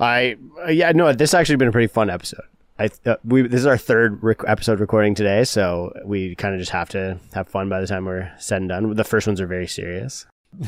I 0.00 0.36
uh, 0.64 0.70
yeah 0.70 0.92
no, 0.92 1.12
this 1.12 1.32
has 1.32 1.40
actually 1.40 1.56
been 1.56 1.68
a 1.68 1.72
pretty 1.72 1.86
fun 1.86 2.10
episode. 2.10 2.44
I 2.78 2.90
uh, 3.06 3.16
we 3.24 3.42
this 3.42 3.60
is 3.60 3.66
our 3.66 3.78
third 3.78 4.22
rec- 4.22 4.42
episode 4.46 4.80
recording 4.80 5.14
today, 5.14 5.44
so 5.44 5.92
we 6.04 6.34
kind 6.34 6.54
of 6.54 6.60
just 6.60 6.72
have 6.72 6.88
to 6.90 7.18
have 7.32 7.48
fun 7.48 7.68
by 7.68 7.80
the 7.80 7.86
time 7.86 8.04
we're 8.04 8.32
said 8.38 8.62
and 8.62 8.68
done. 8.68 8.94
The 8.94 9.04
first 9.04 9.26
ones 9.26 9.40
are 9.40 9.46
very 9.46 9.68
serious, 9.68 10.26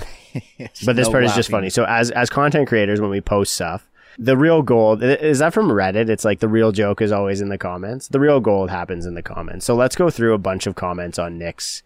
but 0.84 0.96
this 0.96 1.08
No 1.08 1.12
part 1.12 1.24
is 1.24 1.34
just 1.34 1.50
funny. 1.50 1.70
So 1.70 1.84
as 1.84 2.10
as 2.12 2.30
content 2.30 2.68
creators, 2.68 3.00
when 3.00 3.10
we 3.10 3.20
post 3.20 3.54
stuff, 3.54 3.88
the 4.18 4.36
real 4.36 4.62
gold 4.62 5.02
is 5.02 5.40
that 5.40 5.52
from 5.52 5.68
Reddit. 5.68 6.08
It's 6.08 6.24
like 6.24 6.38
the 6.38 6.48
real 6.48 6.70
joke 6.70 7.02
is 7.02 7.10
always 7.10 7.40
in 7.40 7.48
the 7.48 7.58
comments. 7.58 8.08
The 8.08 8.20
real 8.20 8.40
gold 8.40 8.70
happens 8.70 9.04
in 9.04 9.14
the 9.14 9.22
comments. 9.22 9.66
So 9.66 9.74
let's 9.74 9.96
go 9.96 10.08
through 10.08 10.34
a 10.34 10.38
bunch 10.38 10.68
of 10.68 10.76
comments 10.76 11.18
on 11.18 11.38
Nick's 11.38 11.82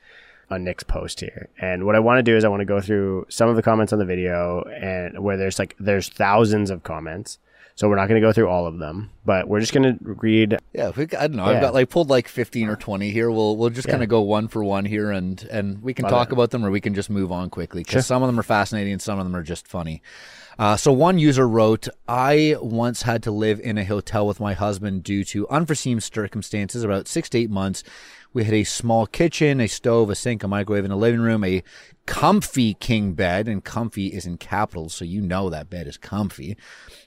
on 0.51 0.65
Nick's 0.65 0.85
post 0.85 1.21
here. 1.21 1.49
And 1.61 1.85
what 1.87 1.95
I 1.97 2.01
want 2.01 2.19
to 2.19 2.23
do 2.23 2.37
is 2.37 2.45
I 2.45 2.49
want 2.49 2.61
to 2.61 2.65
go 2.67 2.81
through 2.81 3.27
some 3.29 3.49
of 3.49 3.57
the 3.57 3.63
comments 3.63 3.93
on 3.93 3.99
the 3.99 4.05
video 4.05 4.63
and 4.63 5.23
where 5.23 5.37
there's 5.37 5.59
like 5.59 5.77
there's 5.79 6.09
thousands 6.09 6.71
of 6.71 6.83
comments. 6.83 7.39
So 7.77 7.89
we're 7.89 7.97
not 7.97 8.09
going 8.09 8.21
to 8.21 8.27
go 8.27 8.33
through 8.33 8.49
all 8.49 8.67
of 8.67 8.79
them, 8.79 9.11
but 9.25 9.49
we're 9.49 9.61
just 9.61 9.73
going 9.73 9.85
to 9.85 9.99
read 10.03 10.59
Yeah, 10.75 10.91
we, 10.95 11.05
I 11.05 11.29
don't 11.29 11.37
know. 11.37 11.49
Yeah. 11.49 11.57
I've 11.57 11.63
got 11.63 11.73
like 11.73 11.89
pulled 11.89 12.11
like 12.11 12.29
fifteen 12.29 12.69
or 12.69 12.77
twenty 12.77 13.11
here. 13.11 13.31
We'll 13.31 13.57
we'll 13.57 13.71
just 13.71 13.87
Yeah. 13.89 13.93
kind 13.93 14.03
of 14.03 14.11
go 14.11 14.21
one 14.21 14.49
for 14.49 14.63
one 14.63 14.85
here, 14.85 15.11
and 15.11 15.41
and 15.51 15.83
we 15.83 15.95
can 15.95 16.03
Love 16.03 16.11
talk 16.13 16.29
it. 16.29 16.33
about 16.35 16.51
them, 16.51 16.65
or 16.67 16.71
we 16.71 16.81
can 16.83 16.93
just 16.95 17.09
move 17.09 17.33
on 17.33 17.49
quickly 17.49 17.83
because 17.83 18.07
some 18.07 18.23
of 18.23 18.27
them 18.27 18.39
are 18.39 18.43
fascinating 18.43 18.93
and 18.93 19.01
some 19.01 19.19
of 19.19 19.25
them 19.25 19.35
are 19.35 19.43
just 19.43 19.67
funny. 19.67 20.03
Uh, 20.59 20.77
so 20.77 20.93
one 20.93 21.19
user 21.19 21.49
wrote, 21.49 21.89
"I 22.07 22.57
once 22.61 23.03
had 23.03 23.23
to 23.23 23.31
live 23.31 23.61
in 23.61 23.79
a 23.79 23.85
hotel 23.85 24.27
with 24.27 24.41
my 24.41 24.53
husband 24.53 25.03
due 25.05 25.25
to 25.25 25.49
unforeseen 25.49 26.01
circumstances. 26.03 26.85
About 26.85 27.09
six 27.09 27.31
to 27.31 27.39
eight 27.39 27.51
months, 27.51 27.83
we 28.33 28.45
had 28.45 28.55
a 28.55 28.65
small 28.65 29.07
kitchen, 29.07 29.61
a 29.61 29.67
stove, 29.67 30.11
a 30.11 30.15
sink, 30.15 30.43
a 30.43 30.49
microwave 30.49 30.85
in 30.85 30.91
a 30.91 30.97
living 30.97 31.21
room, 31.21 31.43
a 31.45 31.63
comfy 32.07 32.75
king 32.75 33.15
bed, 33.15 33.49
and 33.49 33.65
comfy 33.65 34.09
is 34.09 34.27
in 34.27 34.37
capitals, 34.37 34.95
so 34.95 35.05
you 35.05 35.21
know 35.21 35.51
that 35.51 35.71
bed 35.71 35.87
is 35.87 35.97
comfy. 35.97 36.57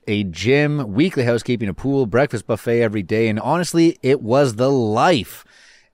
A 0.07 0.23
gym, 0.25 0.93
weekly 0.93 1.23
housekeeping, 1.23 1.69
a 1.69 1.73
pool, 1.73 2.05
breakfast 2.05 2.45
buffet 2.45 2.81
every 2.81 3.03
day, 3.03 3.29
and 3.29 3.39
honestly, 3.39 3.97
it 4.01 4.21
was 4.21 4.55
the 4.55 4.69
life. 4.69 5.45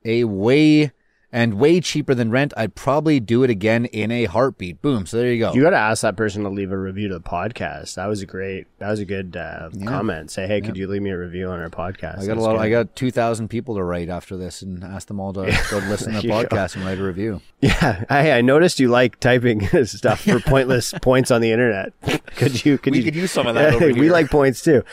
A 0.06 0.24
way 0.24 0.92
and 1.32 1.56
way 1.56 1.80
cheaper 1.80 2.16
than 2.16 2.32
rent. 2.32 2.54
I'd 2.58 2.74
probably 2.76 3.20
do 3.20 3.44
it 3.44 3.50
again 3.50 3.86
in 3.86 4.10
a 4.12 4.26
heartbeat. 4.26 4.82
Boom. 4.82 5.06
So 5.06 5.18
there 5.18 5.32
you 5.32 5.40
go. 5.40 5.54
You 5.54 5.62
got 5.62 5.70
to 5.72 5.78
ask 5.78 6.02
that 6.02 6.16
person 6.18 6.44
to 6.44 6.50
leave 6.50 6.72
a 6.72 6.78
review 6.78 7.08
to 7.10 7.14
the 7.16 7.20
podcast. 7.22 7.96
That 7.96 8.08
was 8.08 8.22
a 8.22 8.26
great. 8.26 8.66
That 8.80 8.90
was 8.90 9.00
a 9.00 9.06
good 9.06 9.38
uh, 9.38 9.70
comment. 9.86 10.32
Say, 10.32 10.48
hey, 10.48 10.62
could 10.62 10.76
you 10.78 10.88
leave 10.88 11.02
me 11.02 11.12
a 11.12 11.18
review 11.18 11.48
on 11.50 11.60
our 11.60 11.70
podcast? 11.70 12.20
I 12.20 12.26
got 12.26 12.38
a 12.38 12.42
lot. 12.42 12.54
good. 12.54 12.62
I 12.62 12.70
got 12.70 12.96
two 12.96 13.12
thousand 13.12 13.50
people 13.50 13.76
to 13.76 13.84
write 13.84 14.10
after 14.10 14.38
this, 14.38 14.62
and 14.62 14.84
ask 14.84 15.08
them 15.08 15.20
all 15.20 15.34
to 15.34 15.42
go 15.70 15.78
listen 15.88 16.14
to 16.14 16.22
the 16.22 16.28
There 16.28 16.44
go. 16.46 16.56
podcast 16.56 16.76
and 16.76 16.86
write 16.86 17.00
a 17.00 17.04
review. 17.04 17.42
Yeah, 17.62 18.06
I, 18.10 18.32
I 18.32 18.42
noticed 18.42 18.80
you 18.80 18.88
like 18.88 19.20
typing 19.20 19.68
stuff 19.86 20.22
for 20.22 20.40
pointless 20.40 20.94
points 21.02 21.30
on 21.30 21.42
the 21.42 21.52
internet. 21.52 21.92
Could 22.38 22.64
you? 22.64 22.78
Could 22.78 22.94
We 22.94 23.00
you, 23.00 23.04
could 23.04 23.16
use 23.16 23.32
some 23.34 23.48
of 23.48 23.56
that 23.56 23.74
over 23.74 23.88
we 23.88 23.94
here. 24.04 24.12
like 24.14 24.30
points 24.30 24.62
too. 24.64 24.84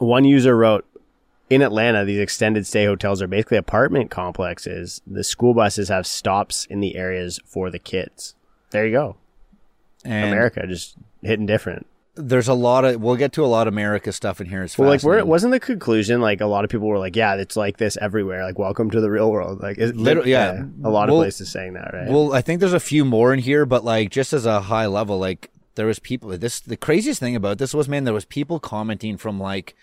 One 0.00 0.24
user 0.24 0.56
wrote, 0.56 0.84
"In 1.48 1.62
Atlanta, 1.62 2.04
these 2.04 2.18
extended 2.18 2.66
stay 2.66 2.84
hotels 2.86 3.22
are 3.22 3.26
basically 3.28 3.56
apartment 3.58 4.10
complexes. 4.10 5.00
The 5.06 5.24
school 5.24 5.54
buses 5.54 5.88
have 5.88 6.06
stops 6.06 6.66
in 6.68 6.80
the 6.80 6.96
areas 6.96 7.38
for 7.44 7.70
the 7.70 7.78
kids. 7.78 8.34
There 8.70 8.84
you 8.86 8.92
go. 8.92 9.16
And 10.04 10.32
America 10.32 10.66
just 10.66 10.96
hitting 11.22 11.46
different. 11.46 11.86
there's 12.18 12.48
a 12.48 12.54
lot 12.54 12.82
of 12.86 12.98
we'll 13.00 13.16
get 13.16 13.32
to 13.34 13.44
a 13.44 13.46
lot 13.46 13.68
of 13.68 13.74
America 13.74 14.10
stuff 14.10 14.40
in 14.40 14.46
here. 14.48 14.62
It's 14.62 14.78
Well, 14.78 14.88
like, 14.88 15.02
where 15.02 15.22
wasn't 15.26 15.52
the 15.52 15.60
conclusion 15.60 16.22
like 16.22 16.40
a 16.40 16.46
lot 16.46 16.64
of 16.64 16.70
people 16.70 16.88
were 16.88 16.98
like, 16.98 17.14
yeah, 17.14 17.34
it's 17.34 17.56
like 17.56 17.76
this 17.76 17.98
everywhere. 18.00 18.42
Like, 18.42 18.58
welcome 18.58 18.90
to 18.92 19.00
the 19.02 19.10
real 19.10 19.30
world. 19.30 19.60
Like, 19.60 19.76
it, 19.76 19.94
Literally, 19.94 20.30
yeah. 20.30 20.62
a 20.82 20.88
lot 20.88 21.08
Well- 21.10 21.18
of 21.18 21.24
places 21.24 21.50
saying 21.50 21.74
that, 21.74 21.92
right? 21.92 22.08
Well, 22.08 22.32
I 22.32 22.40
think 22.40 22.60
there's 22.60 22.72
a 22.72 22.80
few 22.80 23.04
more 23.04 23.34
in 23.34 23.40
here, 23.40 23.66
but 23.66 23.84
like 23.84 24.10
just 24.10 24.32
as 24.32 24.46
a 24.46 24.62
high 24.62 24.86
level, 24.86 25.18
like 25.18 25.50
there 25.74 25.86
was 25.86 25.98
people. 25.98 26.30
This 26.38 26.58
the 26.60 26.76
craziest 26.78 27.20
thing 27.20 27.36
about 27.36 27.58
this 27.58 27.74
was, 27.74 27.86
man, 27.86 28.04
there 28.04 28.14
was 28.14 28.24
people 28.24 28.58
commenting 28.60 29.18
from 29.18 29.38
like 29.38 29.76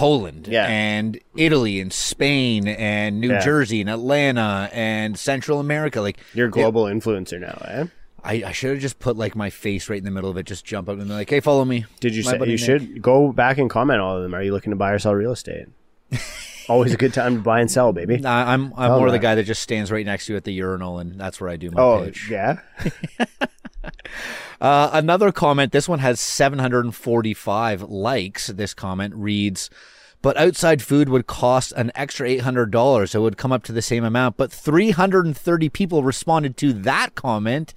Poland 0.00 0.48
Yeah. 0.50 0.66
and 0.66 1.18
Italy 1.36 1.78
and 1.80 1.92
Spain 1.92 2.66
and 2.66 3.20
New 3.20 3.28
Yeah. 3.28 3.40
Jersey 3.40 3.80
and 3.82 3.90
Atlanta 3.90 4.70
and 4.72 5.18
Central 5.18 5.60
America. 5.60 6.00
Like 6.00 6.16
You're 6.32 6.48
a 6.48 6.50
global 6.50 6.84
influencer 6.84 7.38
now, 7.38 7.60
eh? 7.68 7.84
I, 8.24 8.32
I 8.48 8.52
should 8.52 8.70
have 8.72 8.80
just 8.80 8.98
put 8.98 9.16
like 9.16 9.36
my 9.36 9.50
face 9.50 9.88
right 9.90 9.98
in 9.98 10.04
the 10.04 10.10
middle 10.10 10.30
of 10.30 10.36
it, 10.38 10.44
just 10.46 10.64
jump 10.64 10.88
up 10.88 10.98
and 10.98 11.06
be 11.08 11.14
like, 11.14 11.28
"Hey, 11.30 11.40
follow 11.40 11.64
me." 11.64 11.84
Did 12.00 12.14
you 12.14 12.22
My 12.24 12.30
say 12.32 12.38
you 12.38 12.46
Nick. 12.46 12.58
should 12.60 13.02
go 13.02 13.30
back 13.32 13.58
and 13.58 13.68
comment 13.70 14.00
all 14.00 14.16
of 14.16 14.22
them? 14.22 14.34
Are 14.34 14.42
you 14.42 14.52
looking 14.52 14.70
to 14.70 14.76
buy 14.76 14.90
or 14.92 14.98
sell 14.98 15.14
real 15.14 15.32
estate? 15.32 15.66
Always 16.68 16.94
a 16.94 16.96
good 16.96 17.12
time 17.14 17.36
to 17.36 17.40
buy 17.42 17.60
and 17.60 17.70
sell, 17.70 17.92
baby. 17.92 18.18
Nah, 18.18 18.48
I'm 18.50 18.72
I'm 18.76 18.92
more 18.92 19.10
the 19.10 19.18
guy 19.18 19.34
that 19.34 19.44
just 19.44 19.62
stands 19.62 19.90
right 19.90 20.06
next 20.06 20.26
to 20.26 20.32
you 20.32 20.36
at 20.36 20.44
the 20.44 20.52
urinal, 20.52 20.98
and 20.98 21.18
that's 21.20 21.40
where 21.40 21.50
I 21.50 21.56
do 21.56 21.70
my 21.70 21.80
Oh, 21.82 22.04
pitch. 22.04 22.28
yeah. 22.30 22.60
Uh, 24.60 24.90
another 24.92 25.32
comment. 25.32 25.72
This 25.72 25.88
one 25.88 26.00
has 26.00 26.20
745 26.20 27.82
likes. 27.82 28.48
This 28.48 28.74
comment 28.74 29.14
reads, 29.14 29.70
"But 30.20 30.36
outside 30.36 30.82
food 30.82 31.08
would 31.08 31.26
cost 31.26 31.72
an 31.72 31.90
extra 31.94 32.28
$800. 32.28 33.14
It 33.14 33.20
would 33.20 33.38
come 33.38 33.52
up 33.52 33.62
to 33.64 33.72
the 33.72 33.80
same 33.80 34.04
amount." 34.04 34.36
But 34.36 34.52
330 34.52 35.70
people 35.70 36.02
responded 36.02 36.58
to 36.58 36.74
that 36.74 37.14
comment 37.14 37.72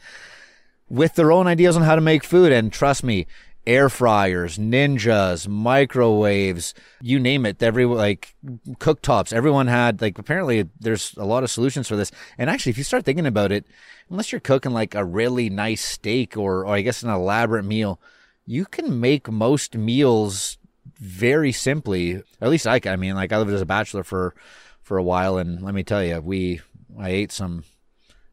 with 0.89 1.15
their 1.15 1.31
own 1.31 1.47
ideas 1.47 1.77
on 1.77 1.84
how 1.84 1.95
to 1.95 2.01
make 2.01 2.25
food. 2.25 2.51
And 2.51 2.71
trust 2.71 3.01
me, 3.01 3.27
air 3.66 3.89
fryers, 3.89 4.57
ninjas, 4.57 5.47
microwaves, 5.47 6.74
you 7.01 7.20
name 7.20 7.45
it. 7.45 7.61
Every 7.61 7.86
like 7.86 8.36
cooktops, 8.80 9.34
everyone 9.34 9.68
had 9.68 10.01
like 10.01 10.18
apparently 10.18 10.70
there's 10.80 11.14
a 11.18 11.26
lot 11.26 11.43
of 11.43 11.51
solutions 11.51 11.88
for 11.88 11.95
this. 11.95 12.11
And 12.38 12.49
actually, 12.49 12.72
if 12.72 12.78
you 12.78 12.84
start 12.84 13.05
thinking 13.05 13.26
about 13.26 13.51
it, 13.51 13.66
unless 14.09 14.32
you're 14.32 14.41
cooking 14.41 14.72
like 14.72 14.95
a 14.95 15.05
really 15.05 15.49
nice 15.49 15.84
steak 15.84 16.36
or, 16.38 16.66
or 16.66 16.76
I 16.76 16.82
guess 16.82 17.03
an 17.03 17.09
elaborate 17.09 17.66
meal, 17.66 17.99
you 18.45 18.66
can 18.66 18.99
make 18.99 19.32
most 19.32 19.76
meals 19.76 20.57
very 20.99 21.51
simply. 21.51 22.22
At 22.41 22.49
least 22.49 22.68
I 22.68 22.80
can. 22.80 22.93
I 22.93 22.97
mean, 22.97 23.16
like 23.16 23.32
I 23.32 23.38
lived 23.38 23.51
as 23.51 23.61
a 23.61 23.66
bachelor 23.66 24.03
for 24.03 24.34
for 24.82 24.97
a 24.97 25.03
while, 25.03 25.38
and 25.38 25.61
let 25.61 25.74
me 25.74 25.84
tell 25.84 26.03
you, 26.03 26.20
we 26.20 26.61
I 26.99 27.09
ate 27.09 27.32
some 27.32 27.64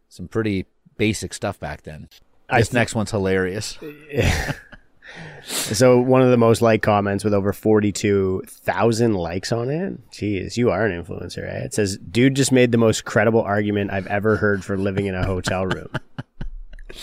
some 0.08 0.28
pretty 0.28 0.66
basic 0.96 1.32
stuff 1.32 1.58
back 1.60 1.82
then. 1.82 2.08
This 2.50 2.68
th- 2.68 2.74
next 2.74 2.94
one's 2.94 3.12
hilarious. 3.12 3.78
So 5.44 5.98
one 6.00 6.22
of 6.22 6.30
the 6.30 6.36
most 6.36 6.62
liked 6.62 6.82
comments 6.84 7.24
with 7.24 7.34
over 7.34 7.52
forty-two 7.52 8.42
thousand 8.46 9.14
likes 9.14 9.52
on 9.52 9.70
it. 9.70 10.10
Jeez, 10.10 10.56
you 10.56 10.70
are 10.70 10.84
an 10.86 11.02
influencer, 11.04 11.48
eh? 11.48 11.64
It 11.64 11.74
says, 11.74 11.96
"Dude 11.98 12.36
just 12.36 12.52
made 12.52 12.72
the 12.72 12.78
most 12.78 13.04
credible 13.04 13.40
argument 13.42 13.90
I've 13.90 14.06
ever 14.06 14.36
heard 14.36 14.64
for 14.64 14.76
living 14.76 15.06
in 15.06 15.14
a 15.14 15.24
hotel 15.26 15.66
room." 15.66 15.88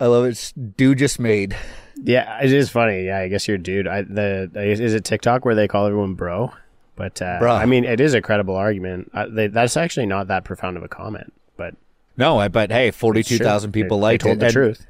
I 0.00 0.06
love 0.06 0.24
it. 0.24 0.28
It's 0.30 0.52
Dude 0.52 0.98
just 0.98 1.18
made. 1.20 1.56
yeah, 2.02 2.42
it 2.42 2.52
is 2.52 2.70
funny. 2.70 3.04
Yeah, 3.06 3.18
I 3.18 3.28
guess 3.28 3.46
you're 3.48 3.56
a 3.56 3.62
dude. 3.62 3.86
I, 3.86 4.02
the 4.02 4.50
is 4.54 4.94
it 4.94 5.04
TikTok 5.04 5.44
where 5.44 5.54
they 5.54 5.68
call 5.68 5.86
everyone 5.86 6.14
bro? 6.14 6.52
But 6.96 7.20
uh, 7.22 7.38
Bruh. 7.40 7.58
I 7.58 7.66
mean, 7.66 7.84
it 7.84 8.00
is 8.00 8.14
a 8.14 8.20
credible 8.20 8.56
argument. 8.56 9.10
Uh, 9.14 9.26
they, 9.30 9.46
that's 9.46 9.76
actually 9.76 10.06
not 10.06 10.28
that 10.28 10.44
profound 10.44 10.76
of 10.76 10.82
a 10.82 10.88
comment, 10.88 11.32
but 11.56 11.74
No, 12.16 12.38
I 12.38 12.48
but 12.48 12.70
hey, 12.70 12.90
forty-two 12.90 13.38
thousand 13.38 13.72
people 13.72 13.98
They- 13.98 14.02
liked 14.02 14.24
they 14.24 14.28
told 14.30 14.36
it. 14.36 14.40
the 14.40 14.46
And 14.46 14.52
truth. 14.52 14.86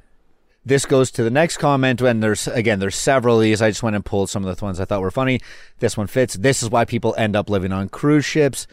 This 0.65 0.85
goes 0.85 1.11
to 1.13 1.23
the 1.23 1.31
next 1.31 1.57
comment. 1.57 2.03
When 2.03 2.21
there's 2.21 2.47
again, 2.47 2.81
there's 2.81 2.97
several 2.97 3.37
of 3.37 3.43
these. 3.43 3.63
I 3.63 3.71
just 3.71 3.83
went 3.83 3.97
and 3.97 4.05
pulled 4.05 4.29
some 4.29 4.45
of 4.45 4.55
the 4.55 4.65
ones 4.65 4.79
I 4.79 4.85
thought 4.85 5.01
were 5.01 5.11
funny. 5.11 5.41
This 5.79 5.97
one 5.97 6.07
fits. 6.07 6.35
This 6.35 6.63
is 6.63 6.71
why 6.71 6.85
people 6.85 7.15
end 7.17 7.35
up 7.35 7.49
living 7.49 7.73
on 7.73 7.89
cruise 7.89 8.25
ships. 8.27 8.67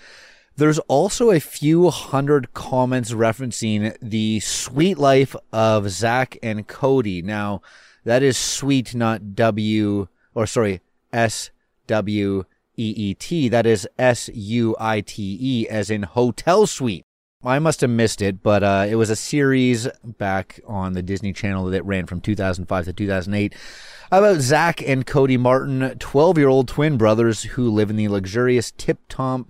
There's 0.58 0.80
also 0.80 1.32
a 1.32 1.40
few 1.40 1.90
hundred 1.90 2.54
comments 2.54 3.12
referencing 3.12 3.96
the 4.02 4.40
sweet 4.40 4.98
life 4.98 5.36
of 5.54 5.90
Zack 5.90 6.38
and 6.42 6.68
Cody. 6.68 7.22
Now, 7.22 7.62
that 8.04 8.24
is 8.24 8.38
sweet, 8.38 8.96
not 8.96 9.36
W 9.36 10.08
or 10.34 10.46
sorry, 10.46 10.82
S 11.14 11.52
W 11.88 12.44
E 12.76 12.94
E 12.96 13.14
T. 13.14 13.50
That 13.50 13.66
is 13.66 13.88
S 13.98 14.30
U 14.34 14.76
I 14.80 15.02
T 15.02 15.38
E, 15.40 15.68
as 15.70 15.90
in 15.90 16.04
hotel 16.04 16.68
suite. 16.68 17.07
I 17.48 17.60
must 17.60 17.80
have 17.80 17.90
missed 17.90 18.22
it, 18.22 18.44
but 18.44 18.62
uh, 18.62 18.86
it 18.90 18.96
was 18.96 19.10
a 19.10 19.16
series 19.16 19.88
back 20.04 20.60
on 20.68 20.94
the 20.94 21.02
Disney 21.02 21.32
Channel 21.32 21.66
that 21.68 21.86
ran 21.86 22.06
from 22.06 22.20
2005 22.20 22.86
to 22.86 22.94
2008 22.94 23.56
about 24.12 24.42
Zack 24.42 24.82
and 24.82 25.06
Cody 25.06 25.38
Martin, 25.38 25.98
12 25.98 26.38
year 26.38 26.50
old 26.50 26.68
twin 26.68 26.98
brothers 26.98 27.44
who 27.44 27.70
live 27.70 27.90
in 27.90 27.96
the 27.96 28.10
luxurious 28.10 28.72
Tipton 28.72 29.46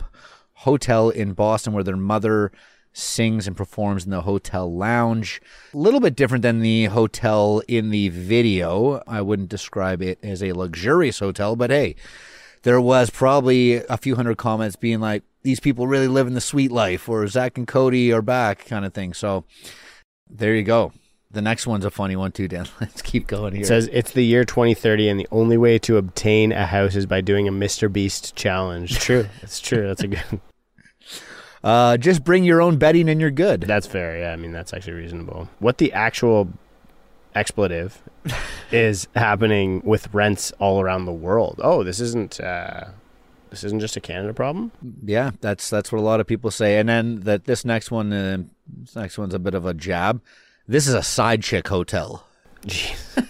Hotel 0.54 1.10
in 1.10 1.34
Boston, 1.34 1.74
where 1.74 1.84
their 1.84 1.98
mother 1.98 2.52
sings 2.94 3.48
and 3.48 3.58
performs 3.58 4.06
in 4.06 4.12
the 4.12 4.22
hotel 4.22 4.72
lounge. 4.72 5.42
A 5.74 5.78
little 5.78 6.00
bit 6.00 6.16
different 6.16 6.44
than 6.44 6.60
the 6.60 6.86
hotel 6.86 7.64
in 7.68 7.90
the 7.90 8.10
video. 8.10 9.02
I 9.08 9.22
wouldn't 9.22 9.50
describe 9.50 10.04
it 10.04 10.20
as 10.22 10.44
a 10.44 10.54
luxurious 10.54 11.20
hotel, 11.20 11.56
but 11.56 11.72
hey, 11.72 11.96
there 12.68 12.82
was 12.82 13.10
probably 13.10 13.76
a 13.76 13.96
few 13.96 14.18
hundred 14.18 14.36
comments 14.36 14.76
being 14.76 15.00
like, 15.00 15.24
these 15.42 15.62
people 15.62 15.88
really 15.88 16.10
live 16.10 16.28
in 16.28 16.34
the 16.34 16.42
sweet 16.42 16.70
life, 16.70 17.08
or 17.08 17.26
Zack 17.28 17.58
and 17.58 17.66
Cody 17.66 18.12
are 18.12 18.22
back, 18.22 18.66
kind 18.66 18.84
of 18.84 18.94
thing. 18.94 19.14
So 19.14 19.46
there 20.30 20.54
you 20.54 20.64
go. 20.64 20.92
The 21.32 21.42
next 21.42 21.66
one's 21.66 21.86
a 21.86 21.90
funny 21.92 22.18
one 22.18 22.34
too, 22.34 22.50
Dan. 22.50 22.68
Let's 22.82 23.02
keep 23.02 23.26
going 23.26 23.54
here. 23.54 23.62
It 23.64 23.68
says 23.68 23.90
it's 23.94 24.12
the 24.12 24.26
year 24.26 24.44
2030, 24.44 25.08
and 25.08 25.18
the 25.18 25.30
only 25.32 25.56
way 25.56 25.80
to 25.80 25.96
obtain 25.96 26.52
a 26.52 26.66
house 26.66 26.98
is 26.98 27.06
by 27.06 27.22
doing 27.22 27.48
a 27.48 27.54
Mr. 27.54 27.90
Beast 27.90 28.36
challenge. 28.36 29.00
True, 29.00 29.30
it's 29.42 29.62
true. 29.62 29.88
That's 29.88 30.04
a 30.04 30.08
good. 30.10 30.42
uh, 31.64 31.96
just 31.96 32.26
bring 32.26 32.44
your 32.44 32.62
own 32.62 32.78
bedding 32.78 33.08
and 33.08 33.22
you're 33.22 33.32
good. 33.32 33.62
That's 33.62 33.88
fair. 33.88 34.20
Yeah, 34.20 34.34
I 34.34 34.36
mean 34.36 34.52
that's 34.52 34.74
actually 34.74 34.94
reasonable. 34.94 35.48
What 35.60 35.78
the 35.78 35.94
actual 35.94 36.50
expletive 37.38 38.02
is 38.72 39.08
happening 39.16 39.82
with 39.86 40.14
rents 40.14 40.52
all 40.60 40.82
around 40.82 41.06
the 41.06 41.14
world? 41.14 41.60
Oh, 41.64 41.84
this 41.84 42.00
isn't. 42.00 42.40
Uh, 42.40 42.86
this 43.50 43.64
isn't 43.64 43.80
just 43.80 43.96
a 43.96 44.02
Canada 44.02 44.34
problem. 44.34 44.72
Yeah, 45.04 45.32
that's 45.42 45.70
that's 45.70 45.92
what 45.92 46.00
a 46.00 46.02
lot 46.02 46.20
of 46.20 46.28
people 46.28 46.52
say. 46.52 46.80
And 46.80 46.90
then 46.90 47.22
that 47.22 47.46
this 47.46 47.64
next 47.64 47.92
one, 47.92 48.12
uh, 48.12 48.44
this 48.68 48.96
next 48.96 49.18
one's 49.18 49.34
a 49.34 49.40
bit 49.40 49.54
of 49.54 49.66
a 49.66 49.74
jab. 49.74 50.22
This 50.68 50.88
is 50.88 50.94
a 50.94 51.04
side 51.04 51.44
chick 51.44 51.68
hotel. 51.68 52.26
Jeez. 52.66 53.28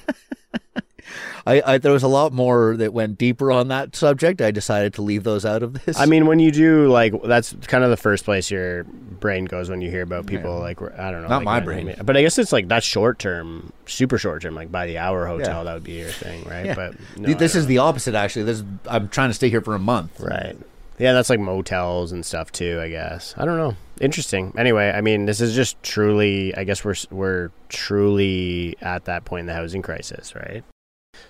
I, 1.47 1.73
I 1.73 1.77
there 1.77 1.93
was 1.93 2.03
a 2.03 2.09
lot 2.09 2.33
more 2.33 2.75
that 2.75 2.91
went 2.91 3.17
deeper 3.17 3.53
on 3.53 3.69
that 3.69 3.95
subject. 3.95 4.41
I 4.41 4.51
decided 4.51 4.93
to 4.95 5.01
leave 5.01 5.23
those 5.23 5.45
out 5.45 5.63
of 5.63 5.85
this. 5.85 5.97
I 5.97 6.05
mean, 6.05 6.25
when 6.25 6.39
you 6.39 6.51
do 6.51 6.87
like 6.89 7.13
that's 7.23 7.53
kind 7.67 7.85
of 7.85 7.89
the 7.89 7.97
first 7.97 8.25
place 8.25 8.51
your 8.51 8.83
brain 8.83 9.45
goes 9.45 9.69
when 9.69 9.79
you 9.79 9.89
hear 9.89 10.01
about 10.01 10.25
people 10.25 10.59
like 10.59 10.81
I 10.81 11.09
don't 11.09 11.21
know. 11.21 11.29
Not 11.29 11.37
like, 11.37 11.45
my 11.45 11.59
brain. 11.61 11.95
but 12.03 12.17
I 12.17 12.21
guess 12.21 12.37
it's 12.37 12.51
like 12.51 12.67
that's 12.67 12.85
short 12.85 13.17
term, 13.17 13.71
super 13.85 14.17
short 14.17 14.41
term, 14.41 14.55
like 14.55 14.71
by 14.71 14.87
the 14.87 14.97
hour 14.97 15.25
hotel. 15.25 15.59
Yeah. 15.59 15.63
That 15.63 15.73
would 15.75 15.83
be 15.85 15.93
your 15.93 16.09
thing, 16.09 16.43
right? 16.43 16.65
Yeah. 16.65 16.75
But 16.75 16.95
no, 17.17 17.33
this 17.33 17.55
is 17.55 17.63
don't 17.63 17.67
the 17.67 17.77
opposite. 17.77 18.13
Actually, 18.13 18.43
this 18.43 18.63
I'm 18.85 19.07
trying 19.07 19.29
to 19.29 19.33
stay 19.33 19.49
here 19.49 19.61
for 19.61 19.73
a 19.73 19.79
month. 19.79 20.19
right. 20.19 20.57
Yeah, 20.99 21.13
that's 21.13 21.29
like 21.29 21.39
motels 21.39 22.11
and 22.11 22.25
stuff 22.25 22.51
too. 22.51 22.79
I 22.81 22.89
guess 22.89 23.35
I 23.37 23.45
don't 23.45 23.57
know. 23.57 23.75
Interesting. 24.01 24.51
Anyway, 24.57 24.89
I 24.89 25.01
mean, 25.01 25.25
this 25.25 25.39
is 25.39 25.55
just 25.55 25.81
truly. 25.81 26.53
I 26.55 26.65
guess 26.65 26.83
we're 26.83 26.95
we're 27.09 27.51
truly 27.69 28.75
at 28.81 29.05
that 29.05 29.23
point 29.23 29.41
in 29.41 29.45
the 29.45 29.53
housing 29.53 29.81
crisis, 29.81 30.35
right? 30.35 30.63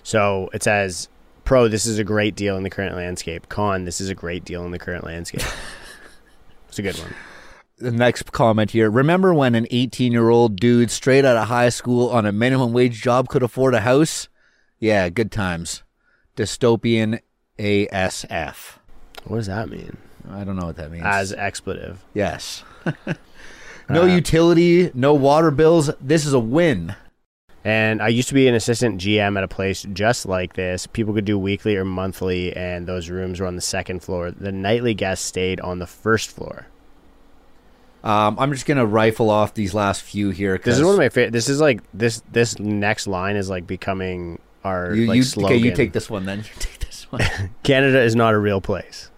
So 0.02 0.50
it 0.52 0.62
says, 0.62 1.08
"Pro, 1.44 1.68
this 1.68 1.86
is 1.86 1.98
a 1.98 2.04
great 2.04 2.34
deal 2.34 2.56
in 2.56 2.62
the 2.62 2.70
current 2.70 2.96
landscape." 2.96 3.48
Con, 3.48 3.84
this 3.84 4.00
is 4.00 4.08
a 4.08 4.14
great 4.14 4.44
deal 4.44 4.64
in 4.64 4.70
the 4.70 4.78
current 4.78 5.04
landscape. 5.04 5.42
it's 6.68 6.78
a 6.78 6.82
good 6.82 6.98
one. 6.98 7.14
the 7.78 7.92
next 7.92 8.32
comment 8.32 8.72
here. 8.72 8.90
Remember 8.90 9.32
when 9.32 9.54
an 9.54 9.66
18 9.70 10.12
year 10.12 10.30
old 10.30 10.56
dude 10.56 10.90
straight 10.90 11.24
out 11.24 11.36
of 11.36 11.48
high 11.48 11.68
school 11.68 12.08
on 12.10 12.26
a 12.26 12.32
minimum 12.32 12.72
wage 12.72 13.00
job 13.00 13.28
could 13.28 13.42
afford 13.42 13.74
a 13.74 13.80
house? 13.80 14.28
Yeah, 14.80 15.08
good 15.08 15.30
times. 15.30 15.82
Dystopian 16.36 17.20
ASF. 17.58 18.78
What 19.24 19.38
does 19.38 19.46
that 19.46 19.68
mean? 19.68 19.96
I 20.30 20.44
don't 20.44 20.56
know 20.56 20.66
what 20.66 20.76
that 20.76 20.90
means. 20.90 21.04
As 21.06 21.32
expletive. 21.32 22.04
yes. 22.14 22.62
no 23.88 24.02
uh, 24.02 24.06
utility, 24.06 24.90
no 24.94 25.14
water 25.14 25.50
bills. 25.50 25.90
This 26.00 26.26
is 26.26 26.32
a 26.32 26.38
win. 26.38 26.94
And 27.64 28.00
I 28.00 28.08
used 28.08 28.28
to 28.28 28.34
be 28.34 28.46
an 28.48 28.54
assistant 28.54 29.00
GM 29.00 29.36
at 29.36 29.44
a 29.44 29.48
place 29.48 29.84
just 29.92 30.26
like 30.26 30.54
this. 30.54 30.86
People 30.86 31.12
could 31.12 31.24
do 31.24 31.38
weekly 31.38 31.76
or 31.76 31.84
monthly, 31.84 32.54
and 32.56 32.86
those 32.86 33.10
rooms 33.10 33.40
were 33.40 33.46
on 33.46 33.56
the 33.56 33.60
second 33.62 34.02
floor. 34.02 34.30
The 34.30 34.52
nightly 34.52 34.94
guests 34.94 35.26
stayed 35.26 35.60
on 35.60 35.78
the 35.78 35.86
first 35.86 36.30
floor. 36.30 36.68
Um, 38.04 38.36
I'm 38.38 38.52
just 38.52 38.64
gonna 38.64 38.86
rifle 38.86 39.28
off 39.28 39.54
these 39.54 39.74
last 39.74 40.02
few 40.02 40.30
here. 40.30 40.56
This 40.56 40.64
'cause 40.64 40.78
is 40.78 40.84
one 40.84 40.94
of 40.94 40.98
my 40.98 41.08
favorite. 41.08 41.32
This 41.32 41.48
is 41.48 41.60
like 41.60 41.80
this. 41.92 42.22
This 42.30 42.58
next 42.58 43.06
line 43.08 43.34
is 43.36 43.50
like 43.50 43.66
becoming 43.66 44.38
our 44.64 44.94
you, 44.94 45.06
like 45.08 45.16
you, 45.16 45.22
slogan. 45.24 45.56
okay, 45.56 45.56
you 45.66 45.74
take 45.74 45.92
this 45.92 46.08
one 46.08 46.24
then. 46.24 46.38
You 46.38 46.44
take 46.60 46.78
this 46.78 47.06
one. 47.10 47.22
Canada 47.64 48.00
is 48.00 48.14
not 48.14 48.34
a 48.34 48.38
real 48.38 48.60
place. 48.60 49.10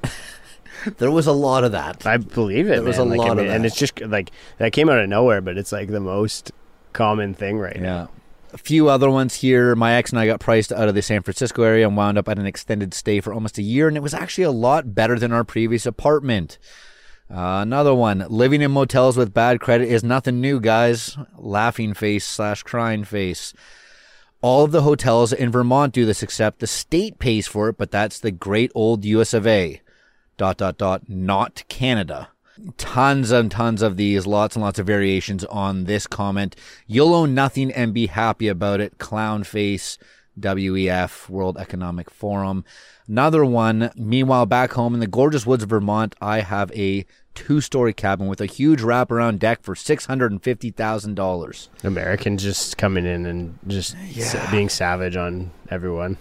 there 0.96 1.10
was 1.10 1.26
a 1.26 1.32
lot 1.32 1.62
of 1.62 1.72
that. 1.72 2.06
I 2.06 2.16
believe 2.16 2.66
it. 2.68 2.76
There 2.76 2.82
was 2.82 2.96
a 2.98 3.04
Like, 3.04 3.20
I 3.20 3.24
lot 3.24 3.38
of 3.38 3.44
mean, 3.44 3.52
and 3.54 3.66
it's 3.66 3.76
just 3.76 4.00
like 4.00 4.30
that 4.56 4.72
came 4.72 4.88
out 4.88 4.98
of 4.98 5.08
nowhere, 5.10 5.42
but 5.42 5.58
it's 5.58 5.72
like 5.72 5.88
the 5.88 6.00
most 6.00 6.50
common 6.94 7.34
thing 7.34 7.58
right 7.58 7.78
now. 7.80 8.08
A 8.52 8.58
few 8.58 8.88
other 8.88 9.10
ones 9.10 9.36
here. 9.36 9.76
My 9.76 9.94
ex 9.94 10.10
and 10.10 10.18
I 10.18 10.26
got 10.26 10.40
priced 10.40 10.72
out 10.72 10.88
of 10.88 10.94
the 10.94 11.02
San 11.02 11.22
Francisco 11.22 11.62
area 11.62 11.86
and 11.86 11.96
wound 11.96 12.18
up 12.18 12.28
at 12.28 12.38
an 12.38 12.46
extended 12.46 12.94
stay 12.94 13.20
for 13.20 13.32
almost 13.32 13.58
a 13.58 13.62
year, 13.62 13.86
and 13.86 13.96
it 13.96 14.02
was 14.02 14.14
actually 14.14 14.44
a 14.44 14.50
lot 14.50 14.94
better 14.94 15.18
than 15.18 15.32
our 15.32 15.44
previous 15.44 15.86
apartment. 15.86 16.58
Uh, 17.30 17.60
another 17.62 17.94
one. 17.94 18.24
Living 18.28 18.60
in 18.60 18.72
motels 18.72 19.16
with 19.16 19.32
bad 19.32 19.60
credit 19.60 19.88
is 19.88 20.02
nothing 20.02 20.40
new, 20.40 20.58
guys. 20.58 21.16
Laughing 21.36 21.94
face 21.94 22.26
slash 22.26 22.64
crying 22.64 23.04
face. 23.04 23.54
All 24.42 24.64
of 24.64 24.72
the 24.72 24.82
hotels 24.82 25.32
in 25.32 25.52
Vermont 25.52 25.92
do 25.92 26.04
this, 26.04 26.22
except 26.22 26.58
the 26.58 26.66
state 26.66 27.18
pays 27.18 27.46
for 27.46 27.68
it, 27.68 27.78
but 27.78 27.92
that's 27.92 28.18
the 28.18 28.32
great 28.32 28.72
old 28.74 29.04
US 29.04 29.32
of 29.32 29.46
A. 29.46 29.80
Dot 30.36 30.56
dot 30.56 30.76
dot. 30.76 31.08
Not 31.08 31.62
Canada. 31.68 32.30
Tons 32.76 33.30
and 33.30 33.50
tons 33.50 33.82
of 33.82 33.96
these, 33.96 34.26
lots 34.26 34.56
and 34.56 34.62
lots 34.62 34.78
of 34.78 34.86
variations 34.86 35.44
on 35.46 35.84
this 35.84 36.06
comment. 36.06 36.56
You'll 36.86 37.14
own 37.14 37.34
nothing 37.34 37.70
and 37.72 37.94
be 37.94 38.06
happy 38.06 38.48
about 38.48 38.80
it. 38.80 38.98
Clown 38.98 39.44
face. 39.44 39.98
WEF, 40.38 41.28
World 41.28 41.58
Economic 41.58 42.08
Forum. 42.10 42.64
Another 43.06 43.44
one, 43.44 43.90
meanwhile, 43.96 44.46
back 44.46 44.72
home 44.72 44.94
in 44.94 45.00
the 45.00 45.06
gorgeous 45.06 45.44
woods 45.44 45.64
of 45.64 45.68
Vermont, 45.68 46.14
I 46.20 46.40
have 46.40 46.72
a 46.72 47.04
two 47.34 47.60
story 47.60 47.92
cabin 47.92 48.26
with 48.26 48.40
a 48.40 48.46
huge 48.46 48.80
wraparound 48.80 49.38
deck 49.38 49.62
for 49.62 49.74
$650,000. 49.74 51.68
Americans 51.84 52.42
just 52.42 52.78
coming 52.78 53.04
in 53.06 53.26
and 53.26 53.58
just 53.66 53.96
sa- 54.20 54.50
being 54.50 54.68
savage 54.68 55.16
on 55.16 55.50
everyone. 55.68 56.16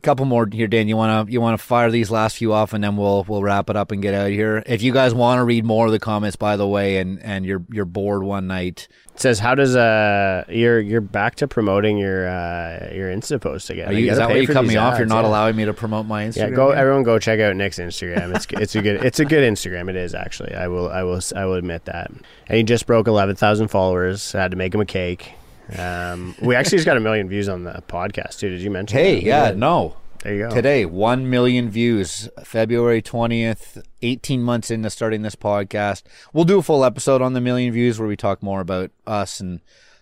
Couple 0.00 0.24
more 0.24 0.48
here, 0.50 0.66
Dan. 0.66 0.88
You 0.88 0.96
wanna 0.96 1.30
you 1.30 1.40
wanna 1.40 1.58
fire 1.58 1.90
these 1.90 2.10
last 2.10 2.36
few 2.36 2.52
off, 2.52 2.72
and 2.72 2.82
then 2.82 2.96
we'll 2.96 3.24
we'll 3.28 3.42
wrap 3.42 3.68
it 3.68 3.76
up 3.76 3.92
and 3.92 4.00
get 4.00 4.14
out 4.14 4.26
of 4.26 4.32
here. 4.32 4.62
If 4.66 4.82
you 4.82 4.92
guys 4.92 5.14
want 5.14 5.38
to 5.38 5.44
read 5.44 5.64
more 5.64 5.86
of 5.86 5.92
the 5.92 5.98
comments, 5.98 6.36
by 6.36 6.56
the 6.56 6.66
way, 6.66 6.96
and 6.98 7.22
and 7.22 7.44
you're 7.44 7.62
you're 7.70 7.84
bored 7.84 8.22
one 8.22 8.46
night, 8.46 8.88
It 9.14 9.20
says, 9.20 9.38
"How 9.38 9.54
does 9.54 9.76
uh 9.76 10.44
you're 10.48 10.80
you're 10.80 11.00
back 11.00 11.34
to 11.36 11.48
promoting 11.48 11.98
your 11.98 12.28
uh 12.28 12.90
your 12.92 13.10
Insta 13.14 13.40
post 13.40 13.70
again? 13.70 13.88
are 13.88 13.92
you, 13.92 14.10
is 14.10 14.16
that 14.16 14.30
why 14.30 14.36
you 14.36 14.46
cut 14.46 14.64
me 14.64 14.76
off? 14.76 14.98
You're 14.98 15.06
not 15.06 15.22
yeah. 15.22 15.28
allowing 15.28 15.56
me 15.56 15.64
to 15.66 15.74
promote 15.74 16.06
my 16.06 16.24
Instagram. 16.24 16.36
Yeah, 16.36 16.50
go 16.50 16.68
here? 16.68 16.78
everyone 16.78 17.02
go 17.02 17.18
check 17.18 17.40
out 17.40 17.54
Nick's 17.54 17.78
Instagram. 17.78 18.34
It's 18.34 18.46
it's 18.50 18.74
a 18.74 18.82
good 18.82 19.04
it's 19.04 19.20
a 19.20 19.24
good 19.24 19.44
Instagram. 19.50 19.90
It 19.90 19.96
is 19.96 20.14
actually. 20.14 20.54
I 20.54 20.68
will 20.68 20.88
I 20.88 21.02
will 21.02 21.20
I 21.36 21.44
will 21.44 21.54
admit 21.54 21.84
that. 21.84 22.10
And 22.48 22.56
he 22.56 22.62
just 22.62 22.86
broke 22.86 23.06
eleven 23.08 23.36
thousand 23.36 23.68
followers. 23.68 24.34
I 24.34 24.42
had 24.42 24.50
to 24.52 24.56
make 24.56 24.74
him 24.74 24.80
a 24.80 24.86
cake. 24.86 25.34
Um, 25.78 26.34
we 26.42 26.54
actually 26.54 26.78
just 26.78 26.86
got 26.86 26.96
a 26.96 27.00
million 27.00 27.28
views 27.28 27.48
on 27.48 27.64
the 27.64 27.82
podcast 27.88 28.38
too. 28.38 28.50
Did 28.50 28.60
you 28.60 28.70
mention? 28.70 28.98
Hey, 28.98 29.16
that? 29.16 29.24
yeah, 29.24 29.50
no. 29.56 29.96
There 30.22 30.34
you 30.34 30.48
go. 30.48 30.54
Today, 30.54 30.84
1 30.86 31.28
million 31.28 31.68
views, 31.68 32.28
February 32.44 33.02
20th, 33.02 33.82
18 34.02 34.42
months 34.42 34.70
into 34.70 34.88
starting 34.88 35.22
this 35.22 35.34
podcast. 35.34 36.04
We'll 36.32 36.44
do 36.44 36.58
a 36.58 36.62
full 36.62 36.84
episode 36.84 37.20
on 37.22 37.32
the 37.32 37.40
million 37.40 37.72
views 37.72 37.98
where 37.98 38.06
we 38.08 38.16
talk 38.16 38.40
more 38.40 38.60
about 38.60 38.92
us 39.04 39.40
and 39.40 39.60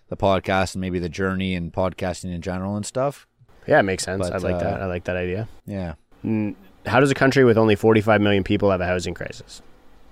the 0.09 0.17
podcast 0.17 0.75
and 0.75 0.81
maybe 0.81 0.99
the 0.99 1.09
journey 1.09 1.55
and 1.55 1.73
podcasting 1.73 2.33
in 2.35 2.41
general 2.41 2.75
and 2.75 2.85
stuff. 2.85 3.27
Yeah, 3.65 3.79
it 3.79 3.83
makes 3.83 4.03
sense. 4.03 4.29
But, 4.29 4.33
I 4.33 4.37
like 4.37 4.55
uh, 4.55 4.59
that. 4.59 4.81
I 4.81 4.85
like 4.85 5.05
that 5.05 5.15
idea. 5.17 5.47
Yeah. 5.65 5.93
Mm, 6.23 6.55
How 6.85 6.99
does 6.99 7.09
a 7.09 7.15
country 7.15 7.43
with 7.43 7.57
only 7.57 7.75
forty 7.75 8.01
five 8.01 8.21
million 8.21 8.43
people 8.43 8.69
have 8.69 8.81
a 8.81 8.85
housing 8.85 9.13
crisis? 9.13 9.61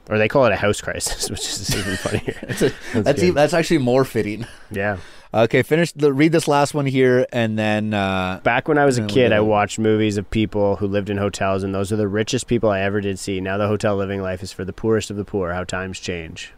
Or 0.09 0.17
they 0.17 0.27
call 0.27 0.45
it 0.45 0.51
a 0.51 0.55
house 0.57 0.81
crisis, 0.81 1.29
which 1.31 1.41
is 1.47 1.75
even 1.75 1.95
funnier. 1.95 2.35
That's, 2.47 2.61
a, 2.63 2.73
that's, 3.03 3.23
e- 3.23 3.29
that's 3.29 3.53
actually 3.53 3.77
more 3.77 4.03
fitting. 4.03 4.45
yeah. 4.71 4.97
Okay, 5.31 5.61
finish 5.61 5.91
the, 5.91 6.11
read 6.11 6.31
this 6.31 6.47
last 6.47 6.73
one 6.73 6.87
here 6.87 7.27
and 7.31 7.55
then 7.59 7.93
uh, 7.93 8.39
Back 8.43 8.67
when 8.67 8.79
I 8.79 8.85
was 8.85 8.97
a 8.97 9.05
kid, 9.05 9.31
I 9.31 9.41
watched 9.41 9.77
movies 9.77 10.17
of 10.17 10.27
people 10.31 10.77
who 10.77 10.87
lived 10.87 11.11
in 11.11 11.17
hotels, 11.17 11.61
and 11.61 11.71
those 11.75 11.91
are 11.91 11.95
the 11.97 12.07
richest 12.07 12.47
people 12.47 12.71
I 12.71 12.79
ever 12.79 12.99
did 12.99 13.19
see. 13.19 13.39
Now 13.39 13.59
the 13.59 13.67
hotel 13.67 13.95
living 13.95 14.23
life 14.23 14.41
is 14.41 14.51
for 14.51 14.65
the 14.65 14.73
poorest 14.73 15.11
of 15.11 15.17
the 15.17 15.23
poor. 15.23 15.53
How 15.53 15.63
times 15.63 15.99
change. 15.99 16.51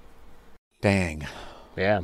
dang. 0.80 1.28
Yeah. 1.76 2.02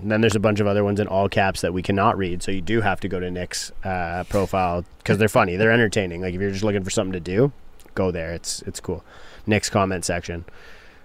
And 0.00 0.10
then 0.10 0.22
there's 0.22 0.36
a 0.36 0.40
bunch 0.40 0.60
of 0.60 0.66
other 0.66 0.84
ones 0.84 1.00
in 1.00 1.06
all 1.06 1.28
caps 1.28 1.60
that 1.60 1.74
we 1.74 1.82
cannot 1.82 2.16
read, 2.16 2.42
so 2.42 2.50
you 2.50 2.62
do 2.62 2.80
have 2.80 3.00
to 3.00 3.08
go 3.08 3.20
to 3.20 3.30
Nick's 3.30 3.70
uh, 3.84 4.24
profile 4.30 4.86
because 4.98 5.18
they're 5.18 5.28
funny, 5.28 5.56
they're 5.56 5.70
entertaining. 5.70 6.22
Like 6.22 6.32
if 6.32 6.40
you're 6.40 6.50
just 6.50 6.64
looking 6.64 6.82
for 6.82 6.88
something 6.90 7.12
to 7.12 7.20
do, 7.20 7.52
go 7.94 8.10
there. 8.10 8.32
It's 8.32 8.62
it's 8.62 8.80
cool. 8.80 9.04
Nick's 9.50 9.68
comment 9.68 10.04
section, 10.06 10.44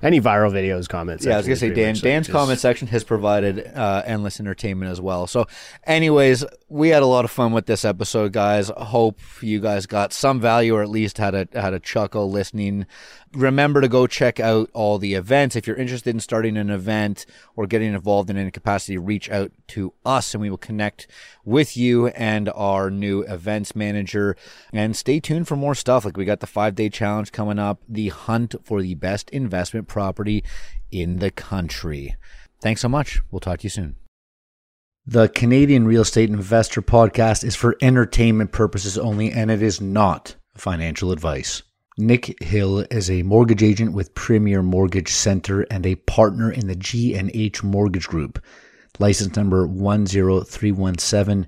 any 0.02 0.22
viral 0.22 0.52
videos 0.52 0.88
comments. 0.88 1.26
Yeah, 1.26 1.34
I 1.34 1.38
was 1.38 1.46
gonna 1.48 1.56
say 1.58 1.70
Dan. 1.74 1.96
Dan's 1.96 2.28
just- 2.28 2.32
comment 2.32 2.60
section 2.60 2.88
has 2.90 3.04
provided 3.04 3.70
uh, 3.76 4.04
endless 4.06 4.40
entertainment 4.40 4.92
as 4.92 5.02
well. 5.02 5.28
So, 5.28 5.48
anyways, 5.86 6.46
we 6.70 6.90
had 6.90 7.04
a 7.04 7.08
lot 7.08 7.26
of 7.26 7.32
fun 7.32 7.52
with 7.52 7.66
this 7.66 7.84
episode, 7.84 8.32
guys. 8.32 8.70
Hope 8.78 9.20
you 9.42 9.60
guys 9.60 9.86
got 9.86 10.14
some 10.14 10.40
value 10.40 10.76
or 10.76 10.82
at 10.84 10.90
least 10.90 11.18
had 11.18 11.36
a 11.36 11.48
had 11.54 11.74
a 11.74 11.80
chuckle 11.80 12.30
listening. 12.32 12.86
Remember 13.36 13.82
to 13.82 13.90
go 13.90 14.08
check 14.08 14.40
out 14.40 14.70
all 14.74 14.98
the 14.98 15.14
events. 15.14 15.56
If 15.56 15.68
you're 15.68 15.76
interested 15.76 16.10
in 16.16 16.22
starting 16.22 16.56
an 16.56 16.70
event 16.70 17.26
or 17.56 17.68
getting 17.68 17.94
involved 17.94 18.30
in 18.30 18.38
any 18.38 18.50
capacity, 18.50 18.98
reach 18.98 19.30
out 19.30 19.52
to 19.70 19.94
us 20.06 20.34
and 20.34 20.42
we 20.42 20.50
will 20.50 20.58
connect 20.58 21.08
with 21.44 21.76
you 21.76 22.08
and 22.08 22.50
our 22.56 22.90
new 22.90 23.24
events 23.24 23.76
manager. 23.76 24.38
And 24.72 24.96
stay 24.96 25.20
tuned 25.20 25.48
for 25.50 25.58
more 25.58 25.76
stuff. 25.76 26.06
Like 26.06 26.16
we 26.16 26.24
got 26.24 26.40
the 26.40 26.48
five 26.48 26.76
day 26.76 26.90
challenge 26.90 27.34
coming 27.34 27.60
up, 27.60 27.82
the 27.90 28.10
hunt 28.10 28.56
for 28.64 28.82
the 28.82 28.96
best 28.96 29.30
investment 29.32 29.88
property 29.90 30.44
in 30.90 31.20
the 31.20 31.32
country. 31.32 32.16
Thanks 32.62 32.82
so 32.82 32.90
much. 32.90 33.22
We'll 33.32 33.42
talk 33.42 33.60
to 33.60 33.64
you 33.64 33.70
soon. 33.70 33.98
The 35.06 35.30
Canadian 35.30 35.86
Real 35.86 36.02
Estate 36.02 36.30
Investor 36.30 36.82
Podcast 36.82 37.44
is 37.44 37.56
for 37.56 37.78
entertainment 37.80 38.52
purposes 38.52 38.98
only, 38.98 39.32
and 39.32 39.52
it 39.52 39.62
is 39.62 39.80
not 39.80 40.36
financial 40.56 41.12
advice. 41.12 41.62
Nick 41.98 42.44
Hill 42.44 42.80
is 42.92 43.10
a 43.10 43.24
mortgage 43.24 43.64
agent 43.64 43.94
with 43.94 44.14
Premier 44.14 44.62
Mortgage 44.62 45.14
Center 45.14 45.62
and 45.72 45.86
a 45.86 45.96
partner 45.96 46.52
in 46.52 46.68
the 46.68 46.76
G&H 46.76 47.64
Mortgage 47.64 48.10
Group. 48.10 48.44
License 49.00 49.38
number 49.38 49.66
10317, 49.66 51.48